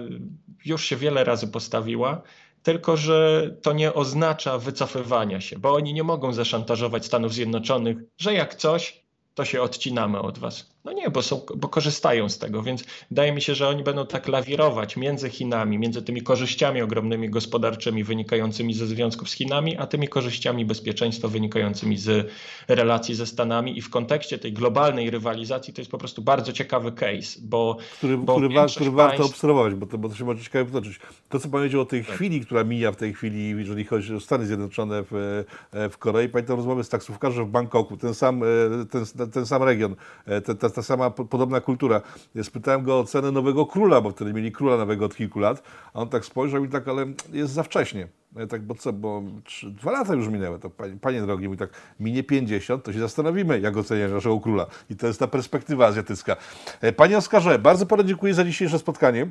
już 0.65 0.85
się 0.85 0.97
wiele 0.97 1.25
razy 1.25 1.49
postawiła 1.49 2.23
tylko 2.69 2.97
że 2.97 3.51
to 3.63 3.73
nie 3.73 3.95
oznacza 3.95 4.59
wycofywania 4.59 5.41
się, 5.41 5.59
bo 5.59 5.75
oni 5.75 5.95
nie 5.95 6.03
mogą 6.03 6.33
zaszantażować 6.33 7.07
Stanów 7.07 7.33
Zjednoczonych, 7.33 7.97
że 8.19 8.35
jak 8.35 8.55
coś, 8.55 9.05
to 9.35 9.45
się 9.45 9.63
odcinamy 9.63 10.21
od 10.21 10.39
was. 10.39 10.71
No 10.85 10.93
nie, 10.93 11.11
bo, 11.11 11.23
są, 11.23 11.41
bo 11.57 11.69
korzystają 11.69 12.29
z 12.29 12.39
tego, 12.39 12.63
więc 12.63 12.85
wydaje 13.11 13.33
mi 13.33 13.43
się, 13.43 13.55
że 13.55 13.69
oni 13.69 13.83
będą 13.83 14.07
tak 14.07 14.29
lawirować 14.29 14.97
między 14.97 15.31
Chinami, 15.31 15.79
między 15.79 16.03
tymi 16.03 16.23
korzyściami 16.23 16.83
ogromnymi 16.83 17.31
gospodarczymi 17.31 18.05
wynikającymi 18.05 18.75
ze 18.75 18.87
związków 18.87 19.29
z 19.29 19.33
Chinami, 19.33 19.77
a 19.77 19.87
tymi 19.87 20.09
korzyściami 20.09 20.65
bezpieczeństwa 20.65 21.29
wynikającymi 21.29 21.97
z 21.97 22.31
relacji 22.69 23.15
ze 23.15 23.27
Stanami 23.27 23.79
i 23.79 23.83
w 23.83 23.91
kontekście 23.91 24.39
tej 24.39 24.53
globalnej 24.53 25.11
rywalizacji 25.11 25.75
to 25.75 25.81
jest 25.81 25.91
po 25.91 25.99
prostu 25.99 26.23
bardzo 26.23 26.53
ciekawy 26.53 26.93
case, 26.93 27.41
bo... 27.43 27.77
Który, 27.99 28.19
bo 28.19 28.33
który, 28.33 28.49
wa, 28.49 28.67
który 28.67 28.91
warto 28.91 29.17
państw... 29.17 29.35
obserwować, 29.35 29.75
bo 29.75 29.87
to, 29.87 29.99
bo 29.99 30.09
to 30.09 30.15
się 30.15 30.25
może 30.25 30.45
ciekawie 30.45 30.65
potoczyć. 30.65 31.01
To, 31.29 31.39
co 31.39 31.49
powiedział 31.49 31.81
o 31.81 31.87
tej 31.87 32.05
tak. 32.05 32.15
chwili, 32.15 32.41
która 32.41 32.65
mija 32.65 32.93
w 32.93 32.97
tej 32.97 33.15
chwili, 33.15 33.49
jeżeli 33.49 33.85
chodzi 33.85 34.15
o 34.15 34.21
Stany 34.21 34.47
Zjednoczone 34.47 35.05
w, 35.11 35.45
w 35.91 35.99
Korei, 35.99 36.29
pamiętam 36.29 36.57
rozmowę 36.57 36.85
z 36.85 36.89
taksówkarzem 36.89 37.47
w 37.47 37.51
Bangkoku, 37.51 37.97
ten 37.97 38.15
sam, 38.15 38.43
ten, 38.91 39.31
ten 39.31 39.47
sam 39.47 39.63
region, 39.63 39.97
ten, 40.45 40.57
ten 40.57 40.68
ta 40.75 40.83
sama 40.83 41.11
podobna 41.11 41.61
kultura. 41.61 42.01
Ja 42.35 42.45
spytałem 42.45 42.83
go 42.83 42.99
o 42.99 43.05
cenę 43.05 43.33
nowego 43.33 43.67
króla, 43.67 44.01
bo 44.01 44.11
wtedy 44.11 44.33
mieli 44.33 44.53
króla 44.53 44.77
nowego 44.77 45.05
od 45.05 45.17
kilku 45.17 45.41
lat, 45.41 45.63
a 45.95 46.01
on 46.01 46.09
tak 46.09 46.25
spojrzał 46.25 46.65
i 46.65 46.69
tak, 46.69 46.89
ale 46.89 47.07
jest 47.33 47.53
za 47.53 47.63
wcześnie. 47.63 48.09
Ja 48.37 48.47
tak, 48.47 48.63
bo 48.63 48.75
co, 48.75 48.93
bo 48.93 49.23
trzy, 49.45 49.71
dwa 49.71 49.91
lata 49.91 50.15
już 50.15 50.29
minęły, 50.29 50.59
to 50.59 50.71
panie, 50.71 50.97
panie 51.01 51.23
drogi, 51.23 51.47
mówi 51.47 51.59
tak, 51.59 51.71
minie 52.01 52.23
50, 52.23 52.85
to 52.85 52.93
się 52.93 52.99
zastanowimy, 52.99 53.61
jak 53.61 53.77
oceniać 53.77 54.13
naszego 54.13 54.41
króla. 54.41 54.67
I 54.91 54.97
to 54.97 55.07
jest 55.07 55.21
ta 55.21 55.27
perspektywa 55.27 55.87
azjatycka. 55.87 56.37
E, 56.81 56.93
panie 56.93 57.19
Oskarze, 57.19 57.59
bardzo 57.59 57.87
panu 57.87 58.05
dziękuję 58.05 58.35
za 58.35 58.45
dzisiejsze 58.45 58.79
spotkanie. 58.79 59.27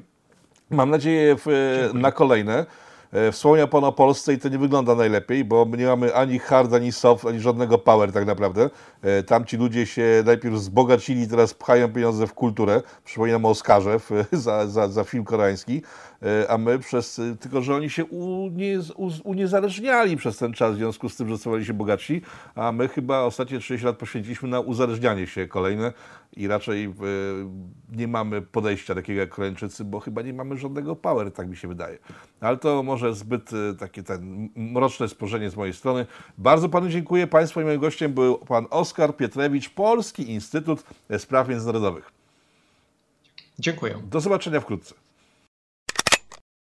Mam 0.70 0.90
nadzieję 0.90 1.36
w, 1.36 1.46
na 1.94 2.12
kolejne. 2.12 2.66
E, 3.12 3.32
wspomniał 3.32 3.68
Pan 3.68 3.84
o 3.84 3.92
Polsce 3.92 4.34
i 4.34 4.38
to 4.38 4.50
nie 4.50 4.58
wygląda 4.58 4.96
najlepiej, 4.96 5.46
bo 5.46 5.66
my 5.66 5.78
nie 5.78 5.86
mamy 5.86 6.16
ani 6.16 6.40
hard, 6.40 6.74
ani 6.74 6.92
soft, 6.92 7.26
ani 7.26 7.40
żadnego 7.40 7.78
power 7.78 8.12
tak 8.12 8.26
naprawdę. 8.26 8.70
E, 9.02 9.24
tam 9.24 9.46
ci 9.46 9.58
ludzie 9.58 9.86
się 9.86 10.24
najpierw 10.26 10.56
wzbogacili, 10.56 11.28
teraz 11.28 11.54
pchają 11.54 11.94
pieniądze 11.94 12.28
w 12.28 12.34
kulturę. 12.34 12.82
Przypominam 13.06 13.46
o 13.46 13.50
Oscarze 13.50 14.00
za, 14.32 14.68
za, 14.68 14.88
za 14.88 15.04
film 15.04 15.24
koreański. 15.24 15.82
E, 16.24 16.52
a 16.52 16.58
my 16.58 16.80
przez, 16.80 17.22
tylko 17.40 17.62
że 17.62 17.76
oni 17.76 17.90
się 17.90 18.06
unie, 18.06 18.80
uniezależniali 19.24 20.18
przez 20.18 20.38
ten 20.38 20.54
czas 20.54 20.74
w 20.74 20.78
związku 20.78 21.10
z 21.10 21.16
tym, 21.16 21.30
że 21.30 21.38
stawali 21.38 21.66
się 21.66 21.74
bogatsi, 21.74 22.22
a 22.56 22.72
my 22.72 22.88
chyba 22.88 23.20
ostatnie 23.20 23.60
30 23.60 23.86
lat 23.86 23.98
poświęciliśmy 23.98 24.50
na 24.50 24.60
uzależnianie 24.60 25.28
się 25.28 25.48
kolejne 25.48 25.94
i 26.38 26.48
raczej 26.48 26.86
e, 26.86 26.92
nie 27.98 28.08
mamy 28.08 28.42
podejścia 28.42 28.96
takiego 28.96 29.20
jak 29.20 29.30
Koreańczycy, 29.30 29.86
bo 29.86 30.00
chyba 30.00 30.22
nie 30.22 30.34
mamy 30.34 30.58
żadnego 30.58 30.96
power, 30.96 31.32
tak 31.32 31.50
mi 31.50 31.58
się 31.58 31.68
wydaje. 31.68 31.98
Ale 32.40 32.58
to 32.58 32.84
może 32.84 33.14
zbyt 33.14 33.52
e, 33.54 33.74
takie 33.80 34.04
ten 34.04 34.50
mroczne 34.56 35.10
spojrzenie 35.10 35.50
z 35.50 35.56
mojej 35.56 35.74
strony. 35.74 36.06
Bardzo 36.38 36.70
panu 36.70 36.90
dziękuję. 36.90 37.28
Państwu 37.28 37.62
i 37.62 37.64
moim 37.64 37.80
gościem 37.80 38.14
był 38.14 38.38
pan 38.38 38.68
Oskar 38.70 39.18
Pietrewicz, 39.18 39.70
Polski 39.70 40.32
Instytut 40.32 40.84
Spraw 41.18 41.48
Międzynarodowych. 41.48 42.12
Dziękuję. 43.60 43.96
Do 44.10 44.20
zobaczenia 44.20 44.60
wkrótce. 44.60 45.07